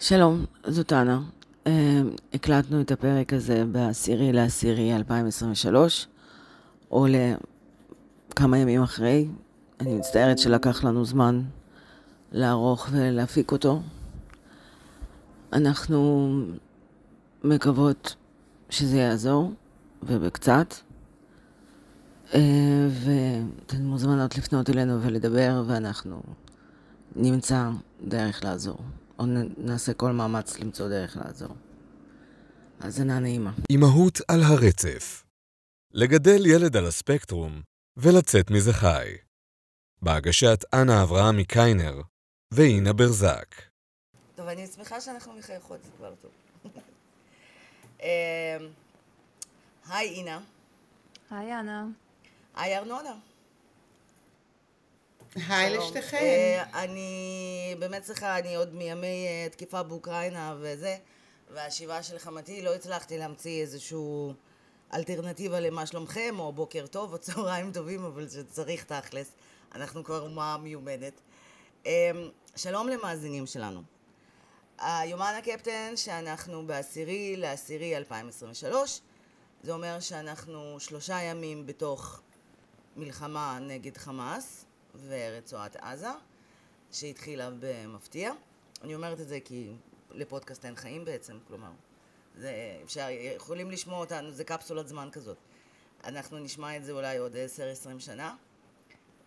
שלום, 0.00 0.44
זאת 0.66 0.92
אנה. 0.92 1.20
אה, 1.66 2.00
הקלטנו 2.34 2.80
את 2.80 2.90
הפרק 2.90 3.32
הזה 3.32 3.64
בעשירי 3.64 4.32
לעשירי 4.32 4.96
2023, 4.96 6.06
או 6.90 7.06
לכמה 8.30 8.58
ימים 8.58 8.82
אחרי. 8.82 9.28
אני 9.80 9.94
מצטערת 9.94 10.38
שלקח 10.38 10.84
לנו 10.84 11.04
זמן 11.04 11.42
לערוך 12.32 12.88
ולהפיק 12.90 13.52
אותו. 13.52 13.82
אנחנו 15.52 16.30
מקוות 17.44 18.14
שזה 18.70 18.96
יעזור, 18.96 19.52
ובקצת. 20.02 20.74
אה, 22.34 22.88
ואתן 22.90 23.82
מוזמנות 23.82 24.38
לפנות 24.38 24.70
אלינו 24.70 25.02
ולדבר, 25.02 25.62
ואנחנו 25.66 26.22
נמצא 27.16 27.70
דרך 28.04 28.44
לעזור. 28.44 28.78
או 29.18 29.24
נעשה 29.58 29.94
כל 29.94 30.12
מאמץ 30.12 30.58
למצוא 30.58 30.88
דרך 30.88 31.16
לעזור. 31.16 31.54
האזנה 32.80 33.18
נעימה. 33.18 33.52
אימהות 33.70 34.20
על 34.28 34.42
הרצף 34.42 35.24
לגדל 35.92 36.46
ילד 36.46 36.76
על 36.76 36.86
הספקטרום 36.86 37.62
ולצאת 37.96 38.50
מזה 38.50 38.72
חי. 38.72 39.06
בהגשת 40.02 40.64
אנה 40.74 41.02
אברהם 41.02 41.36
מקיינר 41.36 42.00
ואינה 42.54 42.92
ברזק. 42.92 43.54
טוב, 44.34 44.46
אני 44.46 44.66
שמחה 44.66 45.00
שאנחנו 45.00 45.32
מחייכות, 45.32 45.82
זה 45.82 45.90
כבר 45.96 46.14
טוב. 46.22 46.30
אמ, 48.02 48.06
היי 49.88 50.08
אינה. 50.08 50.40
היי 51.30 51.60
אנה. 51.60 51.86
היי 52.54 52.78
ארנונה. 52.78 53.14
היי 55.48 55.76
לשתיכן. 55.78 56.16
אה, 56.16 56.84
אני 56.84 57.76
באמת 57.78 58.02
צריכה, 58.02 58.38
אני 58.38 58.56
עוד 58.56 58.74
מימי 58.74 59.26
אה, 59.26 59.48
תקיפה 59.50 59.82
באוקראינה 59.82 60.56
וזה, 60.60 60.96
והשיבה 61.54 62.02
של 62.02 62.18
חמתי, 62.18 62.62
לא 62.62 62.74
הצלחתי 62.74 63.18
להמציא 63.18 63.60
איזשהו 63.60 64.34
אלטרנטיבה 64.94 65.60
למה 65.60 65.86
שלומכם, 65.86 66.34
או 66.38 66.52
בוקר 66.52 66.86
טוב, 66.86 67.12
או 67.12 67.18
צהריים 67.18 67.72
טובים, 67.72 68.04
אבל 68.04 68.28
שצריך 68.28 68.84
תכלס. 68.84 69.32
אנחנו 69.74 70.04
כבר 70.04 70.20
אומה 70.20 70.56
מיומנת. 70.62 71.20
אמ, 71.86 71.90
שלום 72.56 72.88
למאזינים 72.88 73.46
שלנו. 73.46 73.82
היומן 74.78 75.34
הקפטן 75.38 75.92
שאנחנו 75.96 76.66
בעשירי 76.66 77.36
לעשירי 77.36 77.96
2023, 77.96 79.00
זה 79.62 79.72
אומר 79.72 80.00
שאנחנו 80.00 80.80
שלושה 80.80 81.22
ימים 81.22 81.66
בתוך 81.66 82.20
מלחמה 82.96 83.58
נגד 83.60 83.96
חמאס, 83.96 84.65
ורצועת 85.08 85.76
עזה, 85.76 86.10
שהתחילה 86.92 87.50
במפתיע. 87.60 88.32
אני 88.82 88.94
אומרת 88.94 89.20
את 89.20 89.28
זה 89.28 89.38
כי 89.44 89.72
לפודקאסט 90.10 90.64
אין 90.64 90.76
חיים 90.76 91.04
בעצם, 91.04 91.38
כלומר, 91.48 91.70
זה, 92.36 92.78
אפשר, 92.84 93.06
יכולים 93.10 93.70
לשמוע 93.70 93.98
אותנו, 93.98 94.30
זה 94.30 94.44
קפסולת 94.44 94.88
זמן 94.88 95.08
כזאת. 95.12 95.36
אנחנו 96.04 96.38
נשמע 96.38 96.76
את 96.76 96.84
זה 96.84 96.92
אולי 96.92 97.16
עוד 97.16 97.36
10-20 97.96 98.00
שנה, 98.00 98.34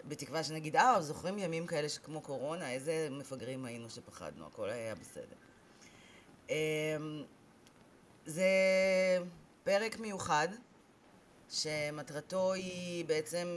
בתקווה 0.07 0.43
שנגיד, 0.43 0.75
אה, 0.75 1.01
זוכרים 1.01 1.39
ימים 1.39 1.67
כאלה 1.67 1.89
שכמו 1.89 2.21
קורונה, 2.21 2.71
איזה 2.71 3.07
מפגרים 3.11 3.65
היינו 3.65 3.89
שפחדנו, 3.89 4.47
הכל 4.47 4.69
היה 4.69 4.95
בסדר. 4.95 5.35
אמ, 6.49 7.23
זה 8.25 8.49
פרק 9.63 9.99
מיוחד, 9.99 10.47
שמטרתו 11.49 12.53
היא 12.53 13.05
בעצם 13.05 13.47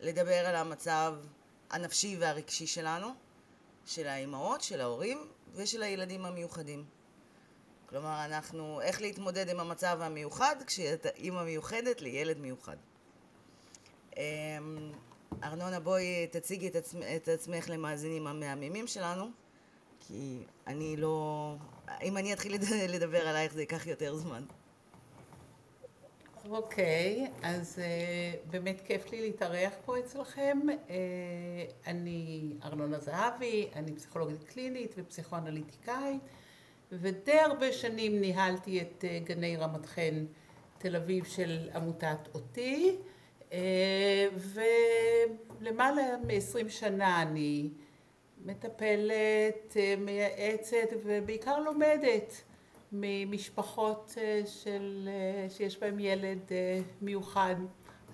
לדבר 0.00 0.46
על 0.46 0.56
המצב 0.56 1.14
הנפשי 1.70 2.16
והרגשי 2.20 2.66
שלנו, 2.66 3.08
של 3.86 4.06
האימהות, 4.06 4.60
של 4.60 4.80
ההורים 4.80 5.18
ושל 5.54 5.82
הילדים 5.82 6.24
המיוחדים. 6.24 6.84
כלומר, 7.88 8.24
אנחנו, 8.24 8.80
איך 8.80 9.00
להתמודד 9.00 9.48
עם 9.48 9.60
המצב 9.60 9.98
המיוחד 10.02 10.56
כשאתה 10.66 11.08
אימא 11.08 11.44
מיוחדת 11.44 12.00
לילד 12.00 12.38
מיוחד. 12.38 12.76
אמ, 14.16 14.92
ארנונה, 15.44 15.80
בואי 15.80 16.26
תציגי 16.26 16.68
את, 16.68 16.76
עצמ, 16.76 16.98
את 17.16 17.28
עצמך 17.28 17.70
למאזינים 17.70 18.26
המהממים 18.26 18.86
שלנו, 18.86 19.30
כי 20.00 20.42
אני 20.66 20.96
לא... 20.96 21.54
אם 22.02 22.16
אני 22.16 22.32
אתחיל 22.32 22.54
לדבר 22.88 23.28
עלייך 23.28 23.52
זה 23.52 23.60
ייקח 23.60 23.86
יותר 23.86 24.16
זמן. 24.16 24.44
אוקיי, 26.50 27.26
okay, 27.26 27.46
אז 27.46 27.78
uh, 27.78 28.50
באמת 28.50 28.80
כיף 28.80 29.12
לי 29.12 29.20
להתארח 29.20 29.72
פה 29.84 29.98
אצלכם. 29.98 30.58
Uh, 30.68 30.90
אני 31.86 32.52
ארנונה 32.64 32.98
זהבי, 32.98 33.68
אני 33.76 33.92
פסיכולוגית 33.92 34.44
קלינית 34.44 34.94
ופסיכואנליטיקאית, 34.98 36.20
ודי 36.92 37.38
הרבה 37.38 37.72
שנים 37.72 38.20
ניהלתי 38.20 38.80
את 38.80 39.04
uh, 39.04 39.28
גני 39.28 39.56
רמת 39.56 39.86
חן 39.86 40.24
תל 40.78 40.96
אביב 40.96 41.24
של 41.24 41.70
עמותת 41.74 42.28
אותי, 42.34 42.96
uh, 43.50 43.54
ולמעלה 45.60 46.16
מ-20 46.26 46.68
שנה 46.68 47.22
אני 47.22 47.70
מטפלת, 48.44 49.72
uh, 49.76 50.00
מייעצת 50.00 50.88
ובעיקר 51.04 51.58
לומדת. 51.60 52.47
ממשפחות 52.92 54.14
אה, 54.16 54.42
של, 54.46 55.08
אה, 55.08 55.50
שיש 55.50 55.78
בהם 55.78 55.98
ילד 55.98 56.38
אה, 56.50 56.80
מיוחד 57.02 57.54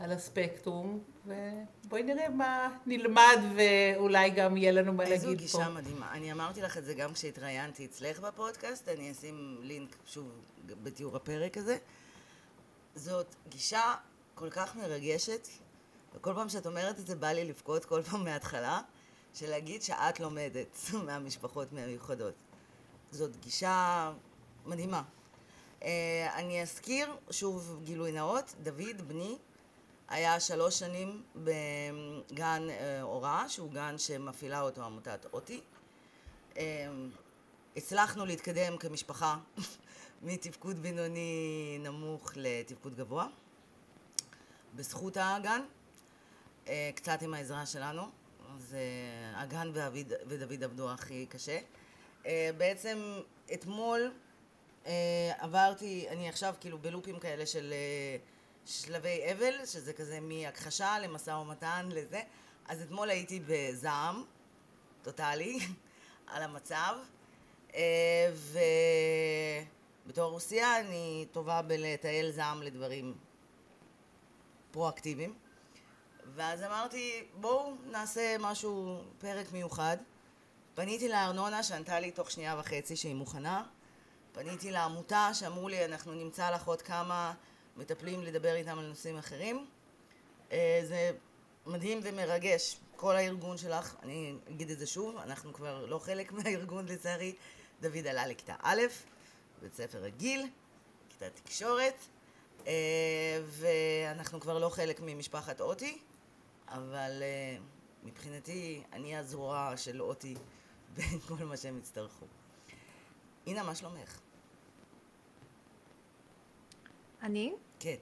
על 0.01 0.13
הספקטרום, 0.13 1.01
ובואי 1.27 2.03
נראה 2.03 2.29
מה 2.29 2.79
נלמד 2.87 3.39
ואולי 3.57 4.31
גם 4.31 4.57
יהיה 4.57 4.73
לנו 4.73 4.93
מה 4.93 5.05
להגיד 5.05 5.21
פה. 5.21 5.29
איזו 5.29 5.39
גישה 5.39 5.69
מדהימה. 5.69 6.13
אני 6.13 6.33
אמרתי 6.33 6.63
לך 6.63 6.79
את 6.79 6.85
זה 6.85 6.95
גם 6.95 7.13
כשהתראיינתי 7.13 7.85
אצלך 7.85 8.21
בפודקאסט, 8.21 8.89
אני 8.89 9.11
אשים 9.11 9.59
לינק 9.63 9.97
שוב 10.07 10.31
בתיאור 10.67 11.17
הפרק 11.17 11.57
הזה. 11.57 11.77
זאת 12.95 13.35
גישה 13.49 13.95
כל 14.35 14.51
כך 14.51 14.77
מרגשת, 14.77 15.49
וכל 16.15 16.33
פעם 16.35 16.49
שאת 16.49 16.67
אומרת 16.67 16.99
את 16.99 17.07
זה 17.07 17.17
בא 17.17 17.29
לי 17.29 17.45
לבכות 17.45 17.85
כל 17.85 18.03
פעם 18.03 18.25
מההתחלה, 18.25 18.81
של 19.35 19.51
להגיד 19.51 19.83
שאת 19.83 20.21
לומדת 20.21 20.77
מהמשפחות 21.07 21.73
מהמיוחדות. 21.73 22.35
זאת 23.11 23.37
גישה 23.37 24.13
מדהימה. 24.67 25.03
Uh, 25.81 25.85
אני 26.35 26.63
אזכיר, 26.63 27.17
שוב 27.31 27.81
גילוי 27.85 28.13
נאות, 28.13 28.55
דוד 28.63 29.09
בני 29.09 29.39
היה 30.09 30.41
שלוש 30.41 30.79
שנים 30.79 31.23
בגן 31.37 32.63
uh, 32.69 33.03
הוראה, 33.03 33.49
שהוא 33.49 33.73
גן 33.73 33.99
שמפעילה 33.99 34.61
אותו 34.61 34.85
עמותת 34.85 35.27
אותי. 35.33 35.61
Uh, 36.53 36.57
הצלחנו 37.77 38.27
להתקדם 38.27 38.77
כמשפחה 38.77 39.37
מתפקוד 40.23 40.83
בינוני 40.83 41.79
נמוך 41.81 42.33
לתפקוד 42.37 42.95
גבוה, 42.95 43.27
בזכות 44.75 45.17
הגן, 45.21 45.61
uh, 46.65 46.69
קצת 46.95 47.23
עם 47.23 47.35
העזרה 47.35 47.67
שלנו, 47.67 48.03
אז 48.57 48.73
uh, 48.73 49.39
הגן 49.39 49.71
ודוד 50.27 50.65
עבדו 50.65 50.91
הכי 50.91 51.27
קשה. 51.27 51.59
Uh, 52.23 52.27
בעצם 52.59 52.99
אתמול 53.55 54.01
אה, 54.01 54.24
עברתי, 55.39 56.07
אני 56.09 56.29
עכשיו 56.29 56.55
כאילו 56.61 56.79
בלופים 56.79 57.19
כאלה 57.19 57.47
של 57.47 57.73
אה, 57.73 58.17
שלבי 58.67 59.33
אבל, 59.33 59.67
שזה 59.67 59.93
כזה 59.93 60.19
מהכחשה 60.21 60.99
למשא 60.99 61.31
ומתן 61.31 61.89
לזה. 61.91 62.21
אז 62.69 62.83
אתמול 62.83 63.11
הייתי 63.11 63.41
בזעם, 63.47 64.25
טוטאלי, 65.03 65.59
על 66.33 66.43
המצב. 66.43 66.97
אה, 67.75 68.33
ובתור 70.07 70.31
רוסיה 70.31 70.81
אני 70.81 71.27
טובה 71.33 71.63
בלתעל 71.63 72.31
זעם 72.31 72.63
לדברים 72.63 73.15
פרואקטיביים. 74.71 75.35
ואז 76.35 76.63
אמרתי, 76.63 77.25
בואו 77.41 77.75
נעשה 77.91 78.37
משהו, 78.41 79.03
פרק 79.19 79.53
מיוחד. 79.53 79.97
פניתי 80.75 81.09
לארנונה 81.09 81.63
שענתה 81.63 82.01
לי 82.01 82.11
תוך 82.11 82.31
שנייה 82.31 82.57
וחצי 82.59 82.97
שהיא 82.97 83.15
מוכנה. 83.15 83.63
פניתי 84.35 84.71
לעמותה 84.71 85.31
שאמרו 85.35 85.69
לי 85.69 85.85
אנחנו 85.85 86.15
נמצא 86.15 86.51
לך 86.51 86.67
עוד 86.67 86.83
כמה 86.83 87.35
מטפלים 87.77 88.23
לדבר 88.23 88.55
איתם 88.55 88.79
על 88.79 88.87
נושאים 88.87 89.19
אחרים. 89.19 89.67
אה, 90.53 90.81
זה 90.85 91.11
מדהים 91.67 92.01
ומרגש. 92.03 92.77
כל 92.97 93.17
הארגון 93.17 93.59
שלך, 93.59 93.97
אני 94.03 94.35
אגיד 94.51 94.71
את 94.71 94.79
זה 94.79 94.87
שוב, 94.87 95.17
אנחנו 95.17 95.53
כבר 95.53 95.87
לא 95.87 95.99
חלק 95.99 96.33
מהארגון 96.37 96.87
לצערי. 96.87 97.35
דוד 97.81 98.07
עלה 98.07 98.27
לכיתה 98.27 98.55
א', 98.63 98.83
בית 99.63 99.75
ספר 99.75 99.99
רגיל, 99.99 100.47
כיתה 101.09 101.31
תקשורת, 101.31 101.95
אה, 102.67 102.73
ואנחנו 103.47 104.41
כבר 104.41 104.59
לא 104.59 104.69
חלק 104.69 105.01
ממשפחת 105.03 105.61
אוטי, 105.61 105.99
אבל 106.69 107.23
אה, 107.23 107.57
מבחינתי 108.03 108.83
אני 108.93 109.17
הזרוע 109.17 109.73
של 109.77 110.03
אוטי 110.03 110.35
בכל 110.97 111.45
מה 111.45 111.57
שהם 111.57 111.79
יצטרכו. 111.79 112.27
הנה, 113.47 113.63
מה 113.63 113.75
שלומך? 113.75 114.24
אני? 117.25 117.55
כן. 117.79 117.97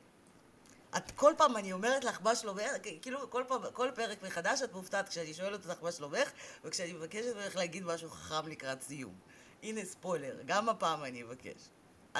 את 0.96 1.10
כל 1.10 1.32
פעם 1.36 1.56
אני 1.56 1.72
אומרת 1.72 2.04
לך 2.04 2.20
מה 2.22 2.34
שלומך, 2.34 2.70
כאילו 3.02 3.30
כל 3.30 3.42
פעם, 3.48 3.60
כל 3.72 3.88
פרק 3.94 4.22
מחדש 4.22 4.62
את 4.62 4.74
מופתעת 4.74 5.08
כשאני 5.08 5.34
שואלת 5.34 5.66
אותך 5.66 5.82
מה 5.82 5.92
שלומך, 5.92 6.30
וכשאני 6.64 6.92
מבקשת 6.92 7.36
ממך 7.36 7.56
להגיד 7.56 7.84
משהו 7.84 8.10
חכם 8.10 8.48
לקראת 8.48 8.82
סיום. 8.82 9.14
הנה 9.62 9.84
ספוילר, 9.84 10.36
גם 10.46 10.68
הפעם 10.68 11.04
אני 11.04 11.22
אבקש. 11.22 11.68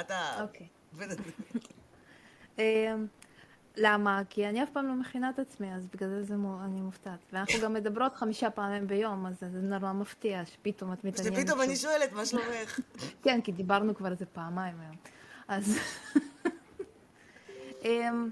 אתה... 0.01 0.43
אוקיי. 0.43 0.67
אמ, 2.59 3.07
למה? 3.77 4.23
כי 4.31 4.49
אני 4.49 4.63
אף 4.63 4.69
פעם 4.73 4.87
לא 4.87 4.95
מכינה 4.95 5.31
את 5.31 5.39
עצמי, 5.39 5.75
אז 5.75 5.87
בגלל 5.87 6.09
זה, 6.09 6.23
זה 6.23 6.37
מו, 6.37 6.59
אני 6.65 6.81
מופתעת. 6.81 7.19
ואנחנו 7.33 7.61
גם 7.63 7.73
מדברות 7.73 8.15
חמישה 8.15 8.51
פעמים 8.51 8.87
ביום, 8.87 9.27
אז 9.27 9.39
זה 9.41 9.61
נורא 9.61 9.93
מפתיע 9.93 10.45
שפתאום 10.47 10.93
את 10.93 11.05
מתעניינת. 11.05 11.39
שפתאום 11.39 11.61
אני 11.61 11.77
שואלת, 11.77 12.13
מה 12.13 12.27
שלומך? 12.27 12.81
כן, 13.25 13.41
כי 13.41 13.53
דיברנו 13.53 13.95
כבר 13.95 14.11
איזה 14.11 14.27
פעמיים 14.27 14.81
היום. 14.81 14.97
אז... 15.49 15.79
אמ, 17.85 18.31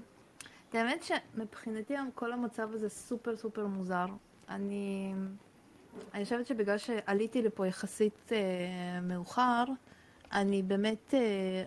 האמת 0.73 1.03
שמבחינתי 1.03 1.93
היום 1.93 2.09
כל 2.15 2.31
המצב 2.31 2.69
הזה 2.73 2.89
סופר 2.89 3.37
סופר 3.37 3.67
מוזר. 3.67 4.05
אני... 4.49 5.13
אני 6.13 6.23
חושבת 6.23 6.47
שבגלל 6.47 6.77
שעליתי 6.77 7.41
לפה 7.41 7.67
יחסית 7.67 8.31
אה, 8.31 9.01
מאוחר, 9.01 9.63
אני 10.31 10.63
באמת 10.63 11.13
אה, 11.13 11.19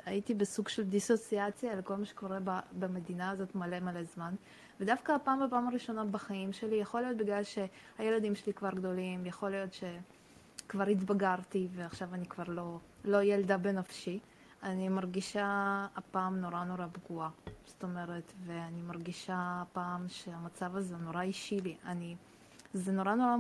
הייתי 0.05 0.35
בסוג 0.35 0.69
של 0.69 0.85
דיסוציאציה 0.85 1.75
לכל 1.75 1.97
מה 1.97 2.05
שקורה 2.05 2.39
ב, 2.45 2.59
במדינה 2.73 3.31
הזאת 3.31 3.55
מלא 3.55 3.81
מלא 3.81 4.03
זמן. 4.05 4.35
ודווקא 4.81 5.13
הפעם 5.13 5.47
בפעם 5.47 5.69
הראשונה 5.69 6.05
בחיים 6.05 6.53
שלי, 6.53 6.77
יכול 6.77 7.01
להיות 7.01 7.17
בגלל 7.17 7.43
שהילדים 7.45 8.35
שלי 8.35 8.53
כבר 8.53 8.71
גדולים, 8.71 9.27
יכול 9.27 9.51
להיות 9.51 9.71
שכבר 9.73 10.87
התבגרתי 10.87 11.69
ועכשיו 11.75 12.09
אני 12.15 12.27
כבר 12.27 12.45
לא, 12.49 12.79
לא 13.05 13.23
ילדה 13.23 13.57
בנפשי. 13.57 14.19
אני 14.65 14.89
מרגישה 14.89 15.87
הפעם 15.97 16.41
נורא 16.41 16.65
נורא 16.65 16.87
פגועה. 16.93 17.31
זאת 17.67 17.83
אומרת, 17.83 18.33
ואני 18.47 18.83
מרגישה 18.83 19.63
הפעם 19.63 20.09
שהמצב 20.09 20.77
הזה 20.77 20.97
נורא 20.97 21.23
אישי 21.23 21.61
לי. 21.61 21.77
אני, 21.85 22.17
זה 22.75 22.93
נורא 22.93 23.15
נורא 23.15 23.37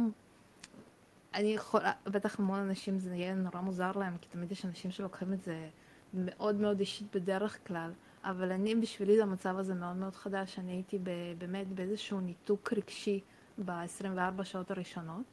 אני 1.35 1.55
יכולה, 1.55 1.93
בטח 2.07 2.41
המון 2.41 2.59
אנשים 2.59 2.99
זה 2.99 3.15
יהיה 3.15 3.35
נורא 3.35 3.61
מוזר 3.61 3.93
להם, 3.93 4.17
כי 4.21 4.29
תמיד 4.29 4.53
יש 4.53 4.65
אנשים 4.65 4.91
שלוקחים 4.91 5.33
את 5.33 5.43
זה 5.43 5.69
מאוד 6.15 6.55
מאוד 6.55 6.81
אישית 6.81 7.17
בדרך 7.17 7.59
כלל, 7.67 7.91
אבל 8.25 8.53
אני, 8.53 8.75
בשבילי 8.75 9.23
המצב 9.23 9.59
הזה 9.59 9.75
מאוד 9.75 9.97
מאוד 9.97 10.15
חדש, 10.15 10.59
אני 10.59 10.73
הייתי 10.73 10.99
באמת 11.39 11.67
באיזשהו 11.67 12.21
ניתוק 12.21 12.73
רגשי 12.73 13.21
ב-24 13.65 14.45
שעות 14.45 14.71
הראשונות, 14.71 15.25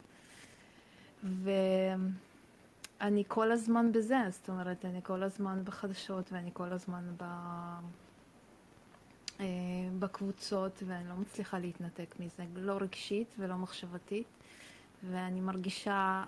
ואני 3.01 3.23
כל 3.27 3.51
הזמן 3.51 3.91
בזה, 3.91 4.17
זאת 4.29 4.49
אומרת, 4.49 4.85
אני 4.85 4.99
כל 5.03 5.23
הזמן 5.23 5.61
בחדשות 5.63 6.31
ואני 6.31 6.49
כל 6.53 6.73
הזמן 6.73 7.03
ב... 7.17 7.23
אה, 9.39 9.45
בקבוצות, 9.99 10.83
ואני 10.87 11.09
לא 11.09 11.15
מצליחה 11.15 11.59
להתנתק 11.59 12.15
מזה, 12.19 12.43
לא 12.55 12.77
רגשית 12.81 13.35
ולא 13.39 13.55
מחשבתית. 13.55 14.27
ואני 15.09 15.41
מרגישה, 15.41 16.23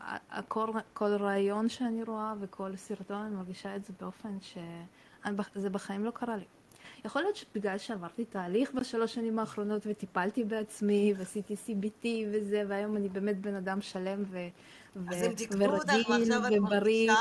כל, 0.48 0.70
כל 0.94 1.16
רעיון 1.16 1.70
שאני 1.70 2.04
רואה 2.04 2.34
וכל 2.40 2.76
סרטון, 2.76 3.26
אני 3.26 3.36
מרגישה 3.36 3.76
את 3.76 3.86
זה 3.86 3.94
באופן 4.00 4.38
שזה 4.42 5.70
בחיים 5.70 6.06
לא 6.06 6.12
קרה 6.12 6.38
לי. 6.38 6.46
יכול 7.06 7.22
להיות 7.22 7.36
שבגלל 7.36 7.78
שעברתי 7.78 8.26
תהליך 8.26 8.72
בשלוש 8.74 9.14
שנים 9.14 9.40
האחרונות 9.40 9.82
וטיפלתי 9.86 10.44
בעצמי 10.44 11.14
ועשיתי 11.18 11.56
CBT 11.68 12.08
וזה, 12.32 12.64
והיום 12.68 12.98
אני 12.98 13.10
באמת 13.10 13.42
בן 13.42 13.56
אדם 13.56 13.82
שלם 13.82 14.24
ו... 14.32 14.48
אז 15.08 15.22
הם 15.22 15.34
תקפו 15.34 15.66
אותך 15.66 16.10
ועכשיו 16.10 16.48
את 16.48 16.52
מרגישה, 16.52 17.14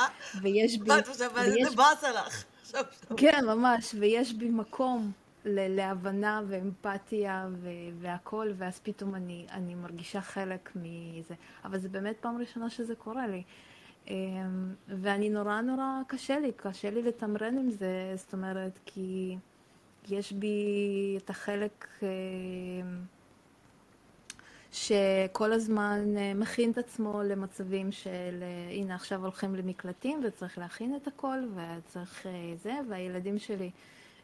ויש 0.42 0.78
בי... 0.78 0.90
ואת 0.90 1.08
עכשיו, 1.08 1.30
זה 1.70 1.76
באסה 1.76 2.12
לך. 2.12 2.44
כן, 3.16 3.44
ממש, 3.46 3.94
ויש 3.98 4.32
בי 4.32 4.50
מקום 4.50 5.12
להבנה 5.44 6.42
ואמפתיה 6.48 7.48
והכול, 8.00 8.52
ואז 8.56 8.80
פתאום 8.82 9.14
אני, 9.14 9.46
אני 9.50 9.74
מרגישה 9.74 10.20
חלק 10.20 10.72
מזה. 10.76 11.34
אבל 11.64 11.78
זה 11.78 11.88
באמת 11.88 12.16
פעם 12.20 12.38
ראשונה 12.38 12.70
שזה 12.70 12.94
קורה 12.94 13.26
לי. 13.26 13.42
אמ, 14.08 14.74
ואני 14.88 15.30
נורא 15.30 15.60
נורא 15.60 15.84
קשה 16.06 16.38
לי, 16.38 16.52
קשה 16.56 16.90
לי 16.90 17.02
לתמרן 17.02 17.58
עם 17.58 17.70
זה, 17.70 18.12
זאת 18.16 18.32
אומרת, 18.32 18.78
כי 18.84 19.36
יש 20.08 20.32
בי 20.32 21.18
את 21.24 21.30
החלק 21.30 21.88
אמ, 22.02 22.06
שכל 24.72 25.52
הזמן 25.52 26.16
אה, 26.16 26.34
מכין 26.34 26.70
את 26.70 26.78
עצמו 26.78 27.22
למצבים 27.22 27.92
של 27.92 28.42
אה, 28.42 28.74
הנה 28.74 28.94
עכשיו 28.94 29.22
הולכים 29.22 29.54
למקלטים 29.54 30.20
וצריך 30.24 30.58
להכין 30.58 30.96
את 30.96 31.06
הכל 31.06 31.38
וצריך 31.54 32.26
אה, 32.26 32.30
זה, 32.62 32.74
והילדים 32.88 33.38
שלי 33.38 33.70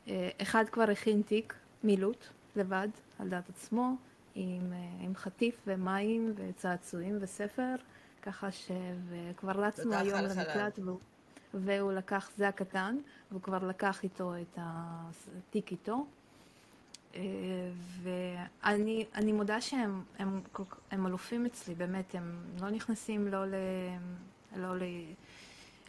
אה, 0.09 0.29
אחד 0.43 0.65
כבר 0.73 0.91
הכין 0.91 1.23
תיק 1.23 1.55
מילוט 1.85 2.25
לבד, 2.57 2.89
על 3.19 3.29
דעת 3.29 3.49
עצמו, 3.49 3.95
עם, 4.35 4.73
אה, 4.73 5.05
עם 5.05 5.15
חטיף 5.15 5.61
ומים 5.67 6.35
וצעצועים 6.37 7.19
וספר, 7.21 7.75
ככה 8.23 8.51
ש... 8.51 8.71
וכבר 9.09 9.53
רצנו 9.53 9.95
היום 9.95 10.21
למקלט, 10.21 10.79
והוא, 10.79 10.99
והוא 11.65 11.93
לקח, 11.93 12.31
זה 12.37 12.49
הקטן, 12.49 12.97
והוא 13.31 13.43
כבר 13.43 13.67
לקח 13.67 14.05
איתו 14.05 14.33
את 14.37 14.59
התיק 14.61 15.71
איתו. 15.73 16.07
אה, 17.15 17.23
ואני 18.03 19.33
מודה 19.33 19.61
שהם 19.61 20.03
הם, 20.19 20.41
הם 20.91 21.07
אלופים 21.07 21.47
אצלי, 21.47 21.75
באמת, 21.75 22.15
הם 22.15 22.37
לא 22.61 22.71
נכנסים 22.71 23.29
לא 23.29 23.47
ל... 23.47 23.55
לא 24.57 24.77
ל 24.77 24.83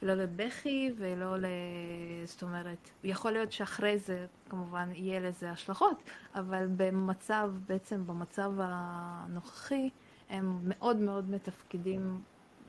לא 0.01 0.13
לבכי 0.13 0.92
ולא 0.98 1.38
ל... 1.38 1.45
זאת 2.25 2.44
אומרת, 2.44 2.89
יכול 3.04 3.31
להיות 3.31 3.51
שאחרי 3.51 3.98
זה 3.98 4.25
כמובן 4.50 4.89
יהיה 4.94 5.19
לזה 5.19 5.51
השלכות, 5.51 6.04
אבל 6.36 6.68
במצב, 6.77 7.51
בעצם 7.68 8.07
במצב 8.07 8.51
הנוכחי, 8.57 9.89
הם 10.30 10.60
מאוד 10.63 10.98
מאוד 10.98 11.30
מתפקדים 11.30 12.21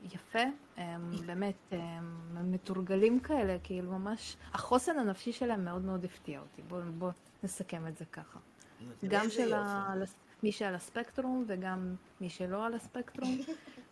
יפה, 0.03 0.39
הם 0.77 1.11
באמת 1.25 1.55
הם 1.71 2.51
מתורגלים 2.51 3.19
כאלה, 3.19 3.57
כאילו 3.63 3.91
ממש, 3.91 4.37
החוסן 4.53 4.99
הנפשי 4.99 5.31
שלהם 5.31 5.65
מאוד 5.65 5.85
מאוד 5.85 6.05
הפתיע 6.05 6.39
אותי, 6.39 6.61
בואו 6.61 6.81
בוא 6.97 7.11
נסכם 7.43 7.87
את 7.87 7.97
זה 7.97 8.05
ככה. 8.05 8.39
גם 9.07 9.29
של 9.29 9.53
ה... 9.53 9.93
מי 10.43 10.51
שעל 10.51 10.75
הספקטרום 10.75 11.45
וגם 11.47 11.95
מי 12.21 12.29
שלא 12.29 12.65
על 12.65 12.73
הספקטרום, 12.73 13.37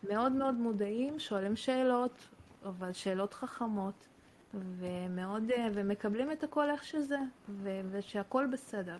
מאוד 0.09 0.31
מאוד 0.31 0.53
מודעים, 0.53 1.19
שואלים 1.19 1.55
שאלות, 1.55 2.27
אבל 2.65 2.93
שאלות 2.93 3.33
חכמות, 3.33 4.07
ומאוד, 4.53 5.51
אה, 5.51 5.67
ומקבלים 5.73 6.31
את 6.31 6.43
הכל 6.43 6.69
איך 6.69 6.83
שזה, 6.83 7.19
ושהכול 7.91 8.47
בסדר. 8.47 8.97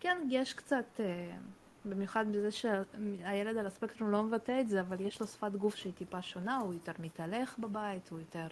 כן, 0.00 0.18
יש 0.28 0.54
קצת, 0.54 1.00
אה, 1.00 1.36
במיוחד 1.84 2.24
בזה 2.32 2.50
שהילד 2.50 3.56
על 3.56 3.66
הספקטרום 3.66 4.10
לא 4.10 4.22
מבטא 4.22 4.60
את 4.60 4.68
זה, 4.68 4.80
אבל 4.80 5.00
יש 5.00 5.20
לו 5.20 5.26
שפת 5.26 5.52
גוף 5.52 5.74
שהיא 5.74 5.92
טיפה 5.92 6.22
שונה, 6.22 6.56
הוא 6.56 6.74
יותר 6.74 6.92
מתהלך 6.98 7.58
בבית, 7.58 8.10
הוא 8.10 8.18
יותר 8.18 8.46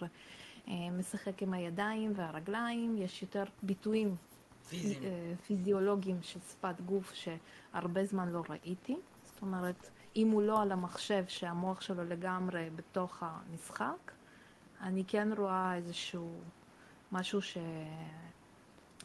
אה, 0.69 0.75
משחק 0.99 1.43
עם 1.43 1.53
הידיים 1.53 2.13
והרגליים, 2.17 2.97
יש 2.99 3.23
יותר 3.23 3.45
ביטויים 3.63 4.15
פיזיים. 4.69 5.03
פיזיולוגיים 5.47 6.23
של 6.23 6.41
שפת 6.41 6.81
גוף 6.81 7.13
שהרבה 7.15 8.05
זמן 8.05 8.29
לא 8.29 8.43
ראיתי. 8.49 8.97
זאת 9.25 9.43
אומרת, 9.43 9.91
אם 10.17 10.31
הוא 10.31 10.43
לא 10.43 10.63
על 10.63 10.73
המחשב 10.73 11.25
שהמוח 11.29 11.81
שלו 11.81 12.05
לגמרי 12.05 12.71
בתוך 12.77 13.23
המשחק, 13.23 14.13
אני 14.81 15.05
כן 15.05 15.29
רואה 15.37 15.75
איזשהו 15.77 16.41
משהו 17.13 17.43
ש... 17.43 17.59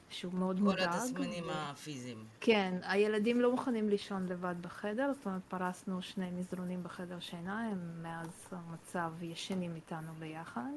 שהוא 0.10 0.34
מאוד 0.34 0.60
מודאג. 0.60 0.90
כל 0.90 0.98
התסמינים 0.98 1.44
ו... 1.48 1.52
הפיזיים. 1.52 2.26
כן, 2.42 2.80
הילדים 2.84 3.42
לא 3.42 3.52
מוכנים 3.52 3.90
לישון 3.90 4.26
לבד 4.26 4.56
בחדר, 4.62 5.12
זאת 5.14 5.26
אומרת 5.26 5.42
פרסנו 5.48 6.02
שני 6.02 6.32
מזרונים 6.32 6.84
בחדר 6.84 7.20
שינה, 7.20 7.68
הם 7.68 8.04
מאז 8.04 8.30
המצב 8.52 9.12
ישנים 9.22 9.76
איתנו 9.76 10.14
ביחד. 10.20 10.72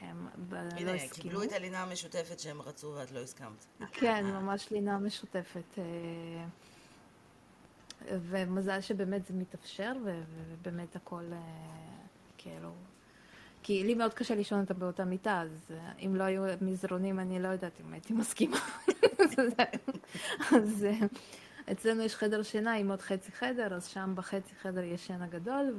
הם 0.00 0.28
הנה, 0.52 0.84
לא 0.84 0.90
הסכימו. 0.90 1.22
קיבלו 1.22 1.42
את 1.42 1.52
הלינה 1.52 1.82
המשותפת 1.82 2.40
שהם 2.40 2.62
רצו 2.62 2.94
ואת 2.96 3.12
לא 3.12 3.18
הסכמת. 3.18 3.66
כן, 3.92 4.24
ממש 4.24 4.70
לינה 4.70 4.98
משותפת. 4.98 5.78
אה, 5.78 5.84
ומזל 8.10 8.80
שבאמת 8.80 9.26
זה 9.26 9.34
מתאפשר, 9.34 9.92
ובאמת 10.04 10.96
הכל 10.96 11.24
אה, 11.32 11.38
כאילו 12.38 12.70
כי 13.68 13.84
לי 13.84 13.94
מאוד 13.94 14.14
קשה 14.14 14.34
לישון 14.34 14.60
אותה 14.60 14.74
באותה 14.74 15.04
מיטה, 15.04 15.40
אז 15.40 15.70
אה, 15.70 15.92
אם 16.06 16.16
לא 16.16 16.24
היו 16.24 16.42
מזרונים, 16.60 17.20
אני 17.20 17.42
לא 17.42 17.48
יודעת 17.48 17.72
אם 17.80 17.92
הייתי 17.92 18.12
מסכימה. 18.12 18.56
אז 20.56 20.84
אה, 20.84 21.06
אצלנו 21.72 22.02
יש 22.02 22.16
חדר 22.16 22.42
שינה 22.42 22.74
עם 22.74 22.90
עוד 22.90 23.00
חצי 23.00 23.32
חדר, 23.32 23.74
אז 23.74 23.86
שם 23.86 24.12
בחצי 24.14 24.54
חדר 24.54 24.82
יש 24.82 25.06
שינה 25.06 25.26
גדול, 25.26 25.76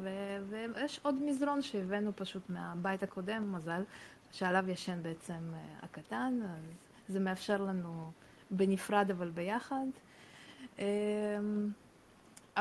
ויש 0.50 1.00
עוד 1.04 1.16
מזרון 1.22 1.62
שהבאנו 1.62 2.12
פשוט 2.16 2.50
מהבית 2.50 3.04
הקודם, 3.04 3.54
מזל, 3.56 3.84
שעליו 4.32 4.70
ישן 4.70 5.04
בעצם 5.04 5.54
אה, 5.54 5.60
הקטן, 5.82 6.40
אז 6.44 7.14
זה 7.14 7.20
מאפשר 7.20 7.62
לנו 7.62 8.12
בנפרד 8.52 9.12
אבל 9.12 9.30
ביחד. 9.30 9.86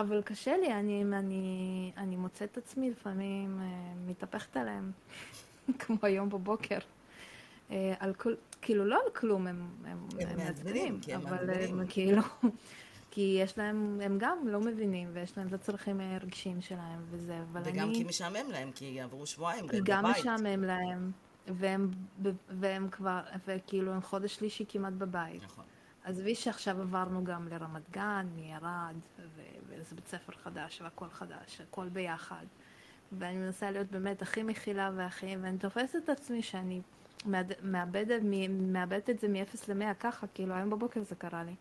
אבל 0.00 0.22
קשה 0.22 0.56
לי, 0.56 0.72
אני, 0.72 1.04
אני, 1.12 1.92
אני 1.96 2.16
מוצאת 2.16 2.52
את 2.52 2.58
עצמי 2.58 2.90
לפעמים 2.90 3.60
אה, 3.60 3.66
מתהפכת 4.06 4.56
עליהם, 4.56 4.92
כמו 5.78 5.96
היום 6.02 6.28
בבוקר. 6.28 6.78
אה, 7.70 7.94
על 7.98 8.14
כל, 8.14 8.34
כאילו 8.62 8.84
לא 8.84 9.00
על 9.04 9.10
כלום, 9.12 9.46
הם, 9.46 9.68
הם, 9.84 10.08
הם 10.20 10.36
מעצבנים, 10.36 11.00
אבל 11.16 11.50
הם 11.50 11.86
כאילו, 11.88 12.22
כי 13.10 13.38
יש 13.42 13.58
להם, 13.58 14.00
הם 14.02 14.18
גם 14.20 14.38
לא 14.48 14.60
מבינים, 14.60 15.08
ויש 15.12 15.38
להם 15.38 15.48
את 15.48 15.52
הצרכים 15.52 16.00
הרגשיים 16.00 16.60
שלהם 16.60 17.04
וזה, 17.10 17.38
אבל 17.52 17.60
וגם 17.60 17.68
אני... 17.68 17.82
וגם 17.82 17.94
כי 17.94 18.04
משעמם 18.04 18.50
להם, 18.50 18.72
כי 18.72 19.00
עברו 19.00 19.26
שבועיים 19.26 19.66
בבית. 19.66 19.84
גם 19.84 20.04
משעמם 20.06 20.64
להם, 20.64 21.12
והם, 21.46 21.90
והם 22.48 22.88
כבר, 22.90 23.20
וכאילו 23.46 23.92
הם 23.92 24.02
חודש 24.02 24.34
שלישי 24.34 24.64
כמעט 24.68 24.92
בבית. 24.92 25.42
נכון. 25.42 25.64
עזבי 26.04 26.34
שעכשיו 26.34 26.80
עברנו 26.80 27.24
גם 27.24 27.48
לרמת 27.48 27.90
גן, 27.90 28.26
מערד, 28.36 28.96
ו- 29.18 29.57
וזה 29.80 29.94
בית 29.94 30.06
ספר 30.08 30.32
חדש 30.32 30.80
והכל 30.80 31.08
חדש, 31.08 31.60
הכל 31.60 31.88
ביחד. 31.88 32.44
ואני 33.12 33.36
מנסה 33.36 33.70
להיות 33.70 33.86
באמת 33.90 34.22
הכי 34.22 34.42
מכילה 34.42 34.90
והכי, 34.96 35.36
ואני 35.40 35.58
תופסת 35.58 35.96
את 36.04 36.08
עצמי 36.08 36.42
שאני 36.42 36.80
מאבדת, 37.62 38.20
מ- 38.24 38.72
מאבדת 38.72 39.10
את 39.10 39.18
זה 39.20 39.28
מ-0 39.28 39.72
ל-100 39.74 39.94
ככה, 40.00 40.26
כאילו 40.26 40.54
היום 40.54 40.70
בבוקר 40.70 41.02
זה 41.02 41.14
קרה 41.14 41.44
לי. 41.44 41.54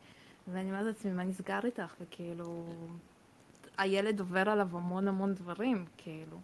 ואני 0.47 0.69
אומרת 0.71 0.85
לעצמי, 0.85 1.11
מה 1.11 1.23
נסגר 1.23 1.59
איתך? 1.63 1.93
וכאילו, 2.01 2.65
הילד 3.77 4.19
עובר 4.19 4.49
עליו 4.49 4.77
המון 4.77 5.07
המון 5.07 5.33
דברים, 5.33 5.85
כאילו. 5.97 6.37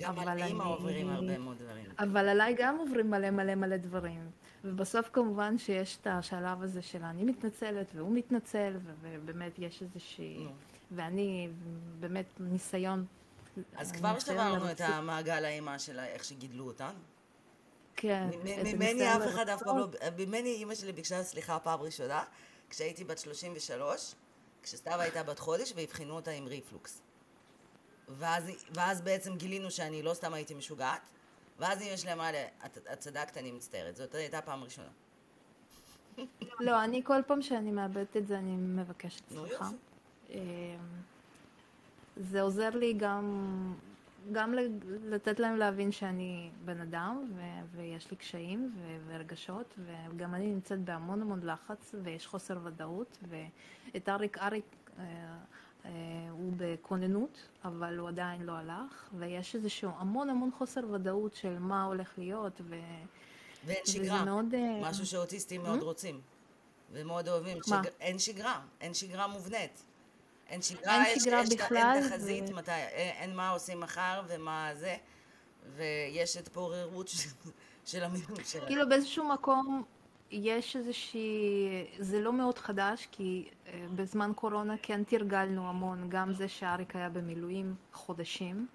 גם 0.00 0.18
על 0.18 0.28
אבל 0.28 0.42
אימא 0.42 0.62
אני- 0.62 0.70
עוברים 0.72 1.08
הרבה 1.08 1.38
מאוד 1.38 1.56
דברים. 1.58 1.84
אבל 1.98 2.28
עליי 2.28 2.54
גם 2.58 2.76
עוברים 2.78 3.10
מלא 3.10 3.30
מלא 3.30 3.54
מלא 3.54 3.76
דברים. 3.76 4.30
ובסוף 4.64 5.10
כמובן 5.12 5.58
שיש 5.58 5.98
את 6.02 6.06
השלב 6.06 6.62
הזה 6.62 6.82
של 6.82 7.02
אני 7.02 7.24
מתנצלת 7.24 7.90
והוא 7.94 8.12
מתנצל, 8.14 8.72
ובאמת 9.00 9.58
יש 9.58 9.82
איזושהי... 9.82 10.46
ואני 10.90 11.48
באמת 12.00 12.26
ניסיון... 12.40 13.06
אז 13.76 13.92
כבר 13.92 14.18
שברנו 14.18 14.70
את 14.70 14.80
המעגל 14.80 15.44
האימה 15.44 15.78
של 15.78 15.98
איך 15.98 16.24
שגידלו 16.24 16.66
אותנו. 16.66 16.98
כן. 17.96 18.28
ממני 18.64 19.16
אף 19.16 19.22
אחד 19.28 19.48
אף 19.48 19.62
פעם 19.62 19.78
לא... 19.78 19.86
ממני 20.18 20.48
אימא 20.48 20.74
שלי 20.74 20.92
ביקשה 20.92 21.22
סליחה 21.22 21.58
פעם 21.58 21.80
ראשונה, 21.80 22.24
כשהייתי 22.70 23.04
בת 23.04 23.18
33, 23.18 24.14
כשסתיו 24.62 25.00
הייתה 25.00 25.22
בת 25.22 25.38
חודש 25.38 25.72
ואבחנו 25.76 26.14
אותה 26.14 26.30
עם 26.30 26.46
ריפלוקס. 26.46 27.02
ואז, 28.08 28.44
ואז 28.74 29.02
בעצם 29.02 29.36
גילינו 29.36 29.70
שאני 29.70 30.02
לא 30.02 30.14
סתם 30.14 30.34
הייתי 30.34 30.54
משוגעת, 30.54 31.00
ואז 31.58 31.82
אמא 31.82 31.96
שלי 31.96 32.12
אמרה 32.12 32.32
לי, 32.32 32.38
את, 32.66 32.78
את 32.92 32.98
צדקת, 32.98 33.36
אני 33.36 33.52
מצטערת. 33.52 33.96
זאת 33.96 34.14
הייתה 34.14 34.42
פעם 34.42 34.64
ראשונה. 34.64 34.88
לא, 36.60 36.84
אני 36.84 37.02
כל 37.04 37.22
פעם 37.26 37.42
שאני 37.42 37.70
מאבדת 37.70 38.16
את 38.16 38.26
זה, 38.26 38.38
אני 38.38 38.56
מבקשת 38.56 39.22
סליחה. 39.28 39.70
אמ, 40.30 40.38
זה 42.16 42.42
עוזר 42.42 42.70
לי 42.70 42.92
גם, 42.92 43.24
גם 44.32 44.54
לתת 45.04 45.40
להם 45.40 45.56
להבין 45.56 45.92
שאני 45.92 46.50
בן 46.64 46.80
אדם, 46.80 47.24
ו- 47.36 47.76
ויש 47.76 48.10
לי 48.10 48.16
קשיים 48.16 48.72
ו- 48.76 48.98
ורגשות, 49.06 49.74
וגם 49.78 50.34
אני 50.34 50.46
נמצאת 50.46 50.80
בהמון 50.80 51.22
המון 51.22 51.40
לחץ, 51.42 51.94
ויש 52.02 52.26
חוסר 52.26 52.58
ודאות, 52.64 53.18
ואת 53.28 54.08
אריק, 54.08 54.38
אריק 54.38 54.64
אה, 54.98 55.04
אה, 55.84 55.90
הוא 56.30 56.52
בכוננות, 56.56 57.48
אבל 57.64 57.98
הוא 57.98 58.08
עדיין 58.08 58.42
לא 58.42 58.52
הלך, 58.52 59.08
ויש 59.18 59.54
איזשהו 59.54 59.90
המון 59.96 60.30
המון 60.30 60.50
חוסר 60.58 60.80
ודאות 60.90 61.34
של 61.34 61.58
מה 61.58 61.84
הולך 61.84 62.12
להיות, 62.18 62.60
ו... 62.64 62.76
ואין 63.64 63.86
שגרה. 63.86 64.24
מאוד, 64.24 64.54
אה, 64.54 64.80
משהו 64.82 65.06
שאוטיסטים 65.06 65.62
מאוד 65.62 65.82
רוצים. 65.82 66.20
ומאוד 66.92 67.28
אוהבים. 67.28 67.58
שג... 67.66 67.82
אין 68.00 68.18
שגרה. 68.18 68.60
אין 68.80 68.94
שגרה 68.94 69.26
מובנית. 69.26 69.84
אין 70.50 70.62
שגרה, 70.62 71.06
אין 71.06 71.16
יש, 71.16 71.22
שגרה 71.22 71.42
יש, 71.42 71.48
בכלל, 71.54 71.92
אין 71.94 72.08
תחזית, 72.08 72.50
ו- 72.50 72.54
מתי, 72.54 72.70
אין, 72.70 73.14
אין 73.16 73.36
מה 73.36 73.50
עושים 73.50 73.80
מחר 73.80 74.22
ומה 74.28 74.70
זה, 74.74 74.96
ויש 75.76 76.36
התפוררות 76.36 77.08
של, 77.08 77.28
של 77.84 78.02
המינוי 78.02 78.44
שלהם. 78.44 78.66
כאילו 78.66 78.88
באיזשהו 78.88 79.28
מקום 79.28 79.84
יש 80.30 80.76
איזושהי, 80.76 81.86
זה 81.98 82.20
לא 82.20 82.32
מאוד 82.32 82.58
חדש, 82.58 83.08
כי 83.12 83.48
אה, 83.66 83.86
בזמן 83.96 84.32
קורונה 84.34 84.74
כן 84.82 85.04
תרגלנו 85.04 85.68
המון, 85.68 86.06
גם 86.08 86.32
זה 86.32 86.48
שאריק 86.48 86.96
היה 86.96 87.08
במילואים 87.08 87.74
חודשים, 87.92 88.66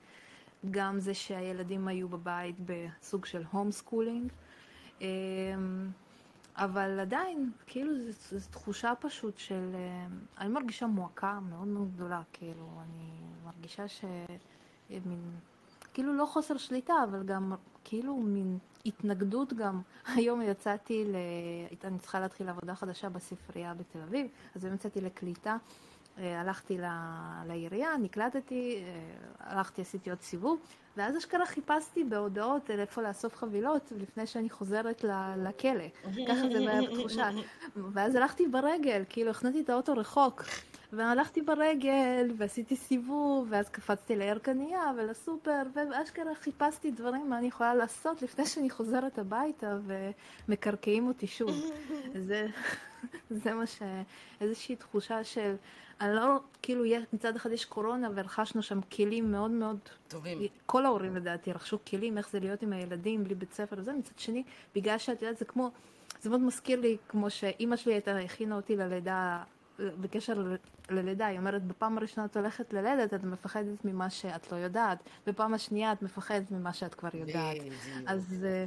גם 0.71 0.99
זה 0.99 1.13
שהילדים 1.13 1.87
היו 1.87 2.09
בבית 2.09 2.55
בסוג 2.65 3.25
של 3.25 3.43
home 3.51 3.71
schooling, 3.71 4.31
אה, 5.01 5.07
אבל 6.55 6.99
עדיין, 6.99 7.51
כאילו 7.67 7.91
זו 8.31 8.49
תחושה 8.51 8.93
פשוט 8.99 9.37
של, 9.37 9.71
אה, 9.73 10.05
אני 10.37 10.49
מרגישה 10.49 10.87
מועקה 10.87 11.39
מאוד 11.49 11.67
מאוד 11.67 11.93
גדולה, 11.95 12.21
כאילו, 12.33 12.69
אני 12.83 13.09
מרגישה 13.45 13.87
ש... 13.87 14.05
אה, 14.91 14.97
מין, 15.05 15.31
כאילו 15.93 16.13
לא 16.13 16.25
חוסר 16.25 16.57
שליטה, 16.57 16.93
אבל 17.03 17.23
גם 17.23 17.53
כאילו 17.83 18.15
מין 18.15 18.57
התנגדות 18.85 19.53
גם. 19.53 19.81
היום 20.15 20.41
יצאתי, 20.41 21.05
ל... 21.05 21.15
אני 21.83 21.99
צריכה 21.99 22.19
להתחיל 22.19 22.49
עבודה 22.49 22.75
חדשה 22.75 23.09
בספרייה 23.09 23.73
בתל 23.73 23.99
אביב, 24.01 24.27
אז 24.55 24.65
היום 24.65 24.75
יצאתי 24.75 25.01
לקליטה. 25.01 25.57
אה, 26.17 26.41
הלכתי 26.41 26.77
לעירייה, 27.45 27.97
נקלטתי, 28.01 28.83
אה, 28.83 29.57
הלכתי, 29.57 29.81
עשיתי 29.81 30.09
עוד 30.09 30.21
סיבוב, 30.21 30.59
ואז 30.97 31.17
אשכרה 31.17 31.45
חיפשתי 31.45 32.03
בהודעות 32.03 32.69
על 32.69 32.79
איפה 32.79 33.01
לאסוף 33.01 33.35
חבילות 33.35 33.91
לפני 33.97 34.27
שאני 34.27 34.49
חוזרת 34.49 35.03
לכלא. 35.37 35.85
ככה 36.27 36.41
זה 36.51 36.59
היה 36.69 36.81
בתחושה. 36.81 37.29
ואז 37.75 38.15
הלכתי 38.15 38.47
ברגל, 38.47 39.03
כאילו 39.09 39.31
הכנתי 39.31 39.61
את 39.61 39.69
האוטו 39.69 39.93
רחוק. 39.93 40.43
והלכתי 40.95 41.41
ברגל, 41.41 42.31
ועשיתי 42.37 42.75
סיבוב, 42.75 43.47
ואז 43.49 43.69
קפצתי 43.69 44.15
לירקניה 44.15 44.91
ולסופר, 44.97 45.61
ואשכרה 45.73 46.35
חיפשתי 46.35 46.91
דברים 46.91 47.29
מה 47.29 47.37
אני 47.37 47.47
יכולה 47.47 47.75
לעשות 47.75 48.21
לפני 48.21 48.45
שאני 48.45 48.69
חוזרת 48.69 49.19
הביתה 49.19 49.77
ומקרקעים 50.47 51.07
אותי 51.07 51.27
שוב. 51.27 51.71
זה, 52.27 52.47
זה 53.43 53.53
מה 53.53 53.65
ש... 53.65 53.81
איזושהי 54.41 54.75
תחושה 54.75 55.23
של... 55.23 55.55
אני 56.01 56.15
לא, 56.15 56.39
כאילו, 56.61 56.83
מצד 57.13 57.35
אחד 57.35 57.51
יש 57.51 57.65
קורונה 57.65 58.09
ורכשנו 58.15 58.61
שם 58.61 58.81
כלים 58.81 59.31
מאוד 59.31 59.51
מאוד... 59.51 59.79
טובים. 60.07 60.39
כל 60.65 60.85
ההורים 60.85 61.15
לדעתי 61.15 61.51
רכשו 61.51 61.77
כלים 61.89 62.17
איך 62.17 62.29
זה 62.29 62.39
להיות 62.39 62.61
עם 62.61 62.73
הילדים 62.73 63.23
בלי 63.23 63.35
בית 63.35 63.53
ספר 63.53 63.75
וזה, 63.79 63.93
מצד 63.93 64.19
שני, 64.19 64.43
בגלל 64.75 64.97
שאת 64.97 65.21
יודעת, 65.21 65.37
זה 65.37 65.45
כמו... 65.45 65.71
זה 66.21 66.29
מאוד 66.29 66.41
מזכיר 66.41 66.79
לי, 66.79 66.97
כמו 67.07 67.29
שאימא 67.29 67.75
שלי 67.75 67.93
הייתה, 67.93 68.17
הכינה 68.17 68.55
אותי 68.55 68.75
ללידה, 68.75 69.43
בקשר 69.79 70.43
ללידה, 70.89 71.25
היא 71.25 71.39
אומרת, 71.39 71.63
בפעם 71.63 71.97
הראשונה 71.97 72.25
את 72.25 72.37
הולכת 72.37 72.73
ללדת, 72.73 73.13
את 73.13 73.23
מפחדת 73.23 73.85
ממה 73.85 74.09
שאת 74.09 74.51
לא 74.51 74.57
יודעת, 74.57 74.97
בפעם 75.27 75.53
השנייה 75.53 75.91
את 75.91 76.01
מפחדת 76.01 76.51
ממה 76.51 76.73
שאת 76.73 76.95
כבר 76.95 77.09
יודעת. 77.13 77.57
בדיוק. 77.57 77.73
אז... 78.07 78.45
אה, 78.47 78.65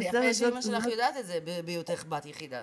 ויפה 0.00 0.12
זה- 0.20 0.34
שאימא 0.34 0.60
שלך 0.60 0.86
יודעת 0.86 1.16
את 1.16 1.26
זה 1.26 1.38
בהיותך 1.64 2.04
בת 2.08 2.26
יחידה. 2.26 2.62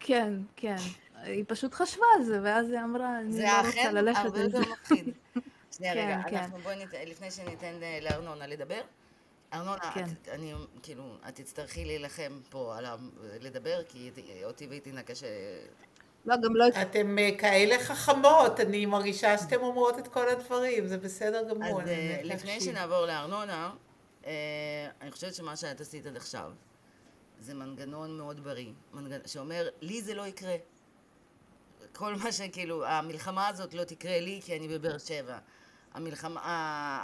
כן, 0.00 0.32
כן. 0.56 0.76
היא 1.22 1.44
פשוט 1.48 1.74
חשבה 1.74 2.06
על 2.16 2.24
זה, 2.24 2.40
ואז 2.42 2.70
היא 2.70 2.78
אמרה, 2.80 3.20
אני 3.20 3.42
לא 3.42 3.56
רוצה 3.56 3.68
אכן 3.70 3.94
ללכת 3.94 4.20
הרבה 4.24 4.40
על 4.40 4.50
זה. 4.50 4.58
יותר 4.58 4.70
מפחיד. 4.72 5.08
שנייה 5.76 5.94
כן, 5.94 6.00
רגע, 6.00 6.30
כן. 6.30 6.36
אנחנו 6.36 6.58
בואי 6.58 6.76
ניתן, 6.76 6.98
לפני 7.06 7.30
שניתן 7.30 7.82
אה, 7.82 7.98
לארנונה 8.02 8.46
לדבר. 8.46 8.80
ארנונה, 9.52 9.90
כן. 9.94 10.04
את, 10.22 10.28
אני, 10.28 10.54
כאילו, 10.82 11.16
את 11.28 11.34
תצטרכי 11.34 11.84
להילחם 11.84 12.40
פה 12.50 12.78
על 12.78 12.84
ה... 12.84 12.96
לדבר, 13.40 13.82
כי 13.88 14.10
אותי 14.44 14.80
טינה 14.80 15.02
קשה... 15.02 15.26
לא, 16.24 16.36
גם 16.36 16.56
לא... 16.56 16.64
אתם 16.82 17.18
אה, 17.18 17.30
כאלה 17.38 17.78
חכמות, 17.78 18.60
אני 18.60 18.86
מרגישה 18.86 19.38
שאתם 19.38 19.60
אומרות 19.60 19.98
את 19.98 20.08
כל 20.08 20.28
הדברים, 20.28 20.86
זה 20.86 20.98
בסדר 20.98 21.38
אז 21.38 21.46
גמור. 21.48 21.80
אני 21.80 21.90
אה, 21.90 22.20
לפני 22.22 22.50
להקשיב. 22.52 22.72
שנעבור 22.72 23.06
לארנונה, 23.06 23.72
אה, 24.26 24.32
אני 25.00 25.10
חושבת 25.10 25.34
שמה 25.34 25.56
שאת 25.56 25.80
עשית 25.80 26.06
עד 26.06 26.16
עכשיו, 26.16 26.52
זה 27.40 27.54
מנגנון 27.54 28.16
מאוד 28.16 28.44
בריא, 28.44 28.72
מנגנ... 28.92 29.18
שאומר, 29.26 29.68
לי 29.80 30.02
זה 30.02 30.14
לא 30.14 30.26
יקרה. 30.26 30.56
כל 31.92 32.14
מה 32.14 32.32
שכאילו, 32.32 32.86
המלחמה 32.86 33.48
הזאת 33.48 33.74
לא 33.74 33.84
תקרה 33.84 34.20
לי 34.20 34.40
כי 34.44 34.56
אני 34.56 34.68
בבאר 34.68 34.98
שבע. 34.98 35.38
המלחמה, 35.94 36.40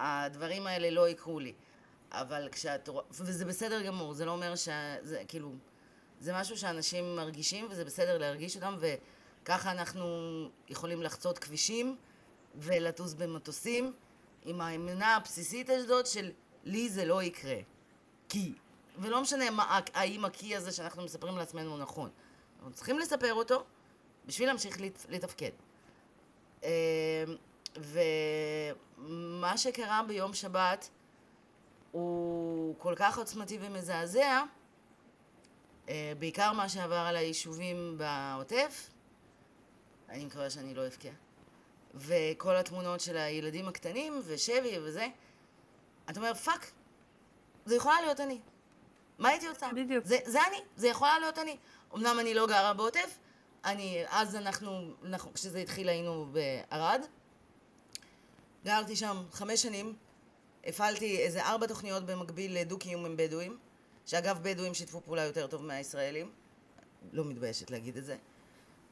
הדברים 0.00 0.66
האלה 0.66 0.90
לא 0.90 1.08
יקרו 1.08 1.40
לי. 1.40 1.52
אבל 2.12 2.49
כשאת 2.52 2.88
רואה, 2.88 3.04
וזה 3.11 3.44
בסדר 3.44 3.82
גמור, 3.82 4.14
זה 4.14 4.25
לא 4.25 4.30
אומר 4.30 4.54
שזה, 4.54 5.23
כאילו, 5.28 5.52
זה 6.20 6.32
משהו 6.32 6.58
שאנשים 6.58 7.16
מרגישים 7.16 7.66
וזה 7.70 7.85
בסדר 7.85 8.18
להרגיש 8.18 8.56
אותם 8.56 8.76
וככה 8.80 9.73
אנחנו 9.73 10.04
יכולים 10.68 11.02
לחצות 11.02 11.38
כבישים 11.38 11.96
ולטוס 12.54 13.14
במטוסים 13.14 13.92
עם 14.44 14.61
האמונה 14.61 15.16
הבסיסית 15.16 15.70
הזאת 15.70 16.06
של 16.06 16.30
לי 16.64 16.88
זה 16.88 17.04
לא 17.04 17.23
יקרה. 17.23 17.56
כי, 18.28 18.52
ולא 18.99 19.23
משנה 19.23 19.50
מה, 19.50 19.80
האם 19.94 20.25
הכי 20.25 20.56
הזה 20.56 20.73
שאנחנו 20.73 21.02
מספרים 21.04 21.37
לעצמנו 21.37 21.78
נכון. 21.78 22.11
אנחנו 22.58 22.73
צריכים 22.73 22.99
לספר 22.99 23.35
אותו 23.35 23.64
בשביל 24.26 24.49
להמשיך 24.49 24.80
לת- 24.80 25.06
לתפקד. 25.08 25.50
אה, 26.64 27.25
ומה 28.99 29.58
שקרה 29.58 30.02
ביום 30.08 30.35
שבת 30.35 30.88
הוא 31.92 32.75
כל 32.78 32.94
כך 32.96 33.18
עוצמתי 33.18 33.58
ומזעזע, 33.61 34.42
בעיקר 36.18 36.52
מה 36.52 36.68
שעבר 36.68 36.94
על 36.96 37.16
היישובים 37.16 37.98
בעוטף, 37.98 38.90
אני 40.08 40.24
מקווה 40.24 40.50
שאני 40.50 40.74
לא 40.74 40.86
אבכה. 40.86 41.08
וכל 41.94 42.56
התמונות 42.56 43.00
של 43.00 43.16
הילדים 43.16 43.68
הקטנים, 43.68 44.20
ושבי 44.24 44.78
וזה, 44.82 45.06
אתה 46.10 46.20
אומר, 46.20 46.34
fuck, 46.34 46.70
זה 47.66 47.76
יכולה 47.76 48.00
להיות 48.00 48.20
אני. 48.20 48.40
מה 49.18 49.28
הייתי 49.28 49.46
עושה? 49.46 49.68
בדיוק. 49.74 50.04
זה, 50.04 50.18
זה 50.24 50.46
אני, 50.48 50.56
זה 50.76 50.88
יכולה 50.88 51.18
להיות 51.18 51.38
אני. 51.38 51.56
אמנם 51.94 52.16
אני 52.20 52.34
לא 52.34 52.46
גרה 52.46 52.74
בעוטף, 52.74 53.18
אני, 53.64 54.04
אז 54.08 54.36
אנחנו, 54.36 54.94
אנחנו, 55.04 55.34
כשזה 55.34 55.58
התחיל 55.58 55.88
היינו 55.88 56.26
בערד. 56.32 57.00
גרתי 58.64 58.96
שם 58.96 59.22
חמש 59.32 59.62
שנים, 59.62 59.96
הפעלתי 60.64 61.18
איזה 61.18 61.44
ארבע 61.44 61.66
תוכניות 61.66 62.06
במקביל 62.06 62.60
לדו-קיום 62.60 63.06
עם 63.06 63.16
בדואים. 63.16 63.58
שאגב, 64.06 64.38
בדואים 64.42 64.75
שיתפו 64.75 65.00
פעולה 65.00 65.22
יותר 65.25 65.46
טוב 65.46 65.62
מהישראלים. 65.62 66.32
לא 67.12 67.25
מתביישת 67.25 67.70
להגיד 67.70 67.96
את 67.96 68.04
זה. 68.04 68.16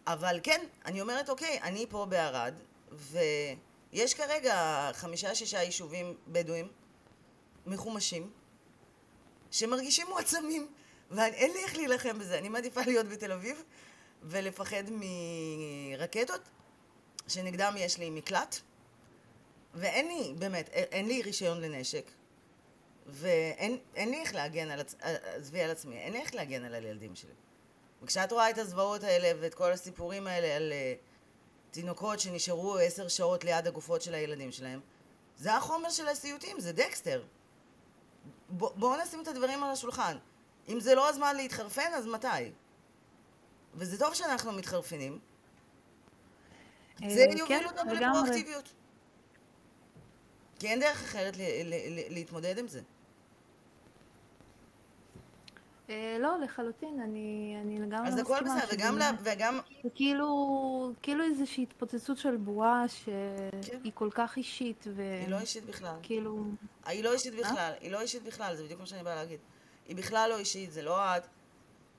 אבל 0.06 0.40
כן, 0.42 0.66
אני 0.85 1.00
אומרת, 1.00 1.28
אוקיי, 1.28 1.61
אני 1.62 1.87
פה 1.88 2.06
בערד, 2.06 2.54
ויש 2.92 4.14
כרגע 4.14 4.90
חמישה-שישה 4.92 5.62
יישובים 5.62 6.16
בדואים 6.28 6.68
מחומשים, 7.66 8.30
שמרגישים 9.50 10.06
מועצמים, 10.09 10.68
ואין 11.11 11.52
לי 11.52 11.64
איך 11.64 11.76
להילחם 11.76 12.18
בזה. 12.18 12.38
אני 12.38 12.49
מעדיפה 12.49 12.80
להיות 12.87 13.06
בתל 13.06 13.33
אביב 13.33 13.62
ולפחד 14.23 14.85
מרקטות, 14.90 16.40
שנגדם 17.28 17.75
יש 17.78 17.99
לי 17.99 18.11
מקלט, 18.11 18.56
ואין 19.75 20.09
לי, 20.09 20.35
באמת, 20.38 20.68
אין 20.68 21.06
לי 21.06 21.23
רישיון 21.23 21.61
לנשק, 21.61 22.11
ואין 23.06 23.80
לי 23.96 24.20
איך 24.20 24.34
להגן 24.34 24.70
על, 24.70 24.80
עזבי 25.37 25.61
על 25.61 25.70
עצמי, 25.70 25.99
אין 25.99 26.12
לי 26.12 26.20
איך 26.20 26.34
להגן 26.34 26.64
על 26.64 26.75
הילדים 26.75 27.16
שלי. 27.16 27.34
וכשאת 28.02 28.32
רואה 28.32 28.50
את 28.50 28.58
הזוועות 28.58 29.04
האלה 29.04 29.40
ואת 29.40 29.54
כל 29.54 29.73
הסיפורים 29.73 30.26
האלה 30.26 30.56
על 30.56 30.73
uh, 30.73 31.75
תינוקות 31.75 32.20
שנשארו 32.20 32.76
עשר 32.76 33.08
שעות 33.08 33.44
ליד 33.44 33.66
הגופות 33.66 34.02
של 34.02 34.14
הילדים 34.14 34.52
שלהם, 34.52 34.80
זה 35.37 35.54
החומר 35.54 35.90
של 35.90 36.08
הסיוטים, 36.08 36.61
זה 36.61 36.73
דקסטר. 36.73 37.25
בואו 38.49 38.75
בוא 38.76 38.96
נשים 38.96 39.23
את 39.23 39.28
הדברים 39.28 39.64
על 39.64 39.70
השולחן. 39.70 40.16
אם 40.68 40.80
זה 40.80 40.94
לא 40.94 41.08
הזמן 41.08 41.37
להתחרפן, 41.37 41.92
אז 41.94 42.06
מתי? 42.06 42.52
וזה 43.75 43.99
טוב 43.99 44.14
שאנחנו 44.14 44.52
מתחרפנים. 44.52 45.18
אה, 47.02 47.11
זה 47.14 47.25
כן, 47.30 47.38
יוביל 47.38 47.66
אותנו 47.66 47.94
לגמרי. 47.94 48.20
לפרואקטיביות. 48.20 48.68
כי 50.58 50.68
אין 50.68 50.80
דרך 50.80 51.02
אחרת 51.02 51.34
להתמודד 52.08 52.58
עם 52.58 52.68
זה. 52.68 52.80
אה, 55.91 56.17
לא, 56.21 56.38
לחלוטין, 56.38 57.00
אני, 57.00 57.57
אני 57.62 57.79
לגמרי 57.81 58.09
אז 58.09 58.14
מסכימה. 58.14 58.37
הכל 58.38 58.45
בסדר, 58.45 58.75
וגם, 58.75 58.99
לה- 58.99 59.12
באמת- 59.12 59.37
וגם, 59.37 59.59
זה 59.83 59.88
כאילו, 59.95 60.93
כאילו 61.03 61.25
איזושהי 61.25 61.62
התפוצצות 61.62 62.19
של 62.19 62.37
בועה 62.37 62.85
כן. 63.05 63.62
שהיא 63.62 63.93
כל 63.95 64.09
כך 64.14 64.37
אישית, 64.37 64.85
ו... 64.97 65.03
היא 65.21 65.29
לא 65.29 65.38
אישית 65.41 65.64
בכלל. 65.64 65.97
כאילו, 66.03 66.45
היא 66.87 67.05
לא 67.05 67.12
אישית 67.12 67.35
בכלל, 67.35 67.73
היא 67.81 67.91
לא 67.91 68.00
אישית 68.00 68.23
בכלל, 68.23 68.55
זה 68.57 68.64
בדיוק 68.64 68.81
מה 68.81 68.87
שאני 68.87 69.03
באה 69.03 69.14
להגיד. 69.14 69.41
היא 69.88 69.97
בכלל 69.97 70.31
לא 70.31 70.38
אישית, 70.38 70.73
זה 70.73 70.83
לא 70.83 71.17
את, 71.17 71.23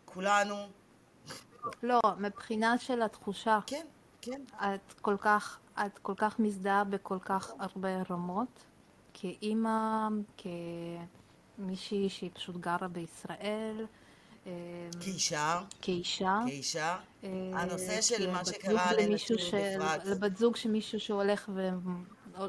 כולנו, 0.06 0.56
לא, 1.84 2.00
מבחינה 2.18 2.78
של 2.78 3.02
התחושה, 3.02 3.60
כן, 3.68 3.86
כן. 4.22 4.42
את 4.56 4.94
כל 5.02 5.16
כך, 5.20 5.60
את 5.86 5.98
כל 6.02 6.14
כך 6.18 6.40
מזדהה 6.40 6.84
בכל 6.84 7.18
כך 7.22 7.52
הרבה 7.60 7.90
רמות, 8.10 8.64
כאימא, 9.14 10.08
כמישהי 11.58 12.10
שהיא 12.10 12.30
פשוט 12.34 12.58
גרה 12.58 12.88
בישראל, 12.88 13.86
אה, 14.48 14.52
כאישה, 15.00 15.62
כאישה. 15.82 16.40
כאישה, 16.46 16.98
אה, 17.24 17.30
הנושא 17.54 18.02
של 18.02 18.32
מה 18.32 18.46
שקרה 18.46 18.94
לנשים 18.94 19.38
של- 19.38 19.58
בפרט. 19.78 20.06
לבת 20.06 20.38
זוג 20.38 20.56
שמישהו 20.56 21.00
שהולך 21.00 21.50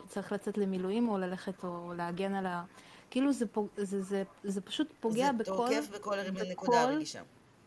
וצריך 0.05 0.33
לצאת 0.33 0.59
למילואים 0.59 1.09
או 1.09 1.19
ללכת 1.19 1.65
או 1.65 1.93
להגן 1.97 2.35
על 2.35 2.47
ה... 2.47 2.65
כאילו 3.11 3.33
זה, 3.33 3.47
פוג... 3.47 3.67
זה, 3.77 4.03
זה, 4.03 4.23
זה 4.45 4.61
פשוט 4.61 4.93
פוגע 5.01 5.27
זה 5.27 5.33
בכל, 5.33 5.53
תוקף 5.57 5.89
בכל 5.95 6.31
בכל- 6.31 6.51
נקודה 6.51 6.85
רגישה. 6.85 7.23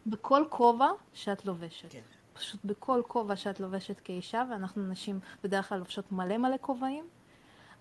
בכל 0.05 0.43
כובע 0.49 0.87
שאת 1.13 1.45
לובשת. 1.45 1.85
כן. 1.91 2.01
פשוט 2.33 2.59
בכל 2.65 3.01
כובע 3.07 3.35
שאת 3.35 3.59
לובשת 3.59 3.99
כאישה, 3.99 4.43
ואנחנו 4.51 4.87
נשים 4.87 5.19
בדרך 5.43 5.69
כלל 5.69 5.77
לובשות 5.77 6.11
מלא 6.11 6.37
מלא 6.37 6.55
כובעים. 6.61 7.05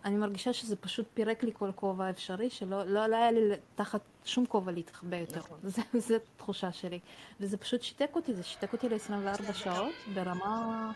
אני 0.05 0.17
מרגישה 0.17 0.53
שזה 0.53 0.77
פשוט 0.77 1.07
פירק 1.15 1.43
לי 1.43 1.51
כל 1.55 1.71
כובע 1.75 2.11
אפשרי, 2.11 2.51
שלא 2.51 2.85
לא, 2.85 3.07
לא 3.07 3.17
היה 3.17 3.31
לי 3.31 3.41
תחת 3.75 4.01
שום 4.25 4.47
כובע 4.47 4.73
להתחבא 4.73 5.17
יותר. 5.17 5.39
נכון. 5.39 5.59
זה, 5.63 5.83
זה 6.09 6.17
תחושה 6.37 6.73
שלי. 6.73 6.99
וזה 7.41 7.57
פשוט 7.57 7.83
שיתק 7.83 8.11
אותי, 8.15 8.35
זה 8.35 8.43
שיתק 8.43 8.73
אותי 8.73 8.89
ל-24 8.89 9.53
שעות 9.53 9.95
ברמה... 10.15 10.93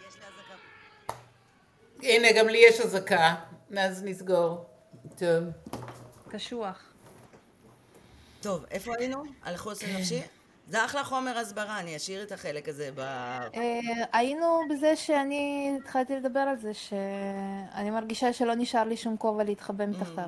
הנה, 2.03 2.29
גם 2.39 2.49
לי 2.49 2.59
יש 2.69 2.81
אזעקה, 2.81 3.35
אז 3.79 4.05
נסגור. 4.05 4.65
טוב. 5.19 5.45
קשוח. 6.29 6.93
טוב, 8.41 8.65
איפה 8.71 8.93
היינו? 8.99 9.23
על 9.43 9.57
חוסן 9.57 9.87
נפשי? 9.97 10.21
זה 10.73 10.85
אחלה 10.85 11.05
חומר 11.05 11.39
הסברה, 11.39 11.81
אני 11.81 11.97
אשאיר 11.97 12.23
את 12.23 12.33
החלק 12.33 12.69
הזה 12.69 12.91
ב... 12.95 13.01
אה, 13.01 13.81
היינו 14.13 14.61
בזה 14.71 14.97
שאני 14.97 15.77
התחלתי 15.81 16.17
לדבר 16.17 16.41
על 16.41 16.57
זה, 16.57 16.75
שאני 16.75 17.91
מרגישה 17.91 18.33
שלא 18.33 18.55
נשאר 18.55 18.85
לי 18.85 18.97
שום 18.97 19.17
כובע 19.17 19.45
להתחבא 19.45 19.87
מתחתיו. 19.87 20.25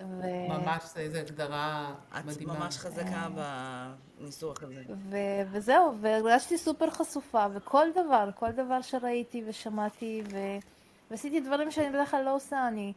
ו- 0.00 0.48
ממש, 0.48 0.82
זה 0.94 1.00
איזו 1.00 1.18
הגדרה 1.18 1.94
את 2.18 2.24
מדהימה. 2.24 2.54
ממש 2.54 2.78
חזקה 2.78 3.28
בניסוח 4.18 4.62
הזה. 4.62 4.82
ו- 5.10 5.16
וזהו, 5.50 5.94
והרגשתי 6.00 6.58
סופר 6.58 6.90
חשופה, 6.90 7.46
וכל 7.54 7.86
דבר, 7.90 8.30
כל 8.34 8.50
דבר 8.50 8.82
שראיתי 8.82 9.44
ושמעתי, 9.46 10.22
ו- 10.32 10.58
ועשיתי 11.10 11.40
דברים 11.40 11.70
שאני 11.70 11.90
בדרך 11.90 12.10
כלל 12.10 12.24
לא 12.24 12.34
עושה, 12.34 12.68
אני, 12.68 12.92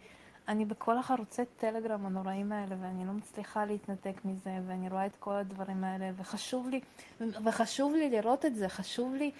אני 0.47 0.65
בכל 0.65 0.97
החרוצי 0.97 1.41
טלגרם 1.57 2.05
הנוראים 2.05 2.51
האלה, 2.51 2.75
ואני 2.81 3.05
לא 3.05 3.13
מצליחה 3.13 3.65
להתנתק 3.65 4.15
מזה, 4.25 4.57
ואני 4.67 4.89
רואה 4.89 5.05
את 5.05 5.15
כל 5.19 5.33
הדברים 5.33 5.83
האלה, 5.83 6.11
וחשוב 6.17 6.69
לי, 6.69 6.81
וחשוב 7.45 7.93
לי 7.95 8.09
לראות 8.09 8.45
את 8.45 8.55
זה, 8.55 8.69
חשוב 8.69 9.15
לי, 9.15 9.31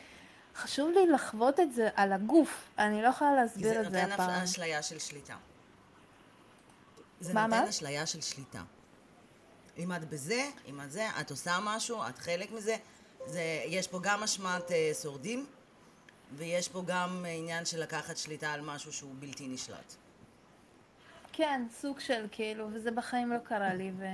חשוב 0.56 0.90
לי 0.90 1.08
לחוות 1.08 1.60
את 1.60 1.74
זה 1.74 1.90
על 1.96 2.14
הגוף, 2.14 2.70
אני 2.78 3.02
לא 3.02 3.08
יכולה 3.08 3.32
כי 3.32 3.36
להסביר 3.36 3.74
זה 3.74 3.82
את 3.82 3.92
זה 3.92 4.02
נותן 4.02 4.12
הפעם. 4.12 4.44
אשליה 4.44 4.84
של 4.84 5.00
שליטה. 5.00 5.36
זה 7.20 7.34
מה, 7.34 7.48
נותן 7.48 7.64
מה? 7.64 7.70
אשליה 7.70 8.06
של 8.06 8.22
שליטה. 8.22 8.64
אם 9.78 9.94
את 9.94 10.10
בזה, 10.10 10.50
אם 10.70 10.82
את 10.82 10.92
זה, 10.92 11.08
את 11.22 11.32
עושה 11.32 11.58
משהו, 11.64 12.02
את 12.10 12.18
חלק 12.18 12.52
מזה. 12.52 12.76
זה, 13.26 13.64
יש 13.66 13.88
פה 13.88 14.00
גם 14.04 14.24
אשמת 14.24 14.72
אה, 14.72 14.92
שורדים, 15.02 15.46
ויש 16.36 16.70
פה 16.70 16.84
גם 16.86 17.26
עניין 17.30 17.66
של 17.66 17.80
לקחת 17.80 18.18
שליטה 18.18 18.54
על 18.54 18.62
משהו 18.62 18.94
שהוא 18.94 19.16
בלתי 19.20 19.48
נשלט. 19.48 19.96
כן, 21.34 21.62
סוג 21.82 22.00
של 22.00 22.28
כאילו, 22.32 22.68
וזה 22.74 22.92
בחיים 22.92 23.30
לא 23.32 23.38
קרה 23.38 23.74
לי, 23.74 23.92
ו... 23.98 24.06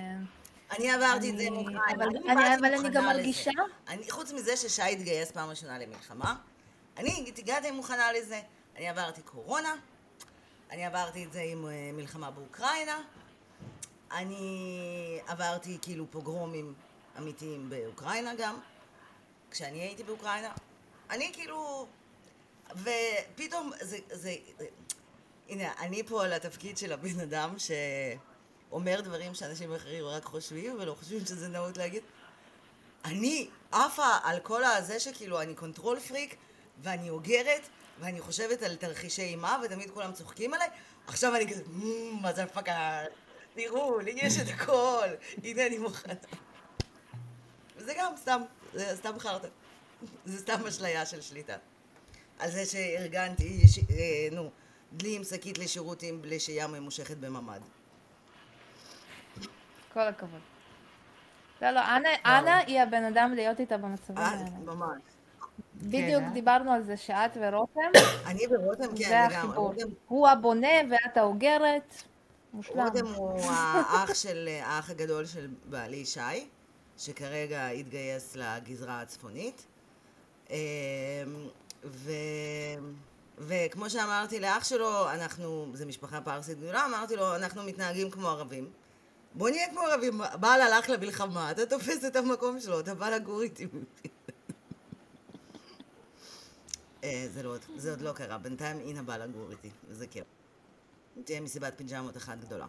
אני 0.78 0.92
עברתי 0.92 1.30
את 1.30 1.38
זה 1.38 1.48
אוקראינה. 1.52 1.82
אבל- 1.96 2.08
אני 2.30 2.34
אבל 2.56 2.66
אני 2.66 2.76
מוכנה 2.76 2.90
גם. 2.90 3.04
מרגישה- 3.04 3.52
אני, 3.88 4.12
חוץ 4.12 4.32
מזה 4.32 4.58
ששי 4.58 4.82
התגייס 4.82 5.32
פעם 5.32 5.50
ראשונה 5.50 5.80
למלחמה, 5.80 6.36
אני 6.98 7.32
הגעתי 7.38 7.72
מוכנה 7.72 8.12
לזה. 8.14 8.42
אני 8.76 8.90
עברתי 8.90 9.22
קורונה, 9.22 9.76
אני 10.72 10.86
עברתי 10.86 11.26
את 11.26 11.34
זה 11.34 11.42
עם 11.42 11.66
אה, 11.68 11.90
מלחמה 11.94 12.32
באוקראינה, 12.32 13.02
אני 14.12 14.40
עברתי 15.28 15.78
כאילו 15.82 16.06
פוגרומים 16.12 16.74
אמיתיים 17.18 17.70
באוקראינה 17.70 18.36
גם, 18.36 18.60
כשאני 19.52 19.80
הייתי 19.82 20.04
באוקראינה. 20.04 20.52
אני 21.10 21.30
כאילו... 21.34 21.88
ופתאום 22.76 23.72
זה, 23.82 23.98
זה... 24.12 24.36
הנה, 25.50 25.74
אני 25.80 26.04
פה 26.04 26.24
על 26.26 26.34
התפקיד 26.34 26.78
של 26.78 26.94
הבן 26.94 27.20
אדם 27.20 27.56
שאומר 27.60 29.02
דברים 29.02 29.34
שאנשים 29.36 29.74
אחרים 29.76 30.06
רק 30.06 30.24
חושבים 30.24 30.76
ולא 30.80 30.96
חושבים 31.00 31.26
שזה 31.26 31.48
נאות 31.48 31.78
להגיד. 31.78 32.04
אני 33.06 33.50
עפה 33.72 34.18
על 34.24 34.40
כל 34.40 34.64
הזה 34.64 35.00
שכאילו 35.00 35.42
אני 35.42 35.56
control 35.56 36.00
freak 36.00 36.36
ואני 36.82 37.10
אוגרת 37.10 37.62
ואני 38.00 38.22
חושבת 38.22 38.62
על 38.64 38.76
תרחישי 38.76 39.22
אימה 39.22 39.62
ותמיד 39.66 39.92
כולם 39.92 40.14
צוחקים 40.14 40.54
עליי 40.54 40.68
עכשיו 41.08 41.36
אני 41.36 41.50
כזה, 41.54 41.64
"מ, 41.68 42.22
מה 42.22 42.34
זה 42.34 42.44
הפקה, 42.44 43.02
תראו, 43.56 44.00
לי 44.00 44.12
יש 44.18 44.34
את 44.38 44.48
הכל, 44.54 45.08
הנה 45.44 45.68
אני 45.68 45.78
מוכנה. 45.78 46.14
וזה 47.78 47.94
גם 47.98 48.14
סתם, 48.22 48.42
זה 48.74 48.96
סתם 48.98 49.20
חרטא. 49.20 49.48
זה 50.26 50.38
סתם 50.40 50.68
אשליה 50.68 51.06
של 51.06 51.22
שליטה. 51.22 51.56
על 52.40 52.52
זה 52.52 52.66
שארגנתי, 52.66 53.60
יש- 53.64 53.80
אה, 53.80 54.28
נו, 54.32 54.52
דלי 54.94 55.16
עם 55.16 55.24
שקית 55.24 55.58
לשירותים 55.58 56.22
לשהייה 56.24 56.68
ממושכת 56.68 57.18
בממ"ד. 57.18 57.60
כל 59.94 60.00
הכבוד. 60.08 60.40
לא, 61.62 61.72
לא, 61.72 61.80
אנה, 61.80 62.10
אנה 62.26 62.58
היא 62.58 62.82
הבן 62.82 63.04
אדם 63.04 63.34
להיות 63.36 63.60
איתה 63.60 63.78
במצבים 63.78 64.18
אה, 64.18 64.28
האלה. 64.28 64.50
ממש. 64.66 65.02
בדיוק 65.76 66.24
אה? 66.24 66.30
דיברנו 66.30 66.72
על 66.72 66.84
זה 66.84 66.98
שאת 66.98 67.38
ורותם, 67.42 67.82
אני 68.28 68.42
ורותם, 68.50 68.88
כן, 68.98 69.10
זה. 69.10 69.24
החיבור. 69.26 69.56
רותם- 69.56 69.88
הוא 70.08 70.28
הבונה 70.28 70.68
ואת 70.92 71.18
האוגרת. 71.18 72.04
מושלם. 72.54 72.80
רותם 72.80 73.06
הוא 73.08 73.42
האח 73.42 74.14
של, 74.14 74.50
האח 74.62 74.90
הגדול 74.90 75.26
של 75.26 75.48
בעלי 75.70 76.06
שי, 76.06 76.48
שכרגע 76.98 77.68
התגייס 77.68 78.36
לגזרה 78.36 79.02
הצפונית. 79.02 79.66
אמ, 80.50 80.56
ו... 81.84 82.12
וכמו 83.38 83.90
שאמרתי 83.90 84.40
לאח 84.40 84.64
שלו, 84.64 85.12
אנחנו, 85.12 85.72
זו 85.74 85.86
משפחה 85.86 86.22
פרסית 86.22 86.58
גדולה, 86.58 86.86
אמרתי 86.86 87.16
לו, 87.16 87.36
אנחנו 87.36 87.64
מתנהגים 87.64 88.12
כמו 88.12 88.30
ערבים. 88.30 88.70
בוא 89.34 89.50
נהיה 89.50 89.70
כמו 89.70 89.82
ערבים, 89.82 90.22
בעל 90.40 90.62
הלך 90.62 90.90
למלחמה, 90.90 91.52
אתה 91.52 91.66
תופס 91.66 92.06
את 92.06 92.16
המקום 92.16 92.60
שלו, 92.60 92.80
אתה 92.80 92.94
בא 92.94 93.10
לגור 93.10 93.42
איתי. 93.42 93.68
אה, 97.04 97.28
זה, 97.34 97.44
לא, 97.44 97.56
זה 97.76 97.90
עוד 97.90 98.02
לא 98.02 98.12
קרה, 98.12 98.38
בינתיים 98.38 98.80
אינה 98.80 99.04
באה 99.04 99.18
לגור 99.18 99.52
איתי, 99.52 99.70
וזה 99.88 100.08
כיף. 100.08 100.26
תהיה 101.24 101.42
מסיבת 101.42 101.74
פיג'מות 101.78 102.18
אחת 102.18 102.40
גדולה. 102.40 102.68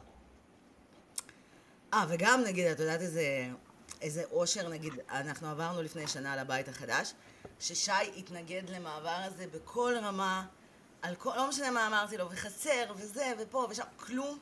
אה, 1.95 2.07
וגם 2.09 2.43
נגיד, 2.47 2.67
את 2.67 2.81
יודעת 2.81 3.01
איזה 3.01 3.49
איזה 4.01 4.25
אושר, 4.31 4.69
נגיד, 4.69 4.93
אנחנו 5.11 5.49
עברנו 5.49 5.83
לפני 5.83 6.07
שנה 6.07 6.37
לבית 6.37 6.69
החדש, 6.69 7.13
ששי 7.61 7.93
התנגד 8.17 8.63
למעבר 8.69 9.21
הזה 9.25 9.47
בכל 9.47 9.95
רמה, 10.03 10.47
על 11.03 11.15
כל, 11.15 11.33
לא 11.37 11.49
משנה 11.49 11.71
מה 11.71 11.87
אמרתי 11.87 12.17
לו, 12.17 12.31
וחסר, 12.31 12.93
וזה, 12.97 13.33
ופה, 13.39 13.67
ושם, 13.71 13.83
כלום. 13.97 14.39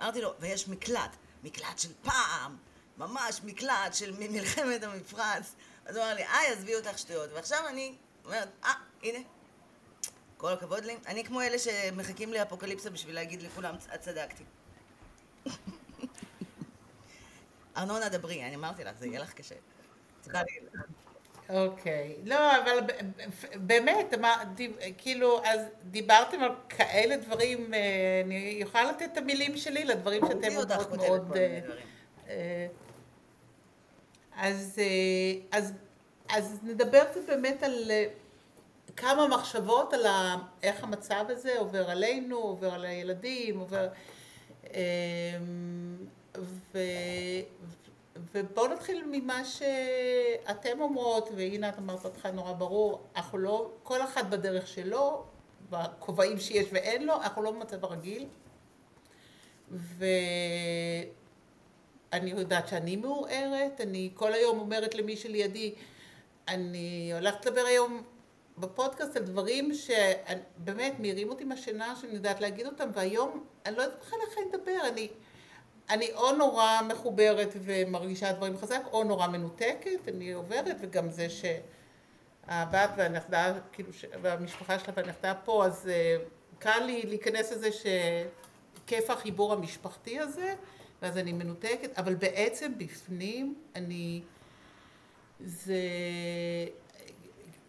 אמרתי 0.00 0.20
לו, 0.20 0.34
ויש 0.40 0.68
מקלט, 0.68 1.16
מקלט 1.42 1.78
של 1.78 1.92
פעם, 2.02 2.56
ממש 2.98 3.40
מקלט 3.44 3.94
של 3.94 4.14
מלחמת 4.18 4.82
המפרץ. 4.82 5.54
אז 5.86 5.96
הוא 5.96 6.04
אמר 6.04 6.14
לי, 6.14 6.24
איי, 6.24 6.52
עזבי 6.52 6.74
אותך 6.74 6.98
שטויות. 6.98 7.30
ועכשיו 7.32 7.68
אני 7.68 7.94
אומרת, 8.24 8.48
אה, 8.64 8.72
הנה, 9.02 9.18
כל 10.36 10.52
הכבוד 10.52 10.84
לי. 10.84 10.96
אני 11.06 11.24
כמו 11.24 11.40
אלה 11.40 11.58
שמחכים 11.58 12.32
לאפוקליפסה 12.32 12.90
בשביל 12.90 13.14
להגיד 13.14 13.42
לכולם, 13.42 13.74
את 13.94 14.00
צדקתי. 14.00 14.44
ארנונה, 17.76 18.08
דברי, 18.08 18.44
אני 18.44 18.54
אמרתי 18.54 18.84
לך, 18.84 18.96
זה 18.98 19.06
יהיה 19.06 19.20
לך 19.20 19.32
קשה. 19.32 19.54
צריכה 20.20 20.38
להגיד. 20.38 20.62
אוקיי. 21.48 22.16
לא, 22.24 22.56
אבל 22.56 22.78
באמת, 23.54 24.14
כאילו, 24.98 25.44
אז 25.44 25.60
דיברתם 25.84 26.42
על 26.42 26.50
כאלה 26.68 27.16
דברים, 27.16 27.74
אה, 27.74 27.80
אני 28.24 28.56
יכולה 28.60 28.90
לתת 28.90 29.08
את 29.12 29.18
המילים 29.18 29.56
שלי 29.56 29.84
לדברים 29.84 30.22
שאתם 30.28 30.56
אומרות 30.56 30.90
מאוד... 30.90 31.36
אה. 31.36 31.60
אה, 32.28 32.66
אז, 34.36 34.80
אז, 35.52 35.72
אז 36.28 36.58
נדבר 36.62 37.04
קצת 37.04 37.26
באמת 37.26 37.62
על 37.62 37.90
כמה 38.96 39.28
מחשבות 39.28 39.92
על 39.92 40.06
ה, 40.06 40.36
איך 40.62 40.84
המצב 40.84 41.24
הזה 41.28 41.58
עובר 41.58 41.90
עלינו, 41.90 42.36
עובר 42.36 42.74
על 42.74 42.84
הילדים, 42.84 43.58
עובר... 43.58 43.88
ו, 46.74 46.78
ובואו 48.16 48.66
נתחיל 48.66 49.04
ממה 49.10 49.44
שאתם 49.44 50.80
אומרות, 50.80 51.28
והנה 51.36 51.68
את 51.68 51.78
אמרת 51.78 52.04
אותך 52.04 52.26
נורא 52.26 52.52
ברור, 52.52 53.02
אנחנו 53.16 53.38
לא, 53.38 53.70
כל 53.82 54.02
אחד 54.02 54.30
בדרך 54.30 54.68
שלו, 54.68 55.24
בכובעים 55.70 56.38
שיש 56.38 56.66
ואין 56.72 57.06
לו, 57.06 57.14
אנחנו 57.14 57.42
לא 57.42 57.50
במצב 57.50 57.84
הרגיל. 57.84 58.26
ואני 59.70 61.10
יודעת 62.30 62.68
שאני 62.68 62.96
מעורערת, 62.96 63.80
אני 63.80 64.10
כל 64.14 64.32
היום 64.32 64.58
אומרת 64.58 64.94
למי 64.94 65.16
שלידי, 65.16 65.74
אני 66.48 67.10
הולכת 67.14 67.46
לדבר 67.46 67.66
היום 67.66 68.02
בפודקאסט 68.58 69.16
על 69.16 69.22
דברים 69.22 69.70
שבאמת 69.74 71.00
מעירים 71.00 71.28
אותי 71.28 71.44
מהשינה, 71.44 71.96
שאני 72.00 72.14
יודעת 72.14 72.40
להגיד 72.40 72.66
אותם, 72.66 72.90
והיום 72.94 73.44
אני 73.66 73.76
לא 73.76 73.82
יודעת 73.82 74.00
בכלל 74.00 74.18
איך 74.28 74.38
אני 74.38 74.46
אדבר, 74.50 74.88
אני, 74.88 75.08
אני 75.90 76.12
או 76.12 76.32
נורא 76.32 76.80
מחוברת 76.88 77.52
ומרגישה 77.60 78.32
דברים 78.32 78.58
חזק, 78.58 78.80
או 78.92 79.04
נורא 79.04 79.26
מנותקת, 79.26 80.08
אני 80.08 80.32
עוברת, 80.32 80.76
וגם 80.80 81.10
זה 81.10 81.26
שהבת 81.30 82.90
והנכדה, 82.96 83.54
כאילו, 83.72 83.90
והמשפחה 84.22 84.78
שלה 84.78 84.94
והנכדה 84.96 85.34
פה, 85.34 85.66
אז 85.66 85.88
אה, 85.88 86.16
קל 86.58 86.78
לי 86.86 87.02
להיכנס 87.02 87.52
לזה 87.52 87.68
שכיף 87.72 89.10
החיבור 89.10 89.52
המשפחתי 89.52 90.18
הזה, 90.18 90.54
ואז 91.02 91.18
אני 91.18 91.32
מנותקת, 91.32 91.98
אבל 91.98 92.14
בעצם 92.14 92.72
בפנים 92.78 93.54
אני... 93.74 94.22
זה, 95.40 95.80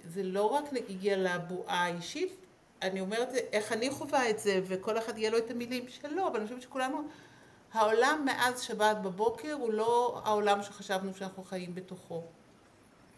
זה 0.04 0.24
לא 0.24 0.44
רק 0.44 0.64
הגיע 0.90 1.18
לבועה 1.18 1.84
האישית, 1.84 2.36
אני 2.82 3.02
אומרת 3.02 3.34
איך 3.52 3.72
אני 3.72 3.90
חווה 3.90 4.30
את 4.30 4.40
זה, 4.40 4.62
וכל 4.64 4.98
אחד 4.98 5.18
יהיה 5.18 5.30
לו 5.30 5.38
את 5.38 5.52
המילים 5.52 5.86
שלו, 5.88 6.28
אבל 6.28 6.36
אני 6.36 6.48
חושבת 6.48 6.62
שכולנו, 6.62 7.08
העולם 7.76 8.22
מאז 8.26 8.62
שבת 8.62 8.98
בבוקר 8.98 9.54
הוא 9.54 9.74
לא 9.74 10.22
העולם 10.26 10.64
שחשבנו 10.64 11.14
שאנחנו 11.14 11.44
חיים 11.44 11.76
בתוכו. 11.76 12.24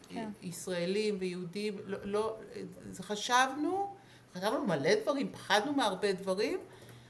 כן. 0.10 0.30
ישראלים 0.42 1.18
ויהודים, 1.20 1.78
לא, 1.86 1.98
לא, 2.04 2.38
חשבנו, 3.02 3.96
חשבנו 4.34 4.66
מלא 4.66 4.96
דברים, 5.04 5.32
פחדנו 5.32 5.74
מהרבה 5.74 6.14
דברים, 6.14 6.60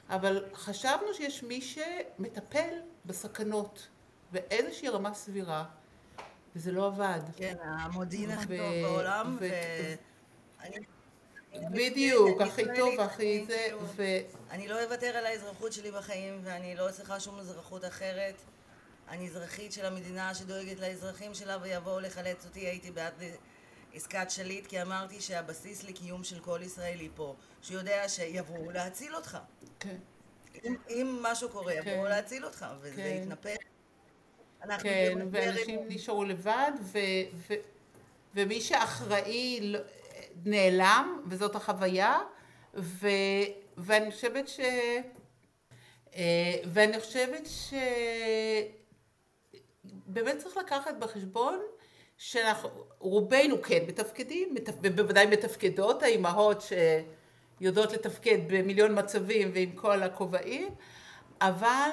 אבל 0.09 0.45
חשבנו 0.53 1.13
שיש 1.13 1.43
מי 1.43 1.61
שמטפל 1.61 2.73
בסכנות 3.05 3.87
באיזושהי 4.31 4.89
רמה 4.89 5.13
סבירה, 5.13 5.65
וזה 6.55 6.71
לא 6.71 6.85
עבד. 6.85 7.19
כן, 7.35 7.55
המודיעין 7.61 8.31
הכי 8.31 8.45
ו- 8.45 8.57
טוב 8.57 8.91
בעולם, 8.91 9.37
ו- 9.39 9.49
ואני... 10.61 10.85
בדיוק, 11.71 12.41
הכי 12.41 12.63
טוב 12.75 12.99
אני 12.99 13.45
זה, 13.47 13.67
ו... 13.95 14.03
אני 14.51 14.67
לא 14.67 14.83
אוותר 14.83 15.17
על 15.17 15.25
האזרחות 15.25 15.73
שלי 15.73 15.91
בחיים, 15.91 16.39
ואני 16.43 16.75
לא 16.75 16.91
צריכה 16.91 17.19
שום 17.19 17.39
אזרחות 17.39 17.85
אחרת. 17.85 18.35
אני 19.09 19.27
אזרחית 19.27 19.73
של 19.73 19.85
המדינה 19.85 20.35
שדואגת 20.35 20.79
לאזרחים 20.79 21.33
שלה 21.33 21.57
ויבואו 21.61 21.99
לחלץ 21.99 22.45
אותי. 22.45 22.59
הייתי 22.59 22.91
בעד 22.91 23.13
עסקת 23.93 24.31
שליט, 24.31 24.67
כי 24.67 24.81
אמרתי 24.81 25.21
שהבסיס 25.21 25.83
לקיום 25.83 26.23
של 26.23 26.39
כל 26.39 26.59
ישראלי 26.63 27.09
פה, 27.15 27.35
שהוא 27.61 27.77
יודע 27.77 28.09
שיבואו 28.09 28.71
להציל 28.71 29.15
אותך. 29.15 29.37
כן, 29.79 29.95
אם, 30.63 30.75
אם 30.89 31.19
משהו 31.21 31.49
קורה, 31.49 31.73
כן. 31.83 31.89
יבואו 31.89 32.09
להציל 32.09 32.45
אותך, 32.45 32.65
וזה 32.81 32.95
כן. 32.95 33.51
אנחנו 34.63 34.89
כן, 34.89 35.17
ואנשים. 35.31 35.79
נשארו 35.87 36.23
לבד, 36.23 36.71
ו... 36.81 36.97
ו... 37.33 37.53
ומי 38.35 38.61
שאחראי 38.61 39.59
לא- 39.61 39.79
נעלם, 40.45 41.21
וזאת 41.27 41.55
החוויה, 41.55 42.19
ו... 42.75 43.07
ואני 43.77 44.11
חושבת 44.11 44.47
ש... 44.47 44.59
אה, 46.15 46.55
ואני 46.65 46.99
חושבת 46.99 47.45
ש... 47.45 47.73
באמת 49.83 50.37
צריך 50.37 50.57
לקחת 50.57 50.95
בחשבון 50.99 51.59
שאנחנו, 52.17 52.69
רובנו 52.99 53.61
כן 53.61 53.83
מתפקדים, 53.87 54.53
מתפ... 54.53 54.73
ובוודאי 54.81 55.25
מתפקדות, 55.25 56.03
האימהות 56.03 56.63
שיודעות 57.59 57.93
לתפקד 57.93 58.37
במיליון 58.47 58.99
מצבים 58.99 59.51
ועם 59.53 59.71
כל 59.71 60.03
הכובעים, 60.03 60.67
אבל 61.41 61.89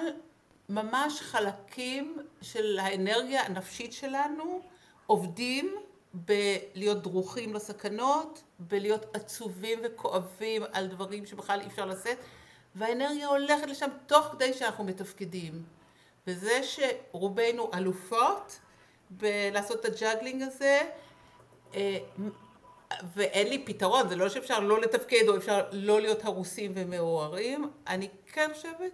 ממש 0.68 1.20
חלקים 1.20 2.18
של 2.42 2.78
האנרגיה 2.78 3.42
הנפשית 3.42 3.92
שלנו 3.92 4.61
עובדים 5.07 5.76
בלהיות 6.14 7.03
דרוכים 7.03 7.55
לסכנות, 7.55 8.42
בלהיות 8.59 9.16
עצובים 9.16 9.79
וכואבים 9.83 10.62
על 10.72 10.87
דברים 10.87 11.27
שבכלל 11.27 11.61
אי 11.61 11.66
אפשר 11.66 11.87
לשאת, 11.87 12.18
והאנרגיה 12.74 13.27
הולכת 13.27 13.66
לשם 13.66 13.90
תוך 14.07 14.27
כדי 14.27 14.53
שאנחנו 14.53 14.85
מתפקדים. 14.85 15.62
וזה 16.27 16.61
שרובנו 16.62 17.70
אלופות 17.74 18.59
בלעשות 19.11 19.81
את 19.81 19.85
ה 19.85 19.91
juggling 19.91 20.42
הזה, 20.42 20.81
אה, 21.74 21.98
ואין 23.14 23.48
לי 23.48 23.64
פתרון, 23.64 24.09
זה 24.09 24.16
לא 24.16 24.29
שאפשר 24.29 24.61
לא 24.61 24.81
לתפקד 24.81 25.29
או 25.29 25.37
אפשר 25.37 25.68
לא 25.72 26.00
להיות 26.00 26.24
הרוסים 26.24 26.72
ומעורערים, 26.74 27.70
אני 27.87 28.09
כן 28.27 28.50
חושבת 28.55 28.92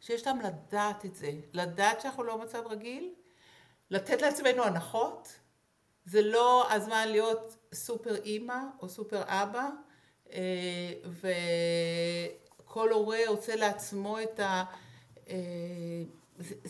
שיש 0.00 0.26
להם 0.26 0.40
לדעת 0.40 1.04
את 1.04 1.14
זה, 1.14 1.30
לדעת 1.52 2.00
שאנחנו 2.00 2.22
לא 2.22 2.36
במצב 2.36 2.66
רגיל, 2.66 3.10
לתת 3.90 4.22
לעצמנו 4.22 4.64
הנחות, 4.64 5.39
זה 6.10 6.22
לא 6.22 6.72
הזמן 6.72 7.08
להיות 7.08 7.56
סופר 7.74 8.16
אימא 8.16 8.58
או 8.82 8.88
סופר 8.88 9.22
אבא, 9.26 9.68
אה, 10.32 10.92
וכל 12.64 12.90
הורה 12.92 13.18
עושה 13.26 13.56
לעצמו 13.56 14.20
את 14.20 14.40
ה... 14.40 14.64
אה, 15.28 15.34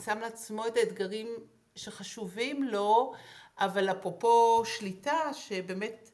שם 0.04 0.18
לעצמו 0.18 0.66
את 0.66 0.76
האתגרים 0.76 1.28
שחשובים 1.74 2.62
לו, 2.62 3.12
אבל 3.58 3.90
אפרופו 3.90 4.62
שליטה, 4.64 5.34
שבאמת 5.34 6.10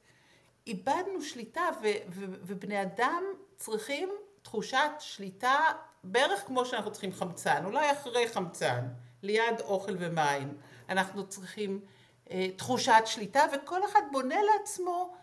איבדנו 0.66 1.22
שליטה, 1.22 1.68
ו- 1.82 1.86
ו- 2.08 2.34
ובני 2.42 2.82
אדם 2.82 3.22
צריכים 3.56 4.08
תחושת 4.42 4.90
שליטה 4.98 5.58
בערך 6.04 6.46
כמו 6.46 6.64
שאנחנו 6.64 6.92
צריכים 6.92 7.12
חמצן, 7.12 7.64
אולי 7.64 7.92
אחרי 7.92 8.28
חמצן, 8.28 8.88
ליד 9.22 9.60
אוכל 9.60 9.92
ומים. 9.98 10.56
אנחנו 10.88 11.28
צריכים 11.28 11.80
תחושת 12.56 13.02
שליטה, 13.04 13.44
וכל 13.52 13.84
אחד 13.84 14.00
בונה 14.12 14.36
לעצמו 14.42 15.16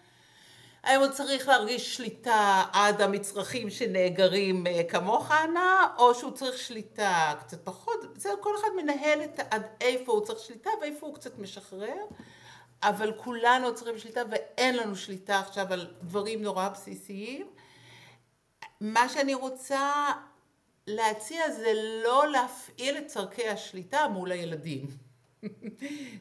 האם 0.84 1.00
הוא 1.00 1.08
צריך 1.08 1.48
להרגיש 1.48 1.96
שליטה 1.96 2.64
עד 2.74 3.02
המצרכים 3.02 3.70
שנאגרים 3.70 4.68
אה, 4.68 4.82
כמוך 4.90 5.32
ענה, 5.32 5.88
או 5.98 6.16
שהוא 6.16 6.32
צריך 6.32 6.58
שליטה 6.58 7.34
קצת 7.40 7.66
פחות, 7.66 8.00
זה 8.16 8.30
כל 8.42 8.56
אחד 8.60 8.68
מנהל 8.76 9.24
את 9.24 9.40
עד 9.52 9.62
איפה 9.82 10.12
הוא 10.12 10.26
צריך 10.26 10.40
שליטה 10.40 10.70
ואיפה 10.82 11.08
הוא 11.08 11.16
קצת 11.16 11.40
משחרר, 11.40 12.06
אבל 12.84 13.14
כולנו 13.18 13.76
צריכים 13.76 13.98
שליטה 13.98 14.22
ואין 14.32 14.78
לנו 14.78 14.96
שליטה 14.96 15.40
עכשיו 15.40 15.74
על 15.74 15.88
דברים 16.02 16.42
נורא 16.42 16.70
בסיסיים. 16.70 17.48
מה 18.82 19.10
שאני 19.10 19.34
רוצה 19.34 19.92
להציע 20.88 21.52
זה 21.52 21.72
לא 22.04 22.28
להפעיל 22.32 22.98
את 22.98 23.08
צורכי 23.08 23.48
השליטה 23.48 24.08
מול 24.08 24.32
הילדים. 24.32 25.03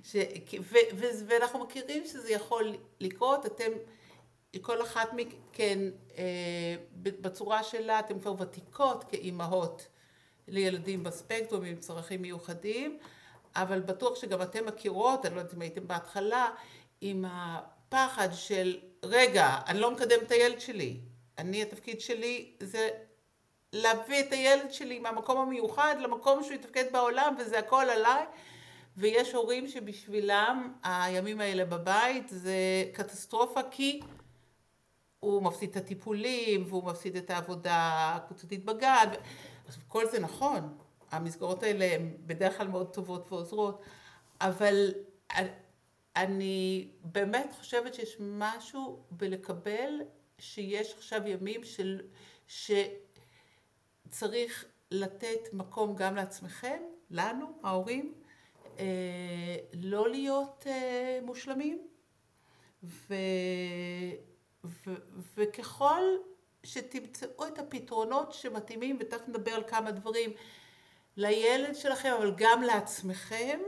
ש... 0.05 0.17
ו... 0.61 0.77
ו... 0.95 1.05
ואנחנו 1.27 1.59
מכירים 1.65 2.05
שזה 2.07 2.33
יכול 2.33 2.77
לקרות, 3.01 3.47
אתם, 3.47 3.71
כל 4.61 4.83
אחת 4.83 5.11
מכן 5.13 5.79
אה, 6.19 6.75
בצורה 7.03 7.63
שלה, 7.63 8.01
אתן 8.01 8.21
כבר 8.21 8.35
ותיקות 8.39 9.05
כאימהות 9.05 9.87
לילדים 10.49 11.03
בספקטרום 11.03 11.65
עם 11.65 11.77
צרכים 11.77 12.23
מיוחדים, 12.23 12.99
אבל 13.57 13.81
בטוח 13.81 14.17
שגם 14.17 14.43
אתן 14.43 14.65
מכירות, 14.65 15.27
אני 15.27 15.35
לא 15.35 15.41
יודעת 15.41 15.55
אם 15.55 15.61
הייתם 15.61 15.87
בהתחלה, 15.87 16.51
עם 17.01 17.25
הפחד 17.29 18.29
של, 18.33 18.79
רגע, 19.03 19.59
אני 19.67 19.81
לא 19.81 19.91
מקדם 19.91 20.19
את 20.23 20.31
הילד 20.31 20.61
שלי. 20.61 21.01
אני, 21.39 21.63
התפקיד 21.63 22.01
שלי 22.01 22.53
זה 22.61 22.89
להביא 23.73 24.21
את 24.21 24.33
הילד 24.33 24.73
שלי 24.73 24.99
מהמקום 24.99 25.39
המיוחד 25.39 25.97
למקום 26.01 26.43
שהוא 26.43 26.55
יתפקד 26.55 26.85
בעולם, 26.93 27.35
וזה 27.39 27.59
הכל 27.59 27.85
עליי. 27.91 28.25
ויש 28.97 29.33
הורים 29.33 29.69
שבשבילם 29.69 30.73
הימים 30.83 31.41
האלה 31.41 31.65
בבית 31.65 32.29
זה 32.29 32.85
קטסטרופה, 32.93 33.61
כי 33.71 34.01
הוא 35.21 35.43
מפסיד 35.43 35.71
את 35.71 35.77
הטיפולים, 35.77 36.65
והוא 36.69 36.85
מפסיד 36.85 37.17
את 37.17 37.31
העבודה 37.31 38.13
הקבוצתית 38.17 38.65
בגן. 38.65 39.09
כל 39.89 40.07
זה 40.07 40.21
נכון, 40.21 40.79
המסגרות 41.11 41.63
האלה 41.63 41.95
הן 41.95 42.15
בדרך 42.27 42.59
כלל 42.59 42.69
מאוד 42.69 42.95
טובות 42.95 43.33
ועוזרות, 43.33 43.83
אבל 44.41 44.93
אני 46.17 46.89
באמת 47.05 47.53
חושבת 47.59 47.95
שיש 47.95 48.17
משהו 48.21 49.03
בלקבל 49.11 50.01
שיש 50.39 50.95
עכשיו 50.95 51.29
ימים 51.29 51.65
של, 51.65 52.01
שצריך 54.07 54.65
לתת 54.91 55.53
מקום 55.53 55.95
גם 55.97 56.17
לעצמכם, 56.17 56.83
לנו, 57.11 57.47
ההורים, 57.63 58.15
לא 59.73 60.09
להיות 60.11 60.65
אה, 60.67 61.19
מושלמים, 61.23 61.89
ו, 62.85 63.15
ו, 64.65 64.91
וככל 65.35 66.03
שתמצאו 66.65 67.47
את 67.47 67.59
הפתרונות 67.59 68.33
שמתאימים, 68.33 68.97
ותכף 69.01 69.29
נדבר 69.29 69.51
על 69.51 69.65
כמה 69.69 69.91
דברים, 69.91 70.33
לילד 71.17 71.75
שלכם, 71.75 72.13
אבל 72.19 72.33
גם 72.37 72.63
לעצמכם, 72.63 73.61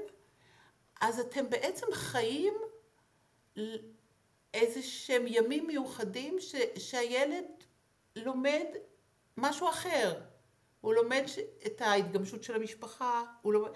אז 1.00 1.20
אתם 1.20 1.50
בעצם 1.50 1.86
חיים 1.92 2.54
איזה 4.54 4.82
שהם 4.82 5.24
ימים 5.26 5.66
מיוחדים 5.66 6.40
ש, 6.40 6.54
שהילד 6.78 7.44
לומד 8.16 8.66
משהו 9.36 9.68
אחר. 9.68 10.20
הוא 10.80 10.94
לומד 10.94 11.22
את 11.66 11.80
ההתגמשות 11.80 12.42
של 12.42 12.54
המשפחה, 12.54 13.22
הוא 13.42 13.52
לומד... 13.52 13.70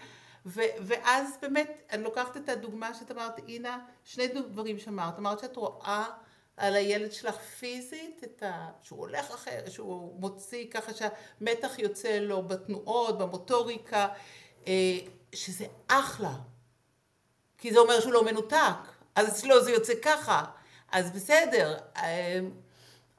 ו, 0.48 0.60
ואז 0.80 1.38
באמת, 1.42 1.82
אני 1.92 2.02
לוקחת 2.02 2.36
את 2.36 2.48
הדוגמה 2.48 2.94
שאת 2.94 3.10
אמרת, 3.10 3.38
אינה, 3.48 3.78
שני 4.04 4.28
דברים 4.28 4.78
שאמרת. 4.78 5.18
אמרת 5.18 5.38
שאת 5.38 5.56
רואה 5.56 6.04
על 6.56 6.74
הילד 6.74 7.12
שלך 7.12 7.36
פיזית, 7.36 8.24
את 8.24 8.42
ה... 8.42 8.68
שהוא 8.82 8.98
הולך 8.98 9.30
אחר, 9.30 9.60
שהוא 9.68 10.20
מוציא 10.20 10.70
ככה 10.70 10.92
שהמתח 10.94 11.78
יוצא 11.78 12.18
לו 12.18 12.42
בתנועות, 12.42 13.18
במוטוריקה, 13.18 14.08
אה, 14.66 14.98
שזה 15.34 15.66
אחלה. 15.88 16.34
כי 17.58 17.72
זה 17.72 17.78
אומר 17.78 18.00
שהוא 18.00 18.12
לא 18.12 18.24
מנותק, 18.24 18.76
אז 19.14 19.28
אצלו 19.28 19.64
זה 19.64 19.70
יוצא 19.70 19.92
ככה, 20.02 20.44
אז 20.92 21.10
בסדר. 21.10 21.76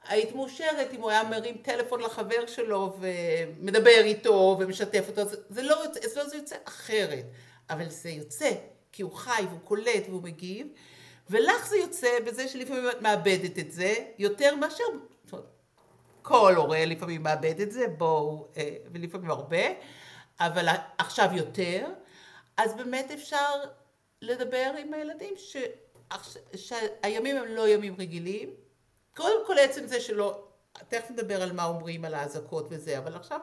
היית 0.08 0.34
מאושרת 0.34 0.94
אם 0.94 1.00
הוא 1.00 1.10
היה 1.10 1.24
מרים 1.24 1.56
טלפון 1.62 2.00
לחבר 2.00 2.46
שלו 2.46 2.96
ומדבר 3.00 4.00
איתו 4.00 4.56
ומשתף 4.60 5.04
אותו, 5.08 5.22
זה 5.50 5.62
לא 5.62 5.84
יוצא, 5.84 6.00
אצלו 6.06 6.28
זה 6.28 6.36
יוצא 6.36 6.56
אחרת, 6.64 7.24
אבל 7.70 7.88
זה 7.88 8.10
יוצא 8.10 8.50
כי 8.92 9.02
הוא 9.02 9.12
חי 9.12 9.42
והוא 9.48 9.60
קולט 9.64 10.08
והוא 10.08 10.22
מגיב, 10.22 10.66
ולך 11.30 11.66
זה 11.68 11.76
יוצא 11.76 12.08
בזה 12.26 12.48
שלפעמים 12.48 12.90
את 12.90 13.02
מאבדת 13.02 13.58
את 13.58 13.72
זה 13.72 13.94
יותר 14.18 14.56
מאשר, 14.56 14.84
כל 16.22 16.54
הורה 16.56 16.84
לפעמים 16.84 17.22
מאבד 17.22 17.60
את 17.60 17.72
זה, 17.72 17.88
בואו, 17.88 18.46
אה, 18.56 18.76
ולפעמים 18.92 19.30
הרבה, 19.30 19.62
אבל 20.40 20.66
עכשיו 20.98 21.28
יותר, 21.34 21.86
אז 22.56 22.74
באמת 22.74 23.10
אפשר 23.10 23.60
לדבר 24.22 24.72
עם 24.78 24.94
הילדים 24.94 25.34
ש... 25.36 25.56
שהימים 26.54 27.36
הם 27.36 27.44
לא 27.48 27.68
ימים 27.68 27.94
רגילים, 27.98 28.50
קודם 29.16 29.46
כל 29.46 29.58
עצם 29.58 29.86
זה 29.86 30.00
שלא, 30.00 30.48
תכף 30.88 31.10
נדבר 31.10 31.42
על 31.42 31.52
מה 31.52 31.64
אומרים 31.64 32.04
על 32.04 32.14
האזעקות 32.14 32.66
וזה, 32.70 32.98
אבל 32.98 33.14
עכשיו 33.14 33.40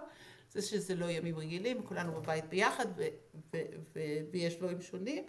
זה 0.52 0.62
שזה 0.62 0.96
לא 0.96 1.06
ימים 1.06 1.38
רגילים, 1.38 1.84
כולנו 1.84 2.12
בבית 2.12 2.50
ביחד 2.50 2.86
ו- 2.96 3.08
ו- 3.54 3.58
ו- 3.96 4.20
ויש 4.32 4.56
דברים 4.56 4.82
שונים 4.82 5.26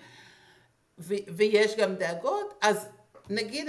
ו- 0.98 1.14
ויש 1.36 1.76
גם 1.76 1.94
דאגות, 1.94 2.54
אז 2.60 2.88
נגיד, 3.30 3.68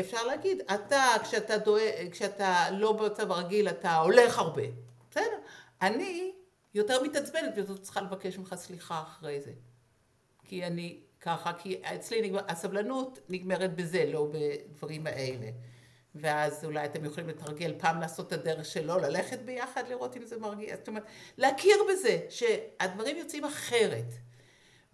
אפשר 0.00 0.26
להגיד, 0.26 0.60
אתה 0.74 1.04
כשאתה, 1.22 1.58
דואג, 1.58 2.08
כשאתה 2.10 2.70
לא 2.70 2.92
במצב 2.92 3.32
הרגיל 3.32 3.68
אתה 3.68 3.96
הולך 3.96 4.38
הרבה, 4.38 4.62
בסדר? 5.10 5.38
אני 5.82 6.32
יותר 6.74 7.02
מתעצבנת 7.02 7.52
ויותר 7.56 7.76
צריכה 7.76 8.00
לבקש 8.00 8.38
ממך 8.38 8.54
סליחה 8.54 9.02
אחרי 9.02 9.40
זה. 9.40 9.52
כי 10.44 10.66
אני 10.66 11.00
ככה, 11.20 11.52
כי 11.52 11.80
אצלי 11.94 12.22
נגמר, 12.22 12.40
הסבלנות 12.48 13.18
נגמרת 13.28 13.76
בזה, 13.76 14.04
לא 14.12 14.28
בדברים 14.32 15.06
האלה. 15.06 15.50
ואז 16.14 16.64
אולי 16.64 16.84
אתם 16.84 17.04
יכולים 17.04 17.28
לתרגל 17.28 17.74
פעם 17.78 18.00
לעשות 18.00 18.26
את 18.26 18.32
הדרך 18.32 18.64
שלו, 18.64 18.98
ללכת 18.98 19.38
ביחד, 19.38 19.88
לראות 19.88 20.16
אם 20.16 20.24
זה 20.24 20.38
מרגיע. 20.38 20.76
זאת 20.76 20.88
אומרת, 20.88 21.04
להכיר 21.38 21.76
בזה 21.90 22.18
שהדברים 22.28 23.16
יוצאים 23.16 23.44
אחרת. 23.44 24.14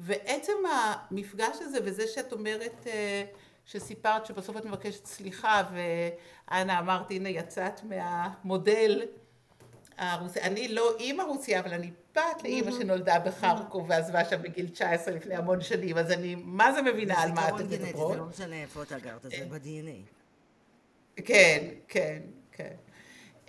ועצם 0.00 0.52
המפגש 0.72 1.56
הזה 1.60 1.78
וזה 1.84 2.06
שאת 2.06 2.32
אומרת, 2.32 2.86
אה, 2.86 3.24
שסיפרת 3.66 4.26
שבסוף 4.26 4.56
את 4.56 4.64
מבקשת 4.64 5.06
סליחה, 5.06 5.62
ואנה 5.72 6.78
אמרת, 6.78 7.10
הנה 7.10 7.28
יצאת 7.28 7.84
מהמודל 7.84 9.02
הרוסי, 9.98 10.40
אני 10.40 10.68
לא 10.68 10.96
אימא 10.98 11.22
רוסיה, 11.22 11.60
אבל 11.60 11.72
אני 11.72 11.90
בת 12.16 12.42
לאימא 12.42 12.70
שנולדה 12.70 13.18
בחרקוב 13.18 13.90
ועזבה 13.90 14.24
שם 14.24 14.42
בגיל 14.42 14.68
19 14.68 15.14
לפני 15.14 15.34
המון 15.34 15.60
שנים, 15.60 15.98
אז 15.98 16.10
אני 16.10 16.34
מה 16.34 16.72
זה 16.72 16.82
מבינה 16.82 17.22
על 17.22 17.32
מה 17.32 17.48
אתם 17.48 17.66
מדברות. 17.66 18.12
זה 18.12 18.18
לא 18.18 18.26
משנה 18.26 18.62
איפה 18.62 18.82
אתה 18.82 18.98
גרת, 18.98 19.22
זה 19.22 19.28
אה. 19.32 19.44
ב-DNA. 19.50 20.23
כן, 21.16 21.68
כן, 21.88 22.22
כן. 22.52 22.74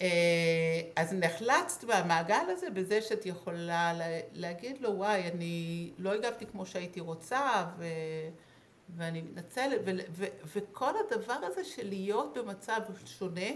אה, 0.01 0.82
אז 0.95 1.13
נחלצת 1.13 1.84
במעגל 1.84 2.45
הזה 2.49 2.69
בזה 2.69 3.01
שאת 3.01 3.25
יכולה 3.25 3.93
להגיד 4.34 4.82
לו, 4.82 4.89
וואי, 4.97 5.21
אני 5.28 5.91
לא 5.97 6.13
הגבתי 6.13 6.45
כמו 6.45 6.65
שהייתי 6.65 6.99
רוצה, 6.99 7.65
ו... 7.78 7.86
ואני 8.97 9.21
מתנצלת, 9.21 9.82
ו... 9.86 9.91
ו... 10.12 10.25
וכל 10.56 10.91
הדבר 10.99 11.34
הזה 11.43 11.63
של 11.63 11.88
להיות 11.89 12.38
במצב 12.38 12.82
שונה, 13.06 13.51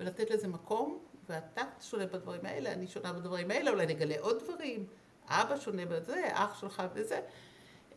ולתת 0.00 0.30
לזה 0.30 0.48
מקום, 0.48 0.98
ואתה 1.28 1.62
שונה 1.80 2.06
בדברים 2.06 2.40
האלה, 2.44 2.72
אני 2.72 2.86
שונה 2.86 3.12
בדברים 3.12 3.50
האלה, 3.50 3.70
אולי 3.70 3.86
נגלה 3.86 4.14
עוד 4.20 4.42
דברים, 4.44 4.86
אבא 5.28 5.60
שונה 5.60 5.86
בזה, 5.86 6.22
אח 6.32 6.60
שלך 6.60 6.82
וזה, 6.94 7.20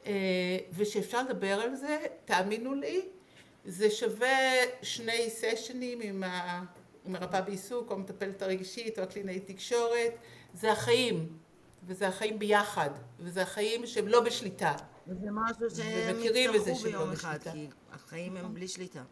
אה, 0.06 0.58
ושאפשר 0.74 1.24
לדבר 1.24 1.62
על 1.62 1.76
זה, 1.76 1.98
תאמינו 2.26 2.74
לי, 2.74 3.06
זה 3.68 3.92
שווה 3.92 4.38
שני 4.82 5.30
סשנים 5.30 6.02
עם, 6.02 6.24
ה... 6.24 6.64
עם 7.06 7.16
הרפאה 7.16 7.42
בעיסוק, 7.42 7.92
או 7.92 7.96
המטפלת 7.96 8.42
הרגשית, 8.42 9.00
או 9.00 9.04
הקלינאית 9.04 9.48
תקשורת, 9.48 10.14
זה 10.54 10.72
החיים, 10.72 11.38
וזה 11.84 12.08
החיים 12.08 12.40
ביחד, 12.40 12.90
וזה 13.20 13.42
החיים 13.42 13.86
שהם 13.86 14.08
לא 14.08 14.22
בשליטה. 14.22 14.76
וזה 15.08 15.28
משהו 15.32 15.76
שהם 15.76 16.20
יצטרכו 16.20 16.76
ביום 16.84 17.12
אחד, 17.12 17.40
כי 17.54 17.70
החיים 17.92 18.38
הם 18.38 18.54
בלי 18.54 18.68
שליטה. 18.68 19.04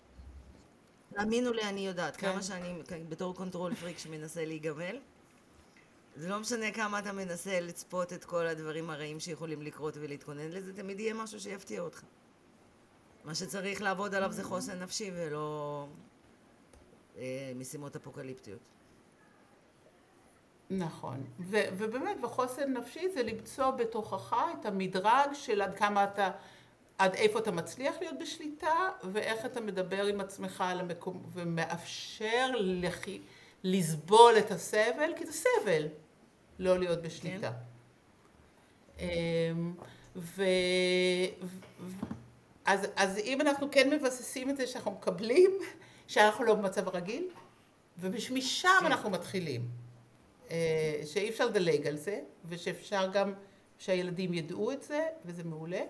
תאמינו 1.13 1.54
לי, 1.54 1.62
אני 1.62 1.88
יודעת, 1.88 2.15
כן. 2.15 2.32
כמה 2.32 2.44
שאני 2.44 2.84
בתור 3.10 3.36
control 3.36 3.76
freak 3.76 3.98
שמנסה 3.98 4.46
להיגמל, 4.46 5.00
זה 6.15 6.30
לא 6.30 6.39
משנה 6.39 6.72
כמה 6.72 7.00
אתה 7.00 7.12
מנסה 7.12 7.60
לצפות 7.60 8.13
את 8.13 8.26
כל 8.26 8.48
הדברים 8.48 8.89
הרעים 8.89 9.20
שיכולים 9.20 9.62
לקרות 9.62 9.98
ולהתכונן 9.98 10.50
לזה, 10.50 10.74
תמיד 10.74 11.00
יהיה 11.00 11.13
משהו 11.13 11.39
שיפתיע 11.39 11.82
אותך. 11.82 12.04
מה 13.26 13.36
שצריך 13.36 13.82
לעבוד 13.82 14.16
עליו 14.16 14.32
זה 14.32 14.44
חוסן 14.44 14.80
נפשי 14.80 15.12
ולא 15.16 15.88
אה, 17.18 17.52
משימות 17.56 17.96
אפוקליפטיות. 17.96 18.70
נכון, 20.70 21.24
ו- 21.40 21.68
ובאמת 21.78 22.22
בחוסן 22.22 22.74
נפשי 22.74 23.10
זה 23.10 23.24
למצוא 23.24 23.72
בתוכך 23.72 24.36
את 24.60 24.66
המדרג 24.66 25.34
של 25.34 25.62
עד 25.62 25.76
כמה 25.78 26.04
אתה, 26.04 26.32
עד 26.98 27.14
איפה 27.14 27.40
אתה 27.40 27.52
מצליח 27.52 27.96
להיות 28.02 28.16
בשליטה 28.20 28.90
ואיך 29.12 29.46
אתה 29.46 29.62
מדבר 29.62 30.06
עם 30.06 30.22
עצמך 30.22 30.64
על 30.68 30.80
המקום 30.80 31.24
ומאפשר 31.34 32.52
לח... 32.56 33.00
לסבול 33.64 34.34
את 34.40 34.52
הסבל, 34.52 35.12
כי 35.18 35.26
זה 35.26 35.32
סבל 35.32 35.88
לא 36.60 36.80
להיות 36.80 37.02
בשליטה. 37.02 37.52
כן. 38.98 39.06
אמ, 39.06 39.74
ו... 40.16 40.44
אז, 42.65 42.88
אז 42.95 43.17
אם 43.17 43.41
אנחנו 43.41 43.67
כן 43.71 43.89
מבססים 43.89 44.49
את 44.49 44.58
זה 44.58 44.67
שאנחנו 44.67 44.91
מקבלים, 44.91 45.51
שאנחנו 46.08 46.43
לא 46.43 46.56
במצב 46.56 46.88
הרגיל, 46.88 47.28
ומשם 47.97 48.69
כן. 48.80 48.86
אנחנו 48.86 49.10
מתחילים. 49.10 49.67
אה, 50.51 51.01
שאי 51.06 51.30
אפשר 51.30 51.45
לדלג 51.45 51.88
על 51.88 51.97
זה, 51.97 52.19
ושאפשר 52.45 53.10
גם 53.13 53.34
שהילדים 53.78 54.34
ידעו 54.34 54.71
את 54.71 54.84
זה, 54.84 55.08
וזה 55.25 55.43
מעולה. 55.43 55.82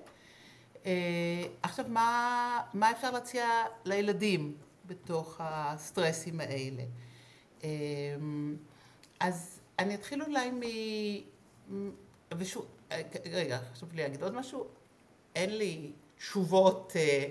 אה, 0.85 1.43
עכשיו, 1.61 1.85
מה, 1.89 2.61
מה 2.73 2.91
אפשר 2.91 3.11
להציע 3.11 3.47
לילדים 3.85 4.57
בתוך 4.85 5.35
הסטרסים 5.39 6.39
האלה? 6.39 6.83
אה, 7.63 7.69
אז 9.19 9.59
אני 9.79 9.95
אתחיל 9.95 10.23
אולי 10.23 10.51
מ... 10.51 10.61
ושוב, 12.37 12.65
רגע, 13.31 13.59
חשוב 13.73 13.93
לי 13.93 14.01
להגיד 14.01 14.23
עוד 14.23 14.33
משהו. 14.33 14.67
אין 15.35 15.57
לי 15.57 15.91
תשובות, 16.17 16.93
אה, 16.95 17.27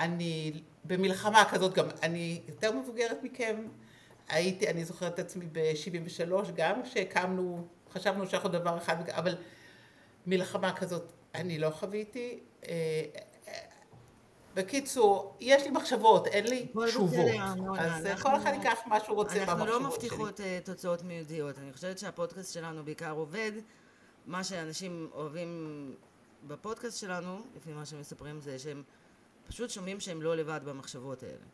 אני 0.00 0.52
במלחמה 0.84 1.44
כזאת 1.50 1.74
גם, 1.74 1.86
אני 2.02 2.40
יותר 2.48 2.72
מבוגרת 2.72 3.18
מכם, 3.22 3.56
הייתי, 4.28 4.68
אני 4.68 4.84
זוכרת 4.84 5.14
את 5.14 5.18
עצמי 5.18 5.46
ב-73 5.52 6.50
גם, 6.54 6.82
כשהקמנו, 6.82 7.66
חשבנו 7.92 8.26
שאנחנו 8.26 8.48
דבר 8.48 8.78
אחד, 8.78 9.08
אבל 9.08 9.36
מלחמה 10.26 10.72
כזאת 10.72 11.12
אני 11.34 11.58
לא 11.58 11.70
חוויתי. 11.70 12.38
אה, 12.68 13.04
בקיצור, 14.54 15.36
יש 15.40 15.64
לי 15.64 15.70
מחשבות, 15.70 16.26
אין 16.26 16.46
לי 16.46 16.66
תשובות. 16.86 17.26
אז 17.78 18.06
אנחנו, 18.06 18.30
כל 18.30 18.36
אחד 18.36 18.52
ייקח 18.54 18.78
מה 18.86 19.00
שהוא 19.00 19.16
רוצה 19.16 19.34
במחשבות 19.34 19.58
שלי. 19.58 19.64
אנחנו 19.64 19.66
לא 19.66 19.80
מבטיחות 19.80 20.40
uh, 20.40 20.42
תוצאות 20.64 21.02
מיידיות. 21.02 21.58
אני 21.58 21.72
חושבת 21.72 21.98
שהפודקאסט 21.98 22.54
שלנו 22.54 22.84
בעיקר 22.84 23.10
עובד. 23.10 23.52
מה 24.26 24.44
שאנשים 24.44 25.08
אוהבים 25.14 25.94
בפודקאסט 26.46 26.98
שלנו, 26.98 27.40
לפי 27.56 27.72
מה 27.72 27.86
שמספרים, 27.86 28.40
זה 28.40 28.58
שהם 28.58 28.82
פשוט 29.46 29.70
שומעים 29.70 30.00
שהם 30.00 30.22
לא 30.22 30.36
לבד 30.36 30.60
במחשבות 30.64 31.22
האלה. 31.22 31.44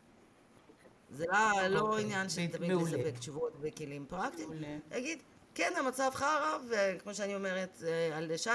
זה 1.11 1.25
לא, 1.31 1.67
לא 1.67 1.79
אוקיי, 1.79 2.03
עניין 2.03 2.29
של 2.29 2.47
תמיד 2.47 2.71
לספק 2.71 3.17
תשובות 3.19 3.53
וכלים 3.61 4.05
פרקטיים. 4.09 4.49
להגיד, 4.91 5.19
כן, 5.55 5.73
המצב 5.77 6.11
חרא, 6.13 6.57
וכמו 6.69 7.13
שאני 7.13 7.35
אומרת 7.35 7.83
אה, 7.87 8.17
על 8.17 8.37
שי, 8.37 8.49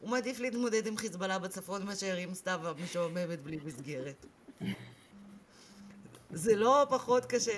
הוא 0.00 0.10
מעדיף 0.10 0.40
להתמודד 0.40 0.86
עם 0.86 0.96
חיזבאללה 0.96 1.38
בצפון 1.38 1.86
מאשר 1.86 2.16
עם 2.16 2.34
סתיו 2.34 2.60
משועממת 2.84 3.42
בלי 3.42 3.58
מסגרת. 3.64 4.26
זה 6.30 6.56
לא 6.56 6.86
פחות 6.90 7.26
קשה. 7.26 7.56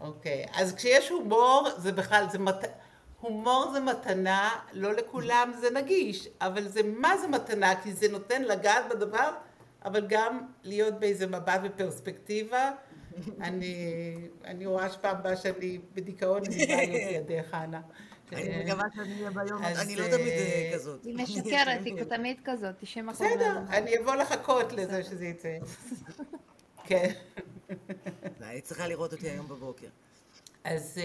אוקיי, 0.00 0.44
okay. 0.44 0.60
אז 0.60 0.74
כשיש 0.74 1.08
הומור, 1.08 1.68
זה 1.78 1.92
בכלל, 1.92 2.26
זה 2.30 2.38
מת... 2.38 2.64
הומור 3.20 3.70
זה 3.72 3.80
מתנה, 3.80 4.50
לא 4.72 4.92
לכולם 4.92 5.52
זה 5.60 5.70
נגיש, 5.70 6.28
אבל 6.40 6.68
זה 6.68 6.80
מה 6.82 7.18
זה 7.18 7.28
מתנה? 7.28 7.82
כי 7.82 7.92
זה 7.92 8.08
נותן 8.08 8.42
לגעת 8.42 8.84
בדבר, 8.90 9.30
אבל 9.84 10.06
גם 10.08 10.46
להיות 10.62 11.00
באיזה 11.00 11.26
מבט 11.26 11.60
ופרספקטיבה. 11.62 12.70
אני, 13.40 14.14
אני 14.44 14.66
רואה 14.66 14.90
שפעם 14.90 15.16
הבאה 15.16 15.36
שאני 15.36 15.78
בדיכאון, 15.94 16.42
אני 16.44 16.66
באה 16.66 16.86
להיות 16.86 17.28
לידך, 17.28 17.54
אנה. 17.54 17.80
אני 18.32 18.64
מקווה 18.64 18.84
שאני 18.94 19.14
אהיה 19.14 19.30
ביום, 19.30 19.62
אני 19.64 19.96
לא 19.96 20.04
תמיד 20.04 20.28
אה, 20.28 20.70
כזאת. 20.74 21.04
היא 21.04 21.14
משקרת, 21.14 21.84
היא 21.84 22.04
תמיד 22.04 22.36
כזאת, 22.44 22.74
90 22.78 23.08
אחוז. 23.08 23.26
בסדר, 23.26 23.58
אני 23.68 23.98
אבוא 23.98 24.14
לחכות 24.14 24.72
לזה 24.72 25.04
שזה 25.04 25.26
יצא. 25.26 25.58
כן. 26.84 27.10
היית 28.40 28.64
צריכה 28.64 28.88
לראות 28.88 29.12
אותי 29.12 29.28
היום 29.28 29.48
בבוקר. 29.48 29.88
אז... 30.64 31.00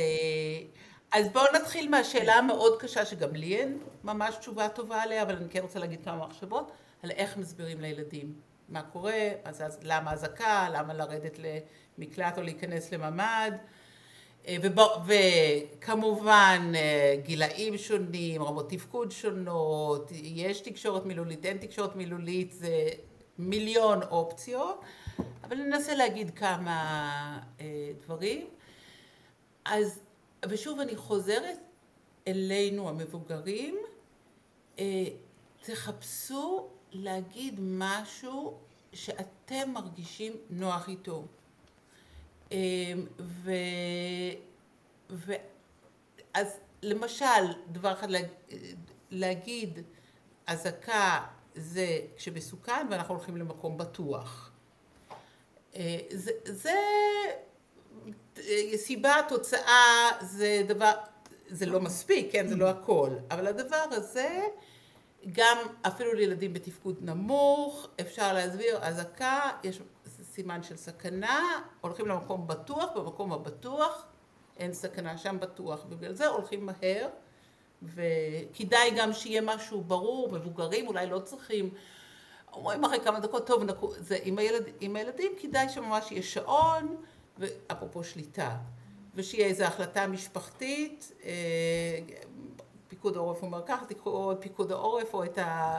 אז 1.16 1.30
בואו 1.30 1.46
נתחיל 1.56 1.90
מהשאלה 1.90 2.34
המאוד 2.34 2.80
קשה, 2.80 3.06
שגם 3.06 3.36
לי 3.36 3.56
אין 3.56 3.80
ממש 4.04 4.36
תשובה 4.36 4.70
טובה 4.70 5.02
עליה, 5.02 5.22
אבל 5.22 5.36
אני 5.36 5.50
כן 5.50 5.60
רוצה 5.60 5.80
להגיד 5.80 6.00
כמה 6.04 6.28
מחשבות, 6.28 6.72
על 7.04 7.12
איך 7.12 7.38
מסבירים 7.38 7.82
לילדים 7.82 8.34
מה 8.70 8.82
קורה, 8.82 9.30
אז, 9.44 9.80
למה 9.84 10.14
אזעקה, 10.14 10.68
למה 10.74 10.94
לרדת 10.94 11.40
למקלט 11.98 12.38
או 12.38 12.44
להיכנס 12.44 12.94
לממ"ד, 12.94 13.52
אה, 14.48 14.58
ובוא, 14.62 14.88
וכמובן 15.06 16.72
אה, 16.76 17.16
גילאים 17.26 17.78
שונים, 17.78 18.44
רמות 18.44 18.70
תפקוד 18.70 19.12
שונות, 19.12 20.12
יש 20.14 20.62
תקשורת 20.62 21.06
מילולית, 21.06 21.46
אין 21.46 21.58
תקשורת 21.58 21.96
מילולית, 21.96 22.52
זה 22.52 22.90
מיליון 23.38 24.04
אופציות, 24.04 24.82
אבל 25.44 25.58
ננסה 25.58 25.96
להגיד 25.96 26.30
כמה 26.30 27.40
אה, 27.62 27.92
דברים. 28.06 28.48
אז 29.66 30.00
ושוב 30.50 30.80
אני 30.80 30.96
חוזרת 30.96 31.60
אלינו 32.28 32.90
המבוגרים, 32.90 33.76
אה, 34.80 35.06
תחפשו 35.62 36.68
להגיד 36.92 37.60
משהו 37.60 38.58
שאתם 38.94 39.72
מרגישים 39.74 40.34
נוח 40.50 40.90
איתו. 40.90 41.26
אה, 42.52 42.58
ו... 43.20 43.52
ו... 45.10 45.34
אז 46.34 46.60
למשל, 46.84 47.26
דבר 47.72 47.94
אחד 47.94 48.08
להגיד, 49.12 49.80
אזעקה 50.48 51.26
זה 51.56 52.00
כשמסוכן 52.18 52.88
ואנחנו 52.92 53.16
הולכים 53.16 53.38
למקום 53.38 53.78
בטוח. 53.78 54.52
אה, 55.76 56.00
זה, 56.12 56.32
זה 56.46 56.74
סיבה, 58.76 59.16
תוצאה, 59.28 60.10
זה 60.22 60.62
דבר, 60.68 60.92
זה 61.48 61.66
לא 61.66 61.80
מספיק, 61.80 62.32
כן, 62.32 62.48
זה 62.48 62.56
לא 62.56 62.70
הכל, 62.70 63.10
אבל 63.32 63.48
הדבר 63.48 63.84
הזה, 63.92 64.40
גם 65.32 65.58
אפילו 65.82 66.14
לילדים 66.14 66.54
בתפקוד 66.54 66.98
נמוך, 67.02 67.88
אפשר 68.02 68.34
להסביר 68.34 68.78
אזעקה, 68.82 69.52
יש 69.64 69.80
סימן 70.24 70.64
של 70.64 70.78
סכנה, 70.78 71.62
הולכים 71.82 72.08
למקום 72.08 72.48
בטוח, 72.48 72.90
במקום 72.96 73.34
הבטוח 73.34 74.06
אין 74.58 74.74
סכנה, 74.74 75.18
שם 75.18 75.38
בטוח, 75.40 75.84
בגלל 75.84 76.14
זה 76.14 76.28
הולכים 76.28 76.66
מהר, 76.66 77.08
וכדאי 77.84 78.92
גם 78.98 79.14
שיהיה 79.14 79.42
משהו 79.42 79.82
ברור, 79.82 80.32
מבוגרים 80.32 80.88
אולי 80.88 81.10
לא 81.10 81.20
צריכים, 81.20 81.70
אומרים 82.54 82.86
אחרי 82.86 83.00
כמה 83.00 83.20
דקות, 83.20 83.48
טוב, 83.48 83.64
נקו, 83.64 83.92
זה, 84.00 84.18
עם, 84.24 84.38
הילד, 84.38 84.64
עם 84.80 84.96
הילדים 84.96 85.32
כדאי 85.42 85.70
שממש 85.70 86.12
יהיה 86.12 86.24
שעון, 86.24 86.96
ואפרופו 87.38 88.04
שליטה, 88.04 88.58
ושיהיה 89.16 89.48
איזו 89.48 89.64
החלטה 89.64 90.08
משפחתית, 90.08 91.12
אה, 91.24 91.32
פיקוד 92.88 93.18
העורף 93.18 93.42
אומר 93.42 93.62
ככה, 93.66 93.86
תקחו 93.86 94.32
את 94.32 94.38
פיקוד 94.40 94.72
העורף 94.72 95.14
או 95.14 95.24
את 95.24 95.38
ה... 95.38 95.78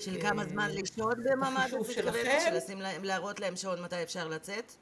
של 0.00 0.20
כמה 0.22 0.42
אה, 0.42 0.48
זמן 0.48 0.70
לשהות 0.70 1.18
בממ"ד, 1.18 1.68
את 1.68 1.98
מתכוונת? 1.98 2.70
להראות 3.02 3.40
להם 3.40 3.56
שעון 3.56 3.82
מתי 3.82 4.02
אפשר 4.02 4.28
לצאת? 4.28 4.72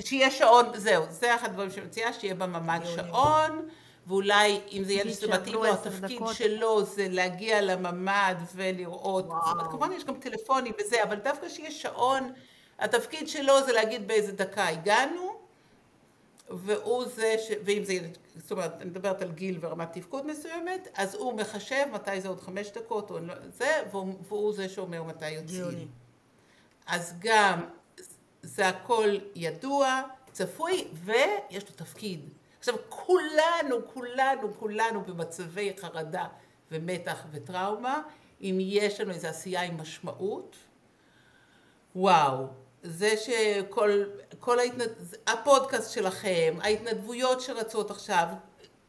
שיהיה 0.00 0.30
שעון, 0.30 0.66
זהו, 0.74 1.04
זה 1.10 1.34
אחד 1.34 1.48
הדברים 1.48 1.70
שמציעה, 1.70 2.12
שיהיה 2.12 2.34
בממ"ד 2.34 2.80
שעון, 2.94 3.68
ואולי 4.06 4.60
אם 4.72 4.84
זה 4.84 4.92
ילד 4.92 5.10
שזה 5.10 5.28
מתאים 5.28 5.54
לו, 5.54 5.66
התפקיד 5.66 6.22
שלו 6.32 6.84
זה 6.84 7.06
להגיע 7.10 7.60
לממ"ד 7.60 8.36
ולראות, 8.54 9.24
זאת 9.24 9.52
אומרת, 9.52 9.66
כמובן 9.66 9.92
יש 9.92 10.04
גם 10.04 10.14
טלפונים 10.20 10.72
וזה, 10.80 11.02
אבל 11.02 11.16
דווקא 11.16 11.48
שיהיה 11.48 11.70
שעון 11.70 12.32
התפקיד 12.78 13.28
שלו 13.28 13.64
זה 13.66 13.72
להגיד 13.72 14.08
באיזה 14.08 14.32
דקה 14.32 14.68
הגענו, 14.68 15.38
והוא 16.50 17.04
זה, 17.04 17.34
ש... 17.38 17.50
ואם 17.64 17.84
זה 17.84 17.92
ילד, 17.92 18.18
זאת 18.36 18.50
אומרת, 18.50 18.72
אני 18.80 18.90
מדברת 18.90 19.22
על 19.22 19.32
גיל 19.32 19.58
ורמת 19.60 19.92
תפקוד 19.92 20.26
מסוימת, 20.26 20.88
אז 20.94 21.14
הוא 21.14 21.34
מחשב 21.34 21.84
מתי 21.92 22.20
זה 22.20 22.28
עוד 22.28 22.40
חמש 22.40 22.70
דקות, 22.70 23.10
או 23.10 23.18
לא, 23.18 23.34
זה, 23.48 23.82
והוא, 23.90 24.14
והוא 24.28 24.52
זה 24.52 24.68
שאומר 24.68 25.02
מתי 25.02 25.30
יוצאים. 25.30 25.88
אז 26.86 27.14
גם 27.18 27.64
זה 28.42 28.68
הכל 28.68 29.16
ידוע, 29.34 30.02
צפוי, 30.32 30.88
ויש 30.92 31.64
לו 31.68 31.76
תפקיד. 31.76 32.20
עכשיו, 32.58 32.74
כולנו, 32.88 33.76
כולנו, 33.94 34.54
כולנו 34.58 35.04
במצבי 35.04 35.72
חרדה 35.76 36.26
ומתח 36.70 37.24
וטראומה, 37.30 38.02
אם 38.40 38.58
יש 38.60 39.00
לנו 39.00 39.12
איזו 39.12 39.28
עשייה 39.28 39.62
עם 39.62 39.80
משמעות, 39.80 40.56
וואו, 41.96 42.46
זה 42.82 43.14
שכל 43.16 44.04
כל 44.40 44.58
ההתנד... 44.58 44.88
הפודקאסט 45.26 45.92
שלכם, 45.92 46.56
ההתנדבויות 46.60 47.40
שרצות 47.40 47.90
עכשיו, 47.90 48.26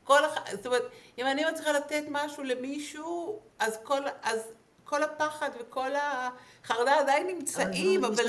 כל 0.04 0.26
אחד, 0.26 0.42
זאת 0.52 0.66
אומרת, 0.66 0.84
אם 1.18 1.26
אני 1.26 1.46
מצליחה 1.52 1.72
לתת 1.72 2.04
משהו 2.10 2.44
למישהו, 2.44 3.40
אז 3.60 3.78
כל, 3.84 4.02
אז 4.24 4.40
כל 4.84 5.04
הפחד 5.04 5.50
וכל 5.60 5.90
החרדה 5.96 7.00
עדיין 7.00 7.28
נמצאים, 7.28 8.06
אבל 8.06 8.26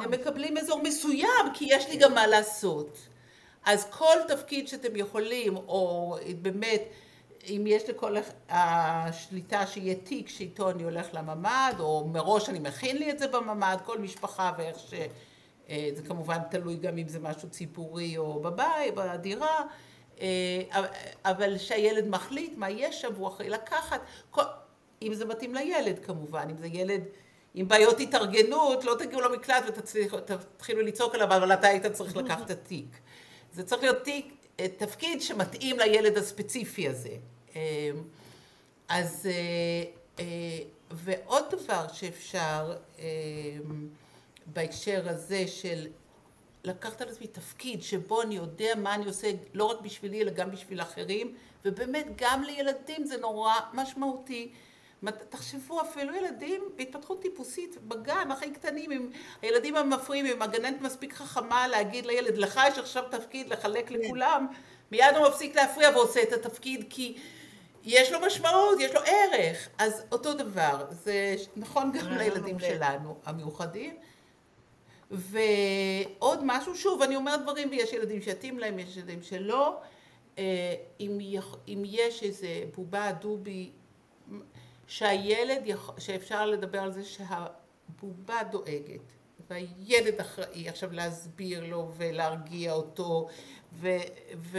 הם 0.00 0.10
מקבלים 0.10 0.58
אזור 0.58 0.82
מסוים, 0.82 1.52
כי 1.54 1.66
יש 1.68 1.88
לי 1.88 1.96
גם 1.96 2.14
מה 2.14 2.26
לעשות. 2.26 2.98
אז 3.64 3.86
כל 3.90 4.16
תפקיד 4.28 4.68
שאתם 4.68 4.96
יכולים, 4.96 5.56
או 5.56 6.16
באמת, 6.42 6.82
אם 7.48 7.64
יש 7.66 7.88
לכל 7.88 8.16
השליטה 8.48 9.66
שיהיה 9.66 9.94
תיק 9.94 10.28
שאיתו 10.28 10.70
אני 10.70 10.82
הולך 10.82 11.06
לממ"ד, 11.12 11.74
או 11.78 12.08
מראש 12.12 12.48
אני 12.48 12.58
מכין 12.58 12.96
לי 12.96 13.10
את 13.10 13.18
זה 13.18 13.28
בממ"ד, 13.28 13.76
כל 13.84 13.98
משפחה 13.98 14.52
ואיך 14.58 14.78
ש... 14.78 14.94
אה, 15.68 15.88
זה 15.94 16.02
כמובן 16.02 16.38
תלוי 16.50 16.76
גם 16.76 16.98
אם 16.98 17.08
זה 17.08 17.18
משהו 17.18 17.50
ציבורי 17.50 18.16
או 18.16 18.40
בבית, 18.40 18.94
בדירה, 18.94 19.62
אה, 20.20 20.62
אבל 21.24 21.58
שהילד 21.58 22.08
מחליט 22.08 22.52
מה 22.56 22.70
יש 22.70 23.00
שם 23.00 23.08
והוא 23.14 23.28
אחראי 23.28 23.48
לקחת. 23.48 24.00
אם 25.02 25.14
זה 25.14 25.24
מתאים 25.24 25.54
לילד 25.54 25.98
כמובן, 25.98 26.46
אם 26.50 26.56
זה 26.58 26.66
ילד 26.66 27.02
עם 27.54 27.68
בעיות 27.68 28.00
התארגנות, 28.00 28.84
לא 28.84 28.94
תגיעו 28.98 29.20
למקלט 29.20 29.64
ותתחילו 29.66 30.82
לצעוק 30.82 31.14
עליו, 31.14 31.36
אבל 31.36 31.52
אתה 31.52 31.66
היית 31.66 31.86
צריך 31.86 32.16
לקחת 32.16 32.44
את 32.44 32.50
התיק. 32.50 32.98
זה 33.52 33.64
צריך 33.64 33.82
להיות 33.82 34.02
תיק, 34.04 34.34
אה, 34.60 34.68
תפקיד 34.68 35.22
שמתאים 35.22 35.78
לילד 35.78 36.16
הספציפי 36.16 36.88
הזה. 36.88 37.16
אמ, 37.56 38.02
אז, 38.88 39.26
אה, 39.26 39.84
אה, 40.18 40.58
ועוד 40.90 41.44
דבר 41.50 41.86
שאפשר 41.92 42.76
אמ, 42.98 43.04
בהקשר 44.46 45.02
הזה 45.08 45.48
של 45.48 45.86
לקחת 46.64 47.00
על 47.00 47.08
עצמי 47.08 47.26
תפקיד 47.26 47.82
שבו 47.82 48.22
אני 48.22 48.36
יודע 48.36 48.74
מה 48.76 48.94
אני 48.94 49.06
עושה 49.06 49.30
לא 49.54 49.64
רק 49.64 49.80
בשבילי 49.80 50.22
אלא 50.22 50.30
גם 50.30 50.50
בשביל 50.50 50.80
אחרים 50.80 51.34
ובאמת 51.64 52.06
גם 52.16 52.42
לילדים 52.42 53.04
זה 53.04 53.16
נורא 53.16 53.54
משמעותי. 53.72 54.52
תחשבו 55.28 55.80
אפילו 55.80 56.14
ילדים 56.14 56.62
בהתפתחות 56.76 57.22
טיפוסית 57.22 57.76
בגן 57.88 58.30
הכי 58.30 58.50
קטנים, 58.50 58.92
אם 58.92 59.10
הילדים 59.42 59.76
המפריעים, 59.76 60.26
אם 60.26 60.42
הגננת 60.42 60.80
מספיק 60.80 61.14
חכמה 61.14 61.68
להגיד 61.68 62.06
לילד 62.06 62.38
לך 62.38 62.60
יש 62.68 62.78
עכשיו 62.78 63.04
תפקיד 63.10 63.48
לחלק 63.48 63.90
לכולם, 63.90 64.46
מיד 64.92 65.16
הוא 65.16 65.28
מפסיק 65.28 65.56
להפריע 65.56 65.90
ועושה 65.90 66.22
את 66.22 66.32
התפקיד 66.32 66.84
כי 66.90 67.16
יש 67.86 68.12
לו 68.12 68.18
משמעות, 68.26 68.80
יש 68.80 68.94
לו 68.94 69.00
ערך. 69.00 69.68
אז 69.78 70.02
אותו 70.12 70.34
דבר, 70.34 70.84
זה 70.90 71.34
נכון 71.56 71.92
גם 71.92 72.12
לילדים 72.12 72.58
שלנו 72.58 73.16
המיוחדים. 73.24 73.96
ועוד 75.10 76.40
משהו, 76.42 76.74
שוב, 76.74 77.02
אני 77.02 77.16
אומרת 77.16 77.42
דברים 77.42 77.70
ויש 77.70 77.92
ילדים 77.92 78.22
שיתאים 78.22 78.58
להם, 78.58 78.78
יש 78.78 78.96
ילדים 78.96 79.22
שלא. 79.22 79.80
אה, 80.38 80.74
אם, 81.00 81.18
אם 81.68 81.82
יש 81.86 82.22
איזה 82.22 82.48
בובה 82.76 83.12
דובי, 83.12 83.70
שהילד, 84.86 85.62
שאפשר 85.98 86.46
לדבר 86.46 86.78
על 86.78 86.92
זה 86.92 87.04
שהבובה 87.04 88.42
דואגת, 88.50 89.12
והילד 89.50 90.20
אחראי 90.20 90.68
עכשיו 90.68 90.92
להסביר 90.92 91.64
לו 91.64 91.90
ולהרגיע 91.96 92.72
אותו 92.72 93.28
ו, 93.72 93.88
ו, 94.36 94.58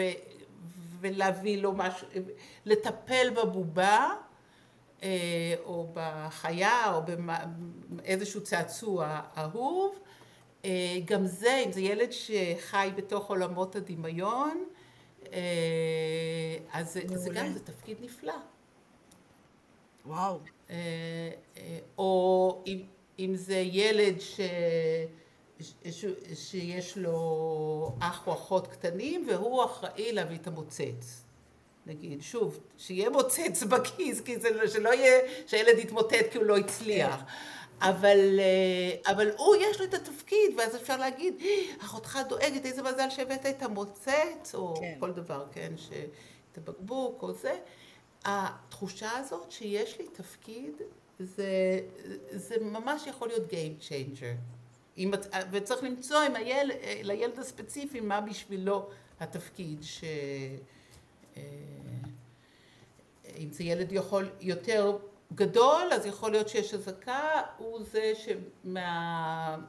ולהביא 1.00 1.62
לו 1.62 1.74
משהו, 1.74 2.08
לטפל 2.66 3.30
בבובה 3.30 4.10
אה, 5.04 5.56
או 5.64 5.92
בחיה 5.94 6.94
או 6.94 7.02
באיזשהו 7.90 8.44
צעצוע 8.44 9.22
אהוב, 9.38 10.00
אה, 10.66 10.98
גם 11.06 11.26
זה, 11.26 11.64
אם 11.66 11.72
זה 11.72 11.82
ילד 11.82 12.10
שחי 12.12 12.90
בתוך 12.96 13.30
עולמות 13.30 13.76
הדמיון, 13.76 14.66
אה, 15.34 15.40
אז 16.74 16.94
זה, 16.94 17.02
זה 17.08 17.30
גם, 17.30 17.54
זה 17.54 17.60
תפקיד 17.60 17.98
נפלא. 18.02 18.34
וואו. 20.06 20.40
או 21.98 22.64
אם, 22.68 22.82
אם 23.20 23.36
זה 23.36 23.58
ילד 23.58 24.20
ש... 24.20 24.40
ש... 25.60 26.06
שיש 26.34 26.98
לו 26.98 27.96
אח 28.00 28.28
או 28.28 28.34
אחות 28.34 28.68
קטנים 28.68 29.28
והוא 29.30 29.66
אחראי 29.66 30.12
להביא 30.12 30.38
את 30.38 30.48
המוצץ. 30.48 31.24
נגיד, 31.86 32.22
שוב, 32.22 32.60
שיהיה 32.78 33.10
מוצץ 33.10 33.64
בכיס, 33.72 34.22
כי 34.22 34.40
זה 34.40 34.50
לא, 34.50 34.68
שלא 34.68 34.94
יהיה 34.94 35.22
שהילד 35.48 35.80
יתמוטט 35.80 36.32
כי 36.32 36.38
הוא 36.38 36.46
לא 36.46 36.58
הצליח. 36.58 37.24
אבל, 37.82 38.40
אה, 38.40 39.12
אבל 39.12 39.32
הוא, 39.38 39.56
יש 39.56 39.80
לו 39.80 39.86
את 39.86 39.94
התפקיד, 39.94 40.54
ואז 40.58 40.76
אפשר 40.76 40.98
להגיד, 40.98 41.34
אחותך 41.82 42.20
דואגת, 42.30 42.66
איזה 42.66 42.84
מזל 42.84 43.10
שהבאת 43.10 43.46
את 43.46 43.64
המוצץ, 43.64 44.52
או 44.54 44.76
כן. 44.80 44.96
כל 45.00 45.12
דבר, 45.12 45.46
כן, 45.52 45.72
ש... 45.78 45.90
את 46.52 46.58
הבקבוק 46.58 47.24
או 47.24 47.34
זה. 47.34 47.56
התחושה 48.26 49.12
הזאת 49.12 49.52
שיש 49.52 50.00
לי 50.00 50.08
תפקיד, 50.08 50.74
זה, 51.20 51.80
זה 52.32 52.56
ממש 52.62 53.08
יכול 53.08 53.28
להיות 53.28 53.44
Game 53.50 53.90
Changer. 53.90 54.57
אם, 54.98 55.12
וצריך 55.52 55.84
למצוא 55.84 56.20
עם 56.20 56.36
הילד, 56.36 56.76
לילד 57.04 57.40
הספציפי 57.40 58.00
מה 58.00 58.22
בשבילו 58.22 58.90
התפקיד 59.20 59.84
ש... 59.84 60.04
אה, 61.38 61.42
אם 63.38 63.52
זה 63.52 63.64
ילד 63.64 63.92
יכול 63.92 64.30
יותר 64.42 64.98
גדול, 65.34 65.94
אז 65.94 66.06
יכול 66.06 66.32
להיות 66.32 66.50
שיש 66.50 66.74
אזעקה, 66.74 67.42
הוא 67.58 67.80
זה 67.92 68.14
שמהמקלט 68.66 69.66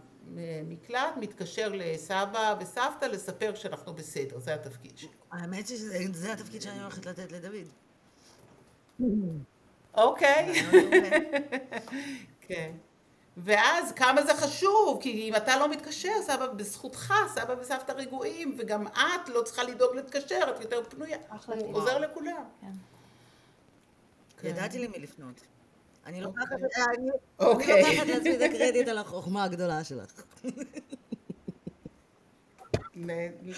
מתקשר 1.20 1.72
לסבא 1.74 2.55
וסבתא 2.61 3.05
לספר 3.05 3.55
שאנחנו 3.55 3.95
בסדר, 3.95 4.39
זה 4.39 4.55
התפקיד 4.55 4.99
שלו. 4.99 5.11
האמת 5.33 5.66
שזה 5.66 6.33
התפקיד 6.33 6.62
שאני 6.62 6.81
הולכת 6.81 7.07
לתת 7.07 7.33
לדוד. 7.33 7.68
אוקיי. 9.95 10.51
כן. 12.47 12.72
ואז 13.45 13.93
כמה 13.93 14.22
זה 14.22 14.34
חשוב, 14.34 14.99
כי 15.03 15.28
אם 15.28 15.36
אתה 15.36 15.59
לא 15.59 15.70
מתקשר, 15.70 16.22
סבא, 16.22 16.47
בזכותך, 16.47 17.14
סבא 17.34 17.55
וסבתא 17.61 17.93
רגועים, 17.93 18.57
וגם 18.59 18.86
את 18.86 19.28
לא 19.28 19.43
צריכה 19.43 19.62
לדאוג 19.62 19.97
להתקשר, 19.97 20.41
את 20.57 20.61
יותר 20.61 20.84
פנויה. 20.89 21.18
הוא 21.47 21.76
עוזר 21.76 21.99
לכולם. 21.99 22.45
כן. 22.61 22.66
כן. 24.41 24.49
ידעתי 24.49 24.78
למי 24.78 24.99
לפנות. 24.99 25.41
אני 26.07 26.20
לוקחת 26.20 26.47
אוקיי. 27.39 27.82
לעצמי 28.07 28.36
את 28.36 28.41
הקרדיט 28.41 28.89
על 28.89 28.99
החוכמה 28.99 29.45
הגדולה 29.45 29.84
שלך. 29.84 30.22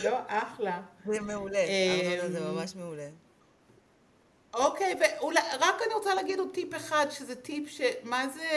לא, 0.05 0.19
אחלה. 0.27 0.83
זה 1.07 1.21
מעולה, 1.21 1.59
אמ, 1.59 2.33
זה 2.33 2.41
ממש 2.41 2.77
מעולה. 2.77 3.09
אוקיי, 4.55 4.95
ורק 5.01 5.83
אני 5.87 5.95
רוצה 5.95 6.15
להגיד 6.15 6.39
עוד 6.39 6.49
טיפ 6.53 6.77
אחד, 6.77 7.07
שזה 7.11 7.35
טיפ 7.35 7.69
שמה 7.69 8.29
זה, 8.29 8.49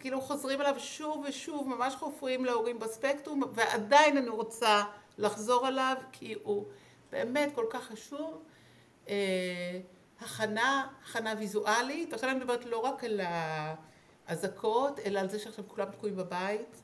כאילו 0.00 0.20
חוזרים 0.20 0.60
עליו 0.60 0.74
שוב 0.78 1.24
ושוב, 1.28 1.68
ממש 1.68 1.94
חופרים 1.94 2.44
להורים 2.44 2.78
בספקטרום, 2.78 3.42
ועדיין 3.54 4.16
אני 4.16 4.28
רוצה 4.28 4.82
לחזור 5.18 5.66
עליו, 5.66 5.96
כי 6.12 6.34
הוא 6.42 6.64
באמת 7.12 7.54
כל 7.54 7.66
כך 7.70 7.84
חשוב. 7.84 8.42
אה, 9.08 9.80
הכנה, 10.20 10.86
הכנה 11.04 11.34
ויזואלית, 11.38 12.12
עכשיו 12.12 12.30
אני 12.30 12.38
מדברת 12.38 12.64
לא 12.64 12.78
רק 12.78 13.04
על 13.04 13.20
האזעקות, 14.26 14.98
אלא 14.98 15.20
על 15.20 15.30
זה 15.30 15.38
שעכשיו 15.38 15.64
כולם 15.68 15.90
תקועים 15.90 16.16
בבית, 16.16 16.82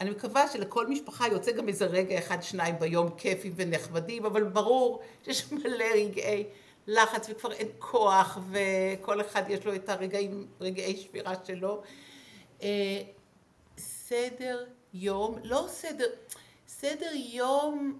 ואני 0.00 0.10
מקווה 0.10 0.48
שלכל 0.48 0.86
משפחה 0.86 1.28
יוצא 1.28 1.52
גם 1.52 1.68
איזה 1.68 1.86
רגע 1.86 2.18
אחד, 2.18 2.42
שניים 2.42 2.78
ביום 2.78 3.10
כיפים 3.16 3.52
ונחמדים, 3.56 4.24
אבל 4.26 4.44
ברור 4.44 5.02
שיש 5.24 5.52
מלא 5.52 5.84
רגעי 5.94 6.44
לחץ 6.86 7.26
וכבר 7.30 7.52
אין 7.52 7.68
כוח, 7.78 8.38
וכל 8.50 9.20
אחד 9.20 9.42
יש 9.48 9.66
לו 9.66 9.74
את 9.74 9.88
הרגעים, 9.88 10.46
רגעי 10.60 10.96
שבירה 10.96 11.34
שלו. 11.44 11.82
אה, 12.62 13.02
סדר 13.78 14.64
יום, 14.94 15.38
לא 15.44 15.66
סדר, 15.68 16.06
סדר 16.68 17.10
יום 17.14 17.98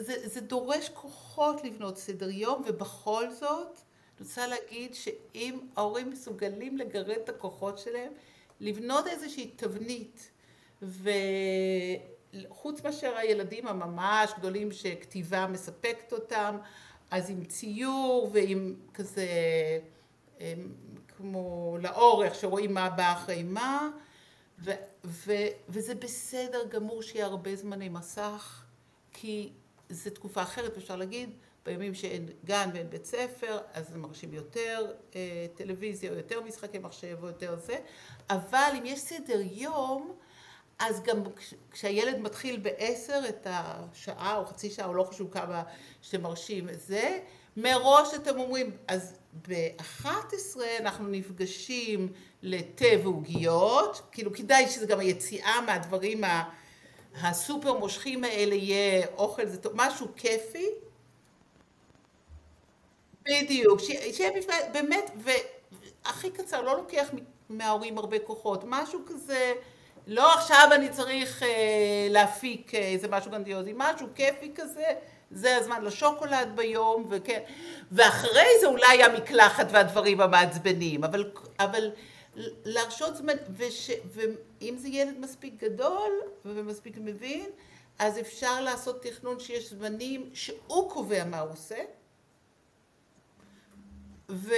זה, 0.00 0.28
זה 0.28 0.40
דורש 0.40 0.88
כוחות 0.88 1.64
לבנות 1.64 1.98
סדר 1.98 2.30
יום, 2.30 2.62
ובכל 2.66 3.30
זאת, 3.30 3.78
אני 4.18 4.26
רוצה 4.28 4.46
להגיד 4.46 4.94
שאם 4.94 5.58
ההורים 5.76 6.10
מסוגלים 6.10 6.76
לגרד 6.78 7.10
את 7.24 7.28
הכוחות 7.28 7.78
שלהם, 7.78 8.12
לבנות 8.60 9.06
איזושהי 9.06 9.50
תבנית, 9.56 10.30
וחוץ 10.82 12.84
מאשר 12.84 13.16
הילדים 13.16 13.66
הממש 13.66 14.30
גדולים 14.38 14.72
שכתיבה 14.72 15.46
מספקת 15.46 16.12
אותם, 16.12 16.58
אז 17.10 17.30
עם 17.30 17.44
ציור 17.44 18.30
ועם 18.32 18.74
כזה, 18.94 19.26
כמו 21.16 21.76
לאורך, 21.80 22.34
שרואים 22.34 22.74
מה 22.74 22.90
בא 22.90 23.12
אחרי 23.12 23.42
מה, 23.42 23.90
ו, 24.58 24.70
ו, 25.04 25.32
וזה 25.68 25.94
בסדר 25.94 26.68
גמור 26.68 27.02
שיהיה 27.02 27.26
הרבה 27.26 27.56
זמני 27.56 27.88
מסך. 27.88 28.64
כי 29.12 29.52
זו 29.90 30.10
תקופה 30.10 30.42
אחרת, 30.42 30.76
אפשר 30.76 30.96
להגיד, 30.96 31.30
בימים 31.64 31.94
שאין 31.94 32.28
גן 32.44 32.70
ואין 32.74 32.90
בית 32.90 33.04
ספר, 33.04 33.58
אז 33.72 33.96
מרשים 33.96 34.34
יותר 34.34 34.92
אה, 35.14 35.46
טלוויזיה, 35.54 36.10
או 36.10 36.16
יותר 36.16 36.40
משחקי 36.40 36.78
מחשב, 36.78 37.18
או 37.22 37.26
יותר 37.26 37.56
זה, 37.56 37.78
אבל 38.30 38.72
אם 38.78 38.86
יש 38.86 39.00
סדר 39.00 39.40
יום, 39.52 40.16
אז 40.80 41.02
גם 41.02 41.22
כשהילד 41.70 42.18
מתחיל 42.18 42.56
בעשר 42.56 43.20
את 43.28 43.46
השעה, 43.50 44.36
או 44.36 44.46
חצי 44.46 44.70
שעה, 44.70 44.86
או 44.86 44.94
לא 44.94 45.02
חשוב 45.02 45.32
כמה 45.32 45.62
שמרשים 46.02 46.68
את 46.68 46.80
זה, 46.80 47.18
מראש 47.56 48.14
אתם 48.14 48.38
אומרים, 48.38 48.76
אז 48.88 49.18
ב-11 49.48 50.04
אנחנו 50.78 51.08
נפגשים 51.08 52.12
לתה 52.42 52.86
ועוגיות, 53.02 54.00
כאילו 54.12 54.32
כדאי 54.32 54.68
שזה 54.68 54.86
גם 54.86 55.00
היציאה 55.00 55.60
מהדברים. 55.66 56.24
הסופר 57.22 57.78
מושכים 57.78 58.24
האלה 58.24 58.54
יהיה 58.54 59.06
אוכל, 59.16 59.46
זה 59.46 59.58
טוב, 59.58 59.72
משהו 59.76 60.08
כיפי. 60.16 60.66
בדיוק, 63.24 63.80
שיהיה 63.80 64.30
בפני, 64.38 64.54
באמת, 64.72 65.10
והכי 65.16 66.30
קצר, 66.30 66.62
לא 66.62 66.76
לוקח 66.76 67.08
מההורים 67.48 67.98
הרבה 67.98 68.18
כוחות, 68.18 68.64
משהו 68.66 69.00
כזה, 69.06 69.52
לא 70.10 70.34
עכשיו 70.34 70.68
אני 70.74 70.88
צריך 70.88 71.42
אה, 71.42 72.06
להפיק 72.10 72.74
איזה 72.74 73.08
משהו 73.08 73.30
גנדיוזי, 73.30 73.72
משהו 73.76 74.06
כיפי 74.14 74.52
כזה, 74.54 74.86
זה 75.30 75.56
הזמן 75.56 75.84
לשוקולד 75.84 76.48
ביום, 76.54 77.06
וכן, 77.10 77.40
ואחרי 77.92 78.48
זה 78.60 78.66
אולי 78.66 79.02
המקלחת 79.02 79.66
והדברים 79.70 80.20
המעצבנים, 80.20 81.04
אבל, 81.04 81.30
אבל 81.58 81.90
להרשות 82.64 83.16
זמן, 83.16 83.32
וש, 83.56 83.90
ואם 84.12 84.74
זה 84.78 84.88
ילד 84.88 85.18
מספיק 85.18 85.54
גדול 85.62 86.10
ומספיק 86.44 86.98
מבין, 86.98 87.46
אז 87.98 88.18
אפשר 88.18 88.60
לעשות 88.60 89.02
תכנון 89.02 89.40
שיש 89.40 89.70
זמנים 89.70 90.30
שהוא 90.34 90.90
קובע 90.90 91.24
מה 91.24 91.40
הוא 91.40 91.52
עושה, 91.52 91.78
ו, 94.30 94.54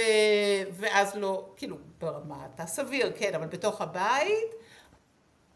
ואז 0.73 1.15
לא, 1.15 1.49
כאילו 1.57 1.77
ברמת 1.99 2.59
הסביר, 2.59 3.13
כן, 3.17 3.35
אבל 3.35 3.47
בתוך 3.47 3.81
הבית, 3.81 4.62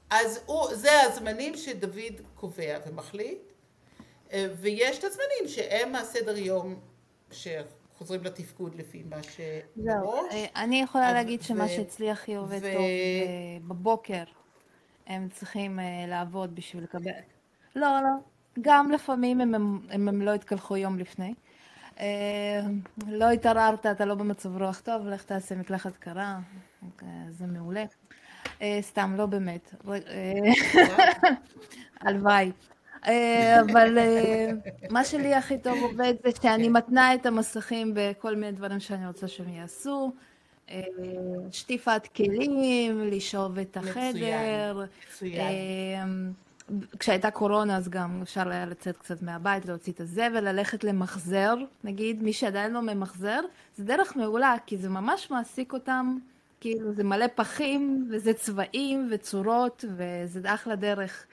אז 0.09 0.39
הוא, 0.45 0.75
זה 0.75 1.01
הזמנים 1.01 1.55
שדוד 1.57 1.93
קובע 2.35 2.77
ומחליט, 2.87 3.39
ויש 4.33 4.99
את 4.99 5.03
הזמנים 5.03 5.47
שהם 5.47 5.95
הסדר 5.95 6.37
יום 6.37 6.79
שחוזרים 7.31 8.23
לתפקוד 8.23 8.75
לפי 8.75 9.03
מה 9.09 9.17
זהו, 9.21 9.31
שמראש. 9.77 10.33
אה, 10.33 10.45
אני 10.63 10.81
יכולה 10.81 11.07
אז- 11.09 11.13
להגיד 11.13 11.41
שמה 11.41 11.63
ו- 11.63 11.69
שאצלי 11.69 12.11
הכי 12.11 12.35
עובד 12.35 12.59
ו- 12.63 12.73
טוב, 12.73 12.83
בבוקר 13.67 14.23
הם 15.07 15.29
צריכים 15.29 15.79
אה, 15.79 15.85
לעבוד 16.07 16.55
בשביל 16.55 16.83
לקבל... 16.83 17.11
לא, 17.75 17.87
לא, 18.03 18.09
גם 18.61 18.91
לפעמים 18.91 19.41
אם 19.41 19.55
הם, 19.55 19.79
אם 19.95 20.07
הם 20.07 20.21
לא 20.21 20.33
התקלחו 20.33 20.77
יום 20.77 20.99
לפני. 20.99 21.33
אה, 21.99 22.61
לא 23.07 23.29
התערערת, 23.29 23.85
אתה 23.85 24.05
לא 24.05 24.15
במצב 24.15 24.61
רוח 24.61 24.79
טוב, 24.79 25.07
לך 25.07 25.23
תעשה 25.23 25.55
מקלחת 25.55 25.97
קרה, 25.97 26.39
אה, 27.03 27.07
זה 27.29 27.45
מעולה. 27.45 27.83
אה, 28.61 28.79
סתם, 28.81 29.15
לא 29.17 29.25
באמת. 29.25 29.73
אה, 29.89 30.33
הלוואי. 32.01 32.51
אה, 33.07 33.61
אבל 33.61 33.97
מה 34.89 35.03
שלי 35.05 35.35
הכי 35.35 35.57
טוב 35.57 35.77
עובד 35.81 36.13
זה 36.23 36.29
שאני 36.41 36.69
מתנה 36.69 37.13
את 37.13 37.25
המסכים 37.25 37.91
בכל 37.95 38.35
מיני 38.35 38.51
דברים 38.51 38.79
שאני 38.79 39.07
רוצה 39.07 39.27
שהם 39.27 39.49
יעשו. 39.49 40.11
שטיפת 41.51 42.07
כלים, 42.15 43.01
לשאוב 43.01 43.59
את 43.59 43.77
החדר. 43.77 44.85
מצוין, 45.07 46.33
כשהייתה 46.99 47.31
קורונה 47.31 47.77
אז 47.77 47.89
גם 47.89 48.19
אפשר 48.21 48.49
היה 48.49 48.65
לצאת 48.65 48.97
קצת 48.97 49.21
מהבית, 49.21 49.65
להוציא 49.65 49.93
את 49.93 50.01
הזבל, 50.01 50.49
ללכת 50.49 50.83
למחזר, 50.83 51.55
נגיד, 51.83 52.23
מי 52.23 52.33
שעדיין 52.33 52.73
לא 52.73 52.81
ממחזר, 52.81 53.39
זה 53.75 53.83
דרך 53.83 54.15
מעולה, 54.15 54.55
כי 54.65 54.77
זה 54.77 54.89
ממש 54.89 55.31
מעסיק 55.31 55.73
אותם, 55.73 56.17
כאילו 56.59 56.93
זה 56.93 57.03
מלא 57.03 57.25
פחים, 57.35 58.07
וזה 58.11 58.33
צבעים 58.33 59.07
וצורות, 59.11 59.85
וזה 59.97 60.53
אחלה 60.53 60.75
דרך 60.75 61.25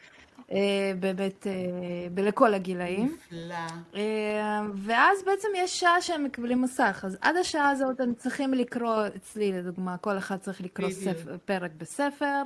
אה, 0.52 0.92
באמת, 1.00 1.46
אה, 1.46 2.22
לכל 2.22 2.54
הגילאים. 2.54 3.16
נפלא. 3.26 3.54
אה, 3.94 4.60
ואז 4.74 5.22
בעצם 5.26 5.48
יש 5.56 5.80
שעה 5.80 6.00
שהם 6.00 6.24
מקבלים 6.24 6.62
מסך, 6.62 7.04
אז 7.06 7.18
עד 7.20 7.36
השעה 7.36 7.70
הזאת 7.70 8.00
הם 8.00 8.14
צריכים 8.14 8.54
לקרוא, 8.54 9.06
אצלי 9.16 9.52
לדוגמה, 9.52 9.96
כל 9.96 10.18
אחד 10.18 10.36
צריך 10.36 10.60
לקרוא. 10.60 10.90
ספר, 10.90 11.36
פרק 11.44 11.70
בספר, 11.78 12.42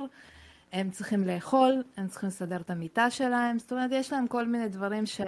הם 0.71 0.89
צריכים 0.89 1.27
לאכול, 1.27 1.83
הם 1.97 2.07
צריכים 2.07 2.29
לסדר 2.29 2.57
את 2.57 2.69
המיטה 2.69 3.09
שלהם, 3.09 3.59
זאת 3.59 3.71
אומרת, 3.71 3.91
יש 3.93 4.13
להם 4.13 4.27
כל 4.27 4.45
מיני 4.45 4.69
דברים 4.69 5.05
ש... 5.05 5.21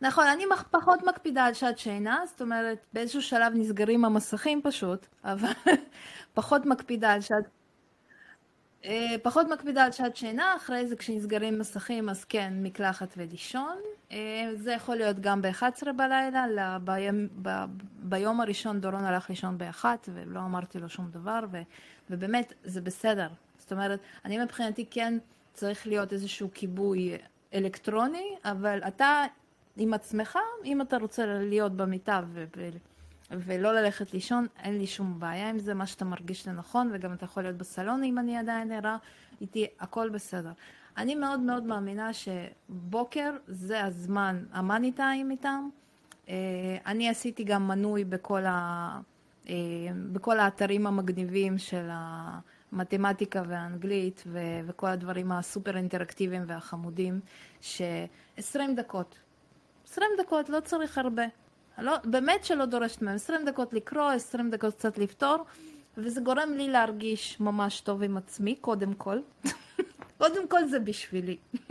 נכון, 0.00 0.26
אני 0.26 0.44
פחות 0.70 1.00
מקפידה 1.06 1.44
על 1.44 1.54
שעת 1.54 1.78
שינה, 1.78 2.22
זאת 2.26 2.40
אומרת, 2.40 2.78
באיזשהו 2.92 3.22
שלב 3.22 3.52
נסגרים 3.54 4.04
המסכים 4.04 4.60
פשוט, 4.62 5.06
אבל 5.24 5.52
פחות 6.34 6.66
מקפידה 6.66 7.12
על 7.12 7.20
שעת... 7.20 7.44
אה, 8.84 9.16
פחות 9.22 9.46
מקפידה 9.48 9.84
על 9.84 9.92
שעת 9.92 10.16
שינה, 10.16 10.56
אחרי 10.56 10.86
זה 10.86 10.96
כשנסגרים 10.96 11.58
מסכים 11.58 12.08
אז 12.08 12.24
כן, 12.24 12.52
מקלחת 12.56 13.14
ולישון. 13.16 13.76
אה, 14.12 14.50
זה 14.54 14.72
יכול 14.72 14.96
להיות 14.96 15.20
גם 15.20 15.42
ב-11 15.42 15.92
בלילה, 15.96 16.78
ביום, 16.84 17.26
ב, 17.42 17.48
ביום 18.02 18.40
הראשון 18.40 18.80
דורון 18.80 19.04
הלך 19.04 19.30
לישון 19.30 19.58
ב-1 19.58 19.84
ולא 20.14 20.40
אמרתי 20.40 20.78
לו 20.78 20.88
שום 20.88 21.10
דבר, 21.10 21.40
ו, 21.50 21.62
ובאמת 22.10 22.52
זה 22.64 22.80
בסדר. 22.80 23.28
זאת 23.58 23.72
אומרת, 23.72 24.00
אני 24.24 24.38
מבחינתי 24.38 24.84
כן 24.90 25.18
צריך 25.52 25.86
להיות 25.86 26.12
איזשהו 26.12 26.48
כיבוי 26.54 27.18
אלקטרוני, 27.54 28.34
אבל 28.44 28.80
אתה 28.88 29.24
עם 29.76 29.94
עצמך, 29.94 30.38
אם 30.64 30.80
אתה 30.80 30.96
רוצה 30.96 31.26
להיות 31.26 31.72
במיטה 31.72 32.20
ו... 32.32 32.44
ו 32.56 32.68
ולא 33.30 33.72
ללכת 33.72 34.12
לישון, 34.12 34.46
אין 34.62 34.78
לי 34.78 34.86
שום 34.86 35.20
בעיה 35.20 35.48
עם 35.48 35.58
זה, 35.58 35.74
מה 35.74 35.86
שאתה 35.86 36.04
מרגיש 36.04 36.48
לנכון, 36.48 36.90
וגם 36.92 37.12
אתה 37.12 37.24
יכול 37.24 37.42
להיות 37.42 37.56
בסלון 37.56 38.04
אם 38.04 38.18
אני 38.18 38.36
עדיין 38.38 38.72
ערה, 38.72 38.96
איתי, 39.40 39.66
הכל 39.80 40.08
בסדר. 40.08 40.52
אני 40.96 41.14
מאוד 41.14 41.40
מאוד 41.40 41.62
מאמינה 41.62 42.10
שבוקר 42.12 43.30
זה 43.46 43.84
הזמן, 43.84 44.44
המאני 44.52 44.92
טיים 44.92 45.30
איתם. 45.30 45.68
אה, 46.28 46.34
אני 46.86 47.08
עשיתי 47.08 47.44
גם 47.44 47.68
מנוי 47.68 48.04
בכל, 48.04 48.44
ה, 48.46 49.00
אה, 49.48 49.54
בכל 50.12 50.38
האתרים 50.38 50.86
המגניבים 50.86 51.58
של 51.58 51.88
המתמטיקה 51.90 53.42
והאנגלית 53.48 54.22
ו- 54.26 54.60
וכל 54.66 54.86
הדברים 54.86 55.32
הסופר 55.32 55.76
אינטראקטיביים 55.76 56.42
והחמודים, 56.46 57.20
ש-20 57.60 58.60
דקות. 58.76 59.18
20 59.90 60.10
דקות, 60.18 60.48
לא 60.48 60.60
צריך 60.60 60.98
הרבה. 60.98 61.22
לא, 61.78 61.92
באמת 62.04 62.44
שלא 62.44 62.64
דורשת 62.64 63.02
מהם 63.02 63.14
20 63.14 63.44
דקות 63.44 63.72
לקרוא, 63.72 64.10
20 64.10 64.50
דקות 64.50 64.74
קצת 64.74 64.98
לפתור, 64.98 65.36
וזה 65.96 66.20
גורם 66.20 66.52
לי 66.52 66.68
להרגיש 66.68 67.40
ממש 67.40 67.80
טוב 67.80 68.02
עם 68.02 68.16
עצמי, 68.16 68.56
קודם 68.56 68.94
כל. 68.94 69.18
קודם 70.18 70.48
כל 70.48 70.64
זה 70.64 70.78
בשבילי. 70.80 71.36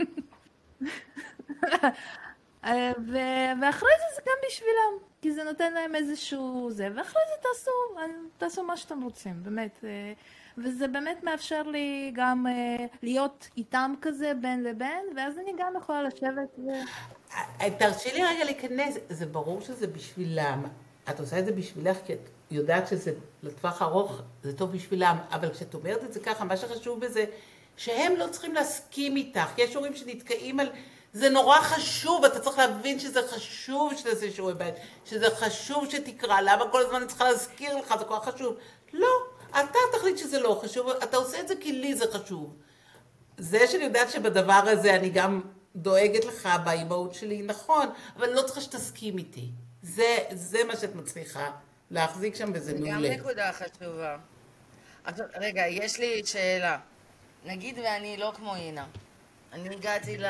אה, 2.64 2.92
ו- 3.06 3.52
ואחרי 3.60 3.90
זה 3.98 4.16
זה 4.16 4.22
גם 4.26 4.36
בשבילם, 4.48 5.10
כי 5.22 5.32
זה 5.32 5.44
נותן 5.44 5.72
להם 5.72 5.94
איזשהו 5.94 6.68
זה, 6.70 6.88
ואחרי 6.94 7.22
זה 7.28 7.42
תעשו, 7.42 7.70
אה, 7.98 8.04
תעשו 8.38 8.64
מה 8.64 8.76
שאתם 8.76 9.02
רוצים, 9.02 9.42
באמת. 9.42 9.84
וזה 10.64 10.88
באמת 10.88 11.24
מאפשר 11.24 11.62
לי 11.62 12.12
גם 12.14 12.46
אה, 12.46 12.86
להיות 13.02 13.48
איתם 13.56 13.94
כזה 14.02 14.32
בין 14.40 14.62
לבין, 14.62 15.04
ואז 15.16 15.38
אני 15.38 15.52
גם 15.58 15.72
יכולה 15.78 16.02
לשבת 16.02 16.58
ו... 16.58 16.70
אה, 17.60 17.70
תרשי 17.78 18.12
לי 18.12 18.24
רגע 18.24 18.44
להיכנס, 18.44 18.94
זה 19.08 19.26
ברור 19.26 19.60
שזה 19.60 19.86
בשבילם. 19.86 20.62
את 21.10 21.20
עושה 21.20 21.38
את 21.38 21.46
זה 21.46 21.52
בשבילך 21.52 21.96
כי 22.06 22.12
את 22.12 22.30
יודעת 22.50 22.88
שזה 22.88 23.12
לטווח 23.42 23.82
ארוך, 23.82 24.20
זה 24.42 24.56
טוב 24.56 24.72
בשבילם, 24.72 25.16
אבל 25.32 25.50
כשאת 25.52 25.74
אומרת 25.74 26.04
את 26.04 26.12
זה 26.12 26.20
ככה, 26.20 26.44
מה 26.44 26.56
שחשוב 26.56 27.00
בזה, 27.00 27.24
שהם 27.76 28.16
לא 28.16 28.26
צריכים 28.26 28.54
להסכים 28.54 29.16
איתך. 29.16 29.58
יש 29.58 29.74
הורים 29.74 29.94
שנתקעים 29.94 30.60
על... 30.60 30.68
זה 31.12 31.30
נורא 31.30 31.60
חשוב, 31.60 32.24
אתה 32.24 32.40
צריך 32.40 32.58
להבין 32.58 32.98
שזה 32.98 33.28
חשוב 33.28 33.92
שתעשה 33.96 34.30
שיעורי 34.30 34.54
בית, 34.54 34.74
שזה 35.04 35.30
חשוב 35.30 35.90
שתקרא, 35.90 36.40
למה 36.40 36.70
כל 36.70 36.82
הזמן 36.82 36.96
אני 36.96 37.06
צריכה 37.06 37.24
להזכיר 37.24 37.76
לך, 37.76 37.94
זה 37.98 38.04
כל 38.04 38.14
כך 38.20 38.28
חשוב. 38.28 38.56
לא, 38.92 39.08
אתה 39.50 39.78
תחליט 39.98 40.18
שזה 40.18 40.40
לא 40.40 40.60
חשוב, 40.62 40.88
אתה 40.88 41.16
עושה 41.16 41.40
את 41.40 41.48
זה 41.48 41.54
כי 41.60 41.72
לי 41.72 41.94
זה 41.94 42.04
חשוב. 42.12 42.56
זה 43.38 43.66
שאני 43.66 43.84
יודעת 43.84 44.10
שבדבר 44.10 44.62
הזה 44.66 44.96
אני 44.96 45.10
גם 45.10 45.40
דואגת 45.76 46.24
לך 46.24 46.48
באימהות 46.64 47.14
שלי, 47.14 47.42
נכון, 47.42 47.86
אבל 48.16 48.24
אני 48.24 48.34
לא 48.34 48.42
צריכה 48.42 48.60
שתסכים 48.60 49.18
איתי. 49.18 49.48
זה, 49.82 50.18
זה 50.32 50.64
מה 50.64 50.76
שאת 50.76 50.94
מצליחה 50.94 51.50
להחזיק 51.90 52.34
שם 52.34 52.50
וזה 52.54 52.64
זה 52.64 52.72
גם 52.72 52.82
מעולה. 52.82 53.16
נקודה 53.16 53.50
חשובה. 53.52 54.16
רגע, 55.34 55.66
יש 55.66 55.98
לי 55.98 56.22
שאלה. 56.24 56.78
נגיד 57.44 57.78
ואני 57.78 58.16
לא 58.16 58.32
כמו 58.36 58.56
אינה. 58.56 58.86
אני 59.52 59.74
הגעתי 59.74 60.18
ל... 60.18 60.26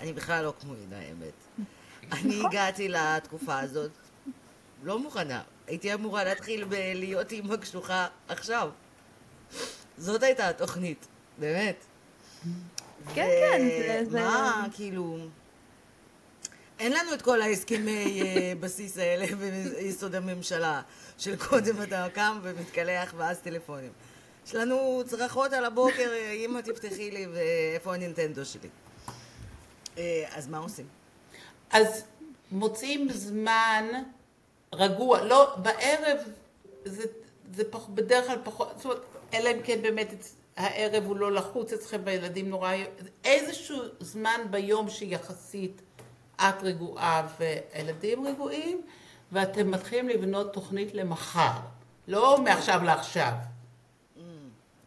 אני 0.00 0.12
בכלל 0.12 0.44
לא 0.44 0.52
כמו 0.60 0.74
אינה, 0.74 0.96
האמת. 0.98 1.66
אני 2.12 2.42
הגעתי 2.46 2.88
לתקופה 2.88 3.60
הזאת 3.60 3.90
לא 4.82 4.98
מוכנה. 4.98 5.42
הייתי 5.70 5.94
אמורה 5.94 6.24
להתחיל 6.24 6.64
בלהיות 6.64 7.32
אימא 7.32 7.56
קשוחה 7.56 8.06
עכשיו. 8.28 8.70
זאת 9.98 10.22
הייתה 10.22 10.48
התוכנית, 10.48 11.06
באמת. 11.38 11.84
כן, 13.14 13.28
כן, 13.86 14.04
מה, 14.12 14.66
כאילו... 14.72 15.18
אין 16.78 16.92
לנו 16.92 17.14
את 17.14 17.22
כל 17.22 17.42
ההסכמי 17.42 18.22
אה, 18.22 18.52
בסיס 18.60 18.98
האלה 18.98 19.26
ביסוד 19.36 20.14
הממשלה, 20.14 20.82
של 21.18 21.36
קודם 21.36 21.82
אתה 21.82 22.06
קם 22.14 22.38
ומתקלח 22.42 23.14
ואז 23.16 23.38
טלפונים. 23.38 23.92
יש 24.46 24.54
לנו 24.54 25.02
צרחות 25.06 25.52
על 25.52 25.64
הבוקר, 25.64 26.10
אה, 26.12 26.32
אמא 26.32 26.60
תפתחי 26.60 27.10
לי 27.10 27.26
ואיפה 27.26 27.94
הנינטנדו 27.94 28.44
שלי. 28.44 28.68
אה, 29.98 30.24
אז 30.30 30.48
מה 30.48 30.58
עושים? 30.58 30.86
אז 31.70 32.04
מוצאים 32.50 33.08
זמן 33.12 33.84
רגוע, 34.74 35.24
לא, 35.24 35.54
בערב 35.56 36.18
זה, 36.84 37.04
זה 37.52 37.70
פח, 37.70 37.86
בדרך 37.88 38.26
כלל 38.26 38.38
פחות, 38.44 38.72
זאת 38.76 38.84
אומרת, 38.84 39.00
אלא 39.34 39.50
אם 39.50 39.62
כן 39.64 39.82
באמת 39.82 40.08
הערב 40.56 41.04
הוא 41.04 41.16
לא 41.16 41.32
לחוץ 41.32 41.72
אצלכם 41.72 42.00
והילדים 42.04 42.50
נורא, 42.50 42.72
איזשהו 43.24 43.76
זמן 44.00 44.40
ביום 44.50 44.90
שיחסית 44.90 45.82
את 46.36 46.62
רגועה 46.62 47.28
והילדים 47.38 48.26
רגועים, 48.26 48.82
ואתם 49.32 49.70
מתחילים 49.70 50.08
לבנות 50.08 50.52
תוכנית 50.52 50.94
למחר, 50.94 51.58
לא 52.08 52.38
מעכשיו 52.38 52.80
לעכשיו. 52.84 53.32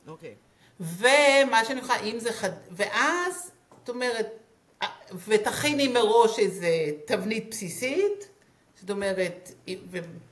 אוקיי. 0.08 0.36
ומה 0.80 1.66
שאני 1.66 1.80
יכולה, 1.80 2.00
אם 2.00 2.20
זה 2.20 2.34
חד... 2.34 2.50
ואז, 2.72 3.52
זאת 3.80 3.90
אומרת, 3.90 4.28
ותכיני 5.28 5.88
מראש 5.88 6.40
איזה 6.40 6.70
תבנית 7.06 7.50
בסיסית, 7.50 8.28
זאת 8.84 8.90
אומרת, 8.90 9.52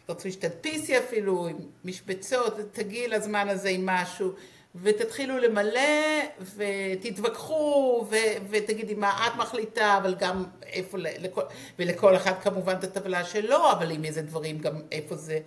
ורצוי 0.07 0.31
שתדפיסי 0.31 0.97
אפילו 0.97 1.47
עם 1.47 1.57
משבצות, 1.85 2.53
תגיעי 2.71 3.07
לזמן 3.07 3.49
הזה 3.49 3.69
עם 3.69 3.85
משהו, 3.85 4.31
ותתחילו 4.75 5.37
למלא, 5.37 6.21
ותתווכחו, 6.55 8.05
ו, 8.09 8.15
ותגידי 8.49 8.93
מה 8.93 9.27
את 9.27 9.35
מחליטה, 9.35 9.97
אבל 9.97 10.15
גם 10.15 10.43
איפה, 10.63 10.97
לכל, 10.97 11.41
ולכל 11.79 12.15
אחד 12.15 12.33
כמובן 12.41 12.75
את 12.79 12.83
הטבלה 12.83 13.25
שלו, 13.25 13.71
אבל 13.71 13.91
עם 13.91 14.05
איזה 14.05 14.21
דברים 14.21 14.59
גם 14.59 14.81
איפה 14.91 15.15
זה 15.15 15.39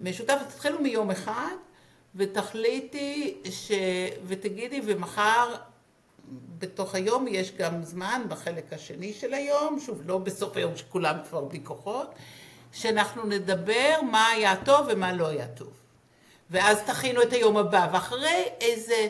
משותף, 0.00 0.38
תתחילו 0.48 0.80
מיום 0.80 1.10
אחד, 1.10 1.54
ותחליטי 2.14 3.36
ש... 3.50 3.72
ותגידי, 4.26 4.80
ומחר 4.84 5.54
בתוך 6.58 6.94
היום 6.94 7.28
יש 7.28 7.52
גם 7.56 7.82
זמן 7.82 8.22
בחלק 8.28 8.72
השני 8.72 9.12
של 9.12 9.34
היום, 9.34 9.80
שוב, 9.80 10.02
לא 10.04 10.18
בסוף 10.18 10.56
היום 10.56 10.76
שכולם 10.76 11.16
כבר 11.28 11.44
בלי 11.44 11.60
כוחות, 11.64 12.14
שאנחנו 12.72 13.26
נדבר 13.26 13.94
מה 14.10 14.26
היה 14.26 14.64
טוב 14.64 14.86
ומה 14.90 15.12
לא 15.12 15.26
היה 15.28 15.46
טוב. 15.46 15.72
ואז 16.50 16.82
תכינו 16.82 17.22
את 17.22 17.32
היום 17.32 17.56
הבא, 17.56 17.88
ואחרי 17.92 18.44
איזה 18.60 19.08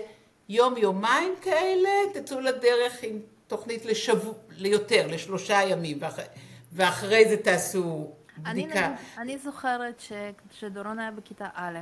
יום-יומיים 0.49 1.35
כאלה, 1.43 1.91
תצאו 2.15 2.41
לדרך 2.41 3.03
עם 3.03 3.19
תוכנית 3.47 3.85
לשבוע, 3.85 4.35
ליותר, 4.51 5.07
לשלושה 5.07 5.63
ימים, 5.63 5.99
ואחרי, 6.01 6.25
ואחרי 6.73 7.29
זה 7.29 7.37
תעשו 7.37 8.13
אני, 8.47 8.65
בדיקה. 8.65 8.89
נגיד, 8.89 8.99
אני 9.19 9.39
זוכרת 9.39 10.01
שכשדורון 10.01 10.99
היה 10.99 11.11
בכיתה 11.11 11.49
א', 11.55 11.79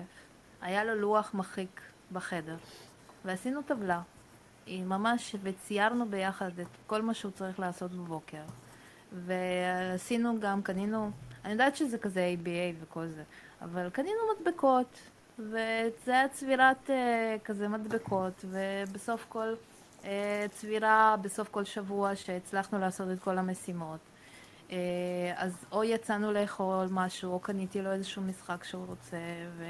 היה 0.61 0.85
לו 0.85 0.95
לוח 0.95 1.31
מחיק 1.35 1.81
בחדר, 2.13 2.57
ועשינו 3.25 3.63
טבלה. 3.63 4.01
היא 4.69 4.85
ממש, 4.85 5.35
וציירנו 5.43 6.07
ביחד 6.09 6.59
את 6.59 6.67
כל 6.87 7.03
מה 7.03 7.15
שהוא 7.15 7.33
צריך 7.33 7.61
לעשות 7.61 7.91
בבוקר. 7.91 8.43
ועשינו 9.13 10.41
גם, 10.41 10.63
קנינו, 10.63 11.11
אני 11.45 11.53
יודעת 11.53 11.77
שזה 11.77 11.99
כזה 11.99 12.35
ABA 12.37 12.83
וכל 12.83 13.07
זה, 13.07 13.23
אבל 13.63 13.91
קנינו 13.91 14.19
מדבקות, 14.41 14.99
וזה 15.39 15.91
היה 16.07 16.29
צבירת 16.29 16.87
uh, 16.87 16.91
כזה 17.45 17.69
מדבקות, 17.69 18.45
ובסוף 18.45 19.27
כל 19.29 19.55
uh, 20.03 20.07
צבירה, 20.51 21.17
בסוף 21.23 21.49
כל 21.49 21.65
שבוע 21.65 22.17
שהצלחנו 22.17 22.79
לעשות 22.79 23.09
את 23.13 23.19
כל 23.19 23.39
המשימות. 23.39 24.01
Uh, 24.69 24.73
אז 25.37 25.65
או 25.73 25.85
יצאנו 25.85 26.33
לאכול 26.33 26.87
משהו, 26.91 27.33
או 27.33 27.41
קניתי 27.41 27.83
לו 27.83 27.93
איזשהו 27.93 28.23
משחק 28.23 28.65
שהוא 28.65 28.87
רוצה, 28.87 29.17
ו... 29.59 29.65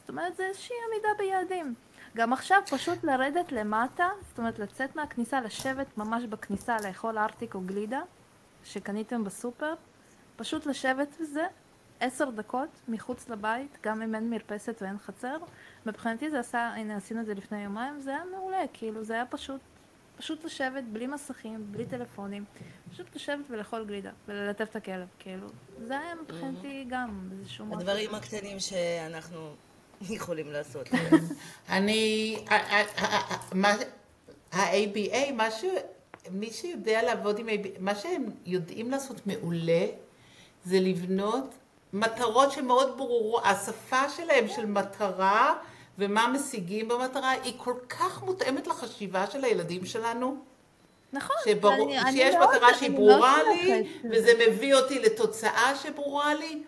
זאת 0.00 0.10
אומרת, 0.10 0.36
זה 0.36 0.46
איזושהי 0.46 0.76
עמידה 0.88 1.08
ביעדים. 1.18 1.74
גם 2.16 2.32
עכשיו 2.32 2.58
פשוט 2.70 3.04
לרדת 3.04 3.52
למטה, 3.52 4.08
זאת 4.28 4.38
אומרת 4.38 4.58
לצאת 4.58 4.96
מהכניסה, 4.96 5.40
לשבת 5.40 5.98
ממש 5.98 6.24
בכניסה 6.24 6.76
לאכול 6.84 7.18
ארטיק 7.18 7.54
או 7.54 7.60
גלידה 7.60 8.00
שקניתם 8.64 9.24
בסופר, 9.24 9.74
פשוט 10.36 10.66
לשבת 10.66 11.08
בזה 11.20 11.46
עשר 12.00 12.30
דקות 12.30 12.68
מחוץ 12.88 13.28
לבית, 13.28 13.78
גם 13.82 14.02
אם 14.02 14.14
אין 14.14 14.30
מרפסת 14.30 14.82
ואין 14.82 14.98
חצר. 14.98 15.36
מבחינתי 15.86 16.30
זה 16.30 16.40
עשה, 16.40 16.60
הנה 16.76 16.96
עשינו 16.96 17.20
את 17.20 17.26
זה 17.26 17.34
לפני 17.34 17.64
יומיים, 17.64 18.00
זה 18.00 18.10
היה 18.10 18.22
מעולה, 18.36 18.64
כאילו 18.72 19.04
זה 19.04 19.14
היה 19.14 19.26
פשוט, 19.26 19.60
פשוט 20.16 20.44
לשבת 20.44 20.84
בלי 20.84 21.06
מסכים, 21.06 21.64
בלי 21.70 21.86
טלפונים, 21.86 22.44
פשוט 22.92 23.16
לשבת 23.16 23.44
ולאכול 23.50 23.84
גלידה 23.84 24.10
וללטף 24.28 24.70
את 24.70 24.76
הכלב, 24.76 25.08
כאילו. 25.18 25.46
זה 25.86 26.00
היה 26.00 26.14
מבחינתי 26.14 26.84
גם 26.88 27.28
איזשהו. 27.32 27.66
הדברים 27.72 28.14
הקטנים 28.14 28.60
שאנחנו 28.60 29.54
יכולים 30.10 30.52
לעשות. 30.52 30.88
אני, 31.68 32.36
ה-ABA, 34.52 35.32
מה 35.32 35.50
ש... 35.50 35.64
מי 36.30 36.50
שיודע 36.52 37.02
לעבוד 37.02 37.38
עם 37.38 37.48
ABA, 37.48 37.68
מה 37.78 37.94
שהם 37.94 38.24
יודעים 38.46 38.90
לעשות 38.90 39.26
מעולה, 39.26 39.86
זה 40.64 40.80
לבנות 40.80 41.54
מטרות 41.92 42.52
שמאוד 42.52 42.96
ברורות, 42.98 43.42
השפה 43.46 44.08
שלהם 44.16 44.48
של 44.48 44.66
מטרה 44.66 45.54
ומה 45.98 46.28
משיגים 46.28 46.88
במטרה, 46.88 47.30
היא 47.30 47.52
כל 47.56 47.74
כך 47.88 48.22
מותאמת 48.22 48.66
לחשיבה 48.66 49.26
של 49.30 49.44
הילדים 49.44 49.86
שלנו. 49.86 50.36
נכון, 51.12 51.36
שברור, 51.44 51.74
אני- 51.74 51.98
אני 51.98 52.12
שיש 52.12 52.34
מאוד- 52.34 52.48
מטרה 52.56 52.74
שהיא 52.74 52.88
אני 52.88 52.96
ברורה 52.96 53.36
מאוד 53.36 53.56
לי. 53.62 53.88
וזה 54.12 54.32
מביא 54.48 54.74
אותי 54.74 54.98
לתוצאה 54.98 55.72
שברורה 55.82 56.34
לי, 56.34 56.62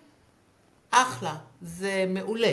אחלה, 0.91 1.35
זה 1.63 2.05
מעולה. 2.09 2.53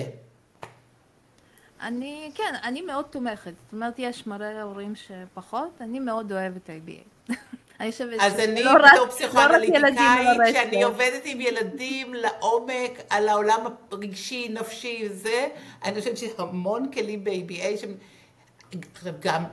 אני, 1.82 2.32
כן, 2.36 2.54
אני 2.64 2.82
מאוד 2.82 3.06
תומכת. 3.06 3.54
זאת 3.64 3.74
אומרת, 3.74 3.94
יש 3.98 4.28
מראה 4.28 4.62
הורים 4.62 4.94
שפחות, 4.96 5.82
אני 5.82 6.00
מאוד 6.00 6.32
אוהבת. 6.32 6.70
אני 7.80 7.92
חושבת 7.92 8.18
אז 8.20 8.40
אני 8.40 8.64
לא 8.64 8.74
בתור 8.74 9.06
לא 9.06 9.12
פסיכואנליטיקאית, 9.12 9.84
ברשת. 10.38 10.54
כשאני 10.54 10.84
עובדת 10.84 11.22
עם 11.26 11.42
ילדים 11.42 12.14
לעומק 12.14 13.02
על 13.10 13.30
העולם 13.30 13.60
הרגשי, 13.92 14.50
נפשי 14.50 15.08
וזה, 15.10 15.48
אני 15.84 16.00
חושבת 16.00 16.18
שהמון 16.18 16.92
כלים 16.92 17.24
ב-ABA, 17.24 17.86
גם 19.20 19.44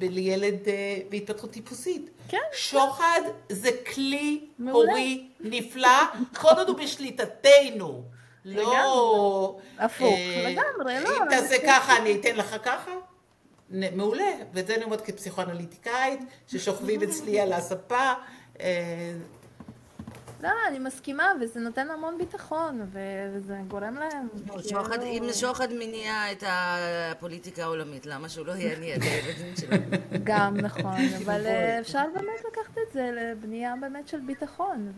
לילד 0.00 0.68
אה, 0.68 0.98
בהתפתחות 1.08 1.50
טיפוסית. 1.50 2.10
כן. 2.28 2.38
שוחד 2.52 3.20
זה 3.48 3.70
כלי 3.94 4.40
מעולה. 4.58 4.92
הורי 4.92 5.28
נפלא, 5.40 6.02
כל 6.34 6.48
עוד 6.56 6.68
הוא 6.68 6.78
בשליטתנו. 6.78 8.04
לא... 8.44 9.56
הפוך, 9.78 10.02
אה, 10.18 10.50
לגמרי, 10.50 11.00
לא, 11.00 11.16
אם 11.16 11.30
תעשה 11.30 11.46
זה- 11.48 11.56
ככה, 11.66 11.96
אני 11.96 12.20
אתן 12.20 12.36
לך 12.36 12.56
ככה. 12.62 12.90
מעולה, 13.70 14.24
ואת 14.54 14.66
זה 14.66 14.74
אני 14.74 14.84
אומרת 14.84 15.00
כפסיכואנליטיקאית, 15.00 16.20
ששוכבים 16.46 17.02
אצלי 17.02 17.40
על 17.40 17.52
הספה. 17.52 18.12
אה, 20.44 20.48
לא, 20.48 20.68
אני 20.68 20.78
מסכימה, 20.78 21.32
וזה 21.40 21.60
נותן 21.60 21.90
המון 21.90 22.18
ביטחון, 22.18 22.86
וזה 22.92 23.56
גורם 23.68 23.94
להם... 23.94 24.28
שוחד, 24.68 25.00
כאילו- 25.00 25.26
אם 25.28 25.32
שוחד 25.32 25.72
מניע 25.72 26.32
את 26.32 26.44
הפוליטיקה 26.46 27.62
העולמית, 27.62 28.06
למה 28.06 28.28
שהוא 28.28 28.46
לא 28.46 28.52
יניע 28.52 28.96
את 28.96 29.02
הילדים 29.02 29.56
שלו? 29.56 29.76
גם 30.24 30.56
נכון, 30.56 30.96
אבל 31.24 31.46
אה, 31.46 31.80
אפשר 31.80 32.04
באמת 32.14 32.44
לקחת 32.48 32.78
את 32.78 32.92
זה 32.92 33.10
לבנייה 33.14 33.74
באמת 33.80 34.08
של 34.08 34.20
ביטחון, 34.20 34.92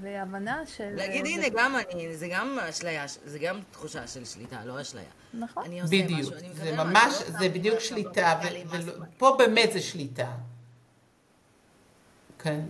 והבנה 0.00 0.62
של... 0.66 0.90
להגיד, 0.94 1.26
אה, 1.26 1.30
הנה, 1.30 1.48
גם 1.48 1.74
אני, 1.76 2.16
זה 2.16 2.28
גם 2.30 2.58
אשליה, 2.68 3.04
זה 3.24 3.38
גם 3.38 3.60
תחושה 3.70 4.06
של 4.06 4.24
שליטה, 4.24 4.64
לא 4.64 4.80
אשליה. 4.80 5.04
נכון. 5.34 5.64
בדיוק, 5.90 6.34
זה 6.52 6.76
ממש, 6.76 7.14
לא 7.32 7.38
זה 7.38 7.48
בדיוק 7.48 7.78
שליטה, 7.78 8.40
לא. 8.72 8.92
ופה 9.16 9.36
באמת 9.38 9.72
זה 9.72 9.80
שליטה. 9.80 10.30
כן. 12.38 12.60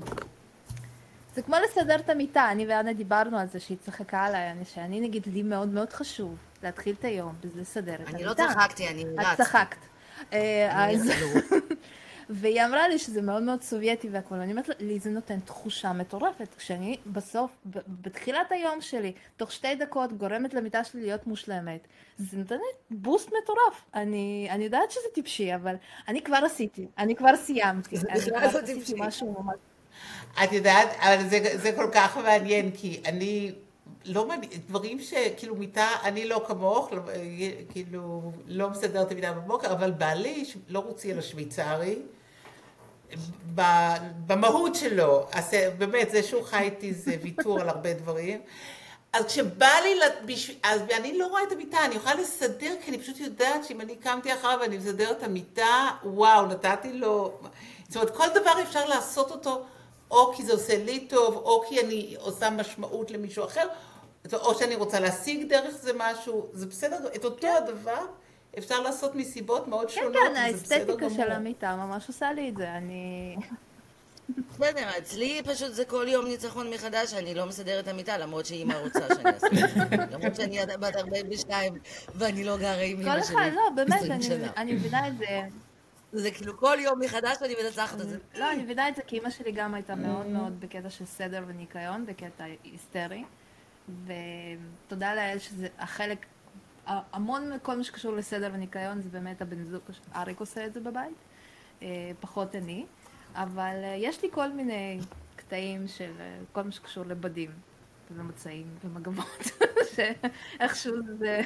זה 1.35 1.43
כמו 1.43 1.57
לסדר 1.65 1.97
את 1.97 2.11
המיטה, 2.11 2.51
אני 2.51 2.67
ואנה 2.67 2.93
דיברנו 2.93 3.39
על 3.39 3.47
זה 3.47 3.61
שהיא 3.61 3.79
צחקה 3.81 4.23
עליי, 4.25 4.51
אני- 4.51 4.65
שאני 4.65 5.01
נגיד, 5.01 5.27
לי 5.27 5.43
מאוד 5.43 5.69
מאוד 5.69 5.93
חשוב 5.93 6.37
להתחיל 6.63 6.95
את 6.99 7.05
היום, 7.05 7.35
לסדר 7.57 7.95
את 7.95 8.01
המיטה. 8.01 8.17
אני 8.17 8.25
לא 8.25 8.35
צחקתי, 8.35 8.89
אני 8.89 9.03
את 9.03 9.09
רצתי. 9.19 9.37
צחקת. 9.43 9.77
אה, 10.33 10.91
אז... 10.91 11.11
והיא 12.31 12.65
אמרה 12.65 12.89
לי 12.89 12.99
שזה 12.99 13.23
מאוד 13.23 13.43
מאוד 13.43 13.63
סובייטי 13.63 14.09
והכול, 14.09 14.39
אני 14.39 14.51
אומרת 14.51 14.69
לי 14.81 14.99
זה 14.99 15.11
נותן 15.11 15.41
תחושה 15.41 15.93
מטורפת, 15.93 16.55
כשאני 16.59 16.97
בסוף, 17.07 17.51
בתחילת 17.89 18.53
היום 18.53 18.81
שלי, 18.81 19.13
תוך 19.37 19.53
שתי 19.53 19.75
דקות 19.75 20.13
גורמת 20.13 20.55
למיטה 20.55 20.85
שלי 20.85 21.03
להיות 21.03 21.27
מושלמת, 21.27 21.89
זה 22.19 22.37
נותן 22.39 22.55
לי 22.55 22.97
בוסט 22.97 23.29
מטורף. 23.43 23.85
אני, 23.95 24.49
אני 24.51 24.65
יודעת 24.65 24.91
שזה 24.91 25.05
טיפשי, 25.15 25.55
אבל 25.55 25.75
אני 26.09 26.23
כבר 26.23 26.37
עשיתי, 26.45 26.87
אני 26.99 27.17
כבר 27.17 27.37
סיימתי. 27.37 27.97
זה 27.97 28.09
אני 28.11 28.21
כבר 28.21 28.39
לא 28.41 28.59
עשיתי. 28.59 28.95
משהו 28.99 29.37
ממש... 29.43 29.57
את 30.45 30.53
יודעת, 30.53 30.89
אבל 30.99 31.29
זה, 31.29 31.39
זה 31.55 31.73
כל 31.73 31.89
כך 31.93 32.17
מעניין, 32.17 32.71
כי 32.71 33.01
אני 33.05 33.53
לא 34.05 34.29
מעניין, 34.29 34.51
דברים 34.69 35.01
שכאילו 35.01 35.57
מיטה, 35.57 35.89
אני 36.03 36.29
לא 36.29 36.45
כמוך, 36.47 36.93
לא, 36.93 37.01
כאילו, 37.71 38.33
לא 38.47 38.71
מסדרת 38.71 39.07
את 39.07 39.13
המיטה 39.13 39.33
בבוקר, 39.33 39.73
אבל 39.73 39.91
בעלי, 39.91 40.45
לא 40.69 40.79
רוצי 40.79 41.13
על 41.13 41.19
השוויצרי, 41.19 41.99
במהות 44.27 44.75
שלו, 44.75 45.27
אז 45.33 45.51
באמת, 45.79 46.11
זה 46.11 46.23
שהוא 46.23 46.43
חי 46.43 46.63
איתי 46.63 46.95
זה 46.95 47.17
ויתור 47.23 47.61
על 47.61 47.69
הרבה 47.69 47.95
דברים. 47.95 48.41
אז 49.13 49.25
כשבא 49.27 49.71
לי, 49.83 50.35
אז 50.63 50.81
אני 50.97 51.19
לא 51.19 51.27
רואה 51.27 51.43
את 51.43 51.53
המיטה, 51.53 51.85
אני 51.85 51.95
יכולה 51.95 52.15
לסדר, 52.15 52.75
כי 52.85 52.91
אני 52.91 52.99
פשוט 52.99 53.21
יודעת 53.21 53.65
שאם 53.65 53.81
אני 53.81 53.97
קמתי 53.97 54.35
אחריו 54.35 54.59
ואני 54.61 54.79
מסדרת 54.79 55.19
את 55.19 55.23
המיטה, 55.23 55.89
וואו, 56.05 56.47
נתתי 56.47 56.93
לו... 56.93 57.41
זאת 57.89 57.97
אומרת, 57.97 58.17
כל 58.17 58.29
דבר 58.35 58.63
אפשר 58.63 58.85
לעשות 58.85 59.31
אותו, 59.31 59.65
או 60.13 60.33
כי 60.37 60.43
זה 60.43 60.53
עושה 60.53 60.85
לי 60.85 61.01
טוב, 61.01 61.35
או 61.37 61.63
כי 61.69 61.81
אני 61.81 62.17
עושה 62.19 62.51
משמעות 62.51 63.11
למישהו 63.11 63.45
אחר, 63.45 63.67
או 64.33 64.55
שאני 64.59 64.75
רוצה 64.75 65.01
להשיג 65.01 65.49
דרך 65.49 65.75
זה 65.75 65.93
משהו, 65.97 66.47
זה 66.53 66.67
בסדר, 66.67 66.97
את 67.17 67.25
אותו 67.25 67.47
הדבר 67.49 68.07
אפשר 68.59 68.81
לעשות 68.81 69.15
מסיבות 69.15 69.69
מאוד 69.69 69.89
כן, 69.91 69.95
שונות, 69.95 70.13
כן, 70.35 70.51
וזה 70.55 70.63
בסדר 70.63 70.77
האסתטיקה 70.79 71.07
גמור. 71.07 71.17
של 71.25 71.31
המיטה 71.33 71.77
ממש 71.77 72.09
עושה 72.09 72.33
לי 72.33 72.49
את 72.49 72.57
זה, 72.57 72.71
אני... 72.71 73.37
בסדר, 74.59 74.89
אצלי 74.99 75.43
פשוט 75.45 75.73
זה 75.73 75.85
כל 75.85 76.07
יום 76.09 76.27
ניצחון 76.27 76.71
מחדש, 76.71 77.15
אני 77.15 77.35
לא 77.35 77.47
מסדרת 77.47 77.85
את 77.85 77.89
המיטה, 77.89 78.19
למרות 78.19 78.47
שאימא 78.47 78.75
רוצה 78.75 79.01
שאני 79.15 79.31
אעשה 79.35 79.47
את 79.47 79.53
זה. 79.91 79.97
למרות 80.11 80.37
שאני 80.37 80.59
בת 80.81 80.97
42 80.97 81.73
ואני 82.15 82.45
לא 82.45 82.57
גרה 82.57 82.83
עם 82.83 82.97
כל 82.97 83.03
אמא 83.09 83.19
אחד, 83.19 83.27
שלי 83.27 83.51
לא, 83.51 83.63
באמת, 83.77 83.93
20 83.97 84.13
אני- 84.13 84.23
שנה. 84.23 84.49
אני 84.57 84.73
מבינה 84.73 85.09
את 85.09 85.19
זה. 85.19 85.41
זה 86.13 86.31
כאילו 86.31 86.57
כל 86.57 86.77
יום 86.81 87.01
מחדש 87.01 87.37
אני 87.43 87.55
מנצחת 87.65 88.01
את 88.01 88.09
זה. 88.09 88.19
לא, 88.35 88.53
אני 88.53 88.63
מבינה 88.63 88.89
את 88.89 88.97
זה 88.97 89.03
כי 89.03 89.17
אימא 89.17 89.31
שלי 89.31 89.53
גם 89.53 89.75
הייתה 89.75 89.95
מאוד 89.95 90.27
מאוד 90.27 90.61
בקטע 90.61 90.91
של 90.91 91.05
סדר 91.05 91.45
וניקיון, 91.47 92.07
בקטע 92.07 92.45
היסטרי. 92.65 93.25
ותודה 94.07 95.15
לאל 95.15 95.39
שזה 95.39 95.69
החלק, 95.79 96.27
המון 96.87 97.53
מכל 97.53 97.77
מה 97.77 97.85
שקשור 97.85 98.13
לסדר 98.13 98.51
וניקיון 98.53 99.03
זה 99.03 99.09
באמת 99.09 99.43
הבן 99.43 99.65
זוג, 99.65 99.83
אריק 100.15 100.41
עושה 100.41 100.67
את 100.67 100.75
זה 100.75 100.81
בבית, 100.81 101.17
אה, 101.83 102.11
פחות 102.21 102.57
אני. 102.57 102.87
אבל 103.35 103.81
אה, 103.85 103.95
יש 103.99 104.23
לי 104.23 104.29
כל 104.33 104.53
מיני 104.53 105.01
קטעים 105.37 105.89
של 105.89 106.13
אה, 106.21 106.39
כל 106.53 106.63
מה 106.63 106.73
שקשור 106.73 107.05
לבדים. 107.05 107.51
ומצעים 108.17 108.67
ומגבות, 108.85 109.45
שאיכשהו 109.95 110.95
זה... 111.19 111.41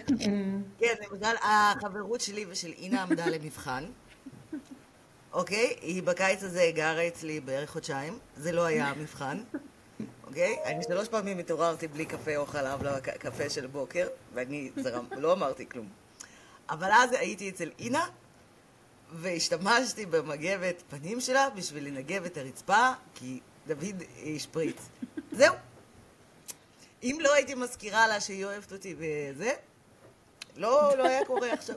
כן, 0.78 0.94
למשל, 1.10 1.36
החברות 1.42 2.20
שלי 2.20 2.44
ושל 2.48 2.72
אינה 2.72 3.02
עמדה 3.02 3.26
למבחן. 3.26 3.84
אוקיי? 5.36 5.76
היא 5.80 6.02
בקיץ 6.02 6.42
הזה 6.42 6.70
גרה 6.74 7.08
אצלי 7.08 7.40
בערך 7.40 7.70
חודשיים, 7.70 8.18
זה 8.36 8.52
לא 8.52 8.64
היה 8.64 8.86
המבחן, 8.86 9.42
אוקיי? 10.24 10.56
אני 10.64 10.82
שלוש 10.82 11.08
פעמים 11.08 11.38
התעוררתי 11.38 11.88
בלי 11.88 12.06
קפה 12.06 12.36
או 12.36 12.46
חלב 12.46 12.82
לקפה 12.82 13.50
של 13.50 13.66
בוקר, 13.66 14.08
ואני 14.34 14.70
זרם, 14.76 15.06
לא 15.16 15.32
אמרתי 15.32 15.68
כלום. 15.68 15.88
אבל 16.70 16.90
אז 16.92 17.12
הייתי 17.12 17.48
אצל 17.48 17.70
אינה, 17.78 18.06
והשתמשתי 19.12 20.06
במגבת 20.06 20.82
פנים 20.90 21.20
שלה 21.20 21.50
בשביל 21.50 21.86
לנגב 21.86 22.24
את 22.24 22.36
הרצפה, 22.36 22.90
כי 23.14 23.40
דוד 23.66 24.02
השפריץ. 24.36 24.76
זהו. 25.32 25.54
אם 27.02 27.18
לא 27.20 27.34
הייתי 27.34 27.54
מזכירה 27.54 28.08
לה 28.08 28.20
שהיא 28.20 28.44
אוהבת 28.44 28.72
אותי 28.72 28.94
וזה, 28.98 29.52
לא, 30.56 30.96
לא 30.98 31.06
היה 31.06 31.24
קורה 31.24 31.52
עכשיו. 31.52 31.76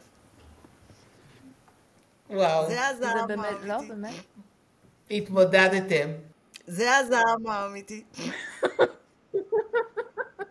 וואו, 2.30 2.68
זה 2.68 2.88
הזעם 2.88 3.28
באמת, 3.28 3.56
לא, 3.64 3.74
האמיתי. 3.74 3.94
באמת. 3.94 4.14
התמודדתם. 5.12 6.10
זה 6.68 6.96
הזעם 6.98 7.48
האמיתי. 7.48 8.04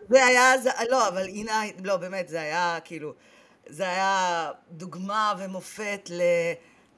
זה 0.09 0.25
היה, 0.25 0.53
לא, 0.89 1.07
אבל 1.07 1.27
הנה, 1.27 1.61
לא, 1.83 1.97
באמת, 1.97 2.29
זה 2.29 2.41
היה 2.41 2.77
כאילו, 2.83 3.13
זה 3.67 3.83
היה 3.83 4.51
דוגמה 4.71 5.33
ומופת 5.39 6.09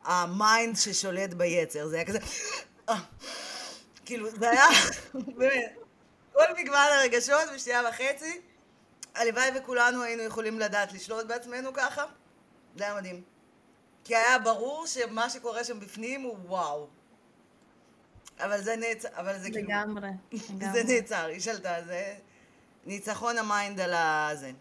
ל 0.08 0.21
mind 0.21 0.76
ששולט 0.76 1.34
ביצר. 1.34 1.88
זה 1.88 1.96
היה 1.96 2.06
כזה, 2.06 2.20
כאילו, 4.06 4.30
זה 4.30 4.50
היה, 4.50 4.66
באמת, 5.14 5.74
כל 6.34 6.44
מגוון 6.58 6.88
הרגשות 7.00 7.42
בשנייה 7.56 7.82
וחצי. 7.90 8.42
הלוואי 9.16 9.50
וכולנו 9.56 10.04
היינו 10.04 10.24
יכולים 10.24 10.60
לדעת 10.60 10.94
לשלוט 10.94 11.26
בעצמנו 11.26 11.74
ככה. 11.74 12.04
זה 12.78 12.84
היה 12.84 12.96
מדהים. 12.96 13.22
כי 14.04 14.16
היה 14.16 14.40
ברור 14.40 14.88
שמה 14.88 15.30
שקורה 15.30 15.64
שם 15.64 15.80
בפנים 15.80 16.22
הוא 16.22 16.38
וואו. 16.46 16.88
אבל 18.40 18.62
זה 18.62 18.76
נעצר, 18.76 19.10
אבל 19.16 19.40
זה 19.40 19.50
כאילו... 19.52 19.68
לגמרי, 19.68 20.10
זה. 20.74 20.84
נעצר, 20.84 21.26
היא 21.26 21.40
שלטה, 21.40 21.76
זה 21.86 22.16
ניצחון 22.86 23.38
ה 23.38 23.46
mind 23.46 23.80
על 23.80 23.94
הזה. 23.94 24.52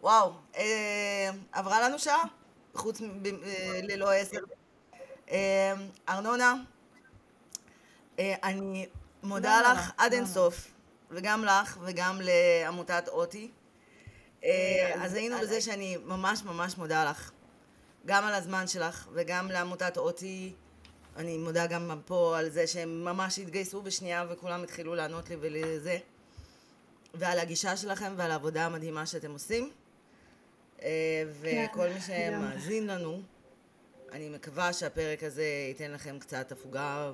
וואו, 0.00 0.32
אה, 0.56 1.30
עברה 1.52 1.80
לנו 1.80 1.98
שעה? 1.98 2.24
חוץ 2.74 3.00
מ... 3.00 3.22
אה, 3.26 3.80
ללא 3.82 4.12
עשר. 4.12 4.38
אה, 5.30 5.72
ארנונה, 6.08 6.54
אה, 8.18 8.34
אני 8.42 8.86
מודה 9.22 9.60
נורא, 9.60 9.72
לך 9.72 9.92
עד 9.98 10.12
אינסוף, 10.12 10.66
וגם 11.10 11.44
לך 11.44 11.78
וגם 11.80 12.20
לעמותת 12.20 13.08
אותי. 13.08 13.50
אה, 14.44 14.92
אז 15.02 15.14
היינו 15.14 15.36
בזה 15.40 15.60
שאני 15.60 15.96
ממש 16.04 16.42
ממש 16.42 16.78
מודה 16.78 17.10
לך, 17.10 17.30
גם 18.06 18.24
על 18.24 18.34
הזמן 18.34 18.66
שלך 18.66 19.08
וגם 19.12 19.50
לעמותת 19.50 19.96
אותי. 19.96 20.52
אני 21.16 21.38
מודה 21.38 21.66
גם 21.66 22.00
פה 22.06 22.38
על 22.38 22.50
זה 22.50 22.66
שהם 22.66 23.04
ממש 23.04 23.38
התגייסו 23.38 23.82
בשנייה 23.82 24.24
וכולם 24.28 24.62
התחילו 24.62 24.94
לענות 24.94 25.30
לי 25.30 25.36
ולזה. 25.40 25.98
ועל 27.14 27.38
הגישה 27.38 27.76
שלכם 27.76 28.12
ועל 28.16 28.30
העבודה 28.30 28.66
המדהימה 28.66 29.06
שאתם 29.06 29.30
עושים. 29.30 29.70
אה, 30.82 31.24
וכל 31.40 31.88
מי 31.88 32.00
שמאזין 32.00 32.86
לנו, 32.86 33.22
אני 34.12 34.28
מקווה 34.28 34.72
שהפרק 34.72 35.22
הזה 35.22 35.44
ייתן 35.68 35.90
לכם 35.90 36.18
קצת 36.18 36.52
הפוגה 36.52 37.12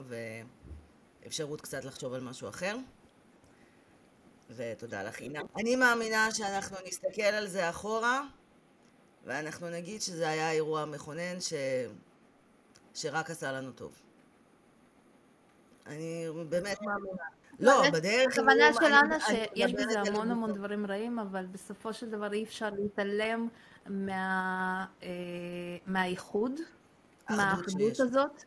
ואפשרות 1.22 1.60
קצת 1.60 1.84
לחשוב 1.84 2.14
על 2.14 2.20
משהו 2.20 2.48
אחר. 2.48 2.76
ותודה 4.50 5.02
לך, 5.02 5.20
אינה. 5.20 5.40
אני 5.56 5.76
מאמינה 5.76 6.34
שאנחנו 6.34 6.76
נסתכל 6.86 7.22
על 7.22 7.48
זה 7.48 7.70
אחורה, 7.70 8.22
ואנחנו 9.26 9.70
נגיד 9.70 10.02
שזה 10.02 10.28
היה 10.28 10.50
אירוע 10.52 10.84
מכונן 10.84 11.40
ש... 11.40 11.52
שרק 12.94 13.30
עשה 13.30 13.52
לנו 13.52 13.72
טוב. 13.72 13.92
אני 15.86 16.26
באמת 16.48 16.82
מאמינה. 16.82 17.22
לא, 17.60 17.90
בדרך... 17.92 18.32
הכוונה 18.32 18.66
אני- 18.66 18.74
של 18.74 18.84
אני- 18.84 18.96
אנה 19.00 19.16
אני 19.28 19.46
שיש 19.56 19.72
בזה 19.72 20.00
המון 20.00 20.30
המון. 20.30 20.52
דברים 20.52 20.86
רעים, 20.86 21.18
אבל 21.18 21.46
בסופו 21.46 21.92
של 21.92 22.10
דבר 22.10 22.32
אי 22.32 22.44
אפשר 22.44 22.70
להתעלם 22.70 23.48
אה, 24.08 24.84
מהאיחוד, 25.86 26.52
האחדות 27.28 27.38
מהאחדות. 27.38 28.00
הזאת 28.00 28.44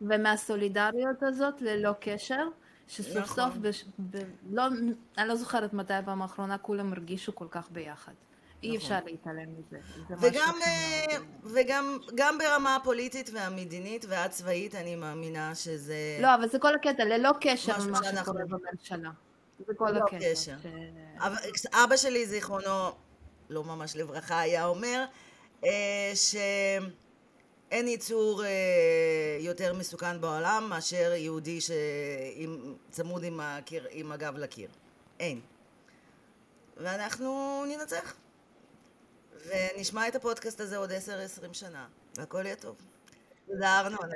ומהסולידריות 0.00 1.22
הזאת 1.22 1.60
ללא 1.62 1.92
קשר, 2.00 2.48
שסוף 2.88 3.16
נכון. 3.16 3.36
סוף, 3.44 3.56
בש- 3.56 3.84
ב- 4.10 4.16
לא- 4.50 4.62
אני 5.18 5.28
לא 5.28 5.34
זוכרת 5.36 5.72
מתי 5.72 5.94
הפעם 5.94 6.22
האחרונה 6.22 6.58
כולם 6.58 6.92
הרגישו 6.92 7.34
כל 7.34 7.46
כך 7.50 7.70
ביחד. 7.70 8.12
אי 8.62 8.68
נכון. 8.68 8.76
אפשר 8.76 8.98
להתעלם 9.06 9.48
מזה. 9.58 9.78
וגם, 10.20 10.54
אה, 10.66 11.16
וגם 11.44 11.98
גם 12.14 12.38
ברמה 12.38 12.76
הפוליטית 12.76 13.30
והמדינית 13.34 14.04
והצבאית, 14.08 14.74
אני 14.74 14.96
מאמינה 14.96 15.54
שזה... 15.54 15.96
לא, 16.20 16.34
אבל 16.34 16.48
זה 16.48 16.58
כל 16.58 16.74
הקטע, 16.74 17.04
ללא 17.04 17.30
קשר 17.40 17.72
למה 17.78 17.98
שאנחנו- 18.04 18.32
שקורה 18.32 18.44
בממשלה. 18.44 19.10
זה 19.66 19.74
כל 19.76 19.88
ללא 19.90 20.04
הקטע. 20.04 20.18
קשר. 20.32 20.54
ש- 21.56 21.66
אבא 21.66 21.96
שלי, 21.96 22.26
זיכרונו, 22.26 22.90
לא 23.50 23.64
ממש 23.64 23.96
לברכה, 23.96 24.40
היה 24.40 24.66
אומר 24.66 25.04
אה, 25.64 26.12
שאין 26.14 26.92
ייצור 27.88 28.44
אה, 28.44 28.50
יותר 29.40 29.74
מסוכן 29.74 30.20
בעולם 30.20 30.66
מאשר 30.68 31.12
יהודי 31.16 31.58
שצמוד 32.90 33.24
עם, 33.24 33.40
הקיר, 33.40 33.86
עם 33.90 34.12
הגב 34.12 34.36
לקיר. 34.36 34.68
אין. 35.20 35.40
ואנחנו 36.76 37.64
ננצח. 37.68 38.14
ונשמע 39.46 40.08
את 40.08 40.16
הפודקאסט 40.16 40.60
הזה 40.60 40.76
עוד 40.76 40.90
10-20 40.90 40.94
שנה, 41.52 41.86
והכל 42.16 42.42
יהיה 42.44 42.56
טוב. 42.56 42.76
תודה, 43.46 43.80
ארנון. 43.80 44.10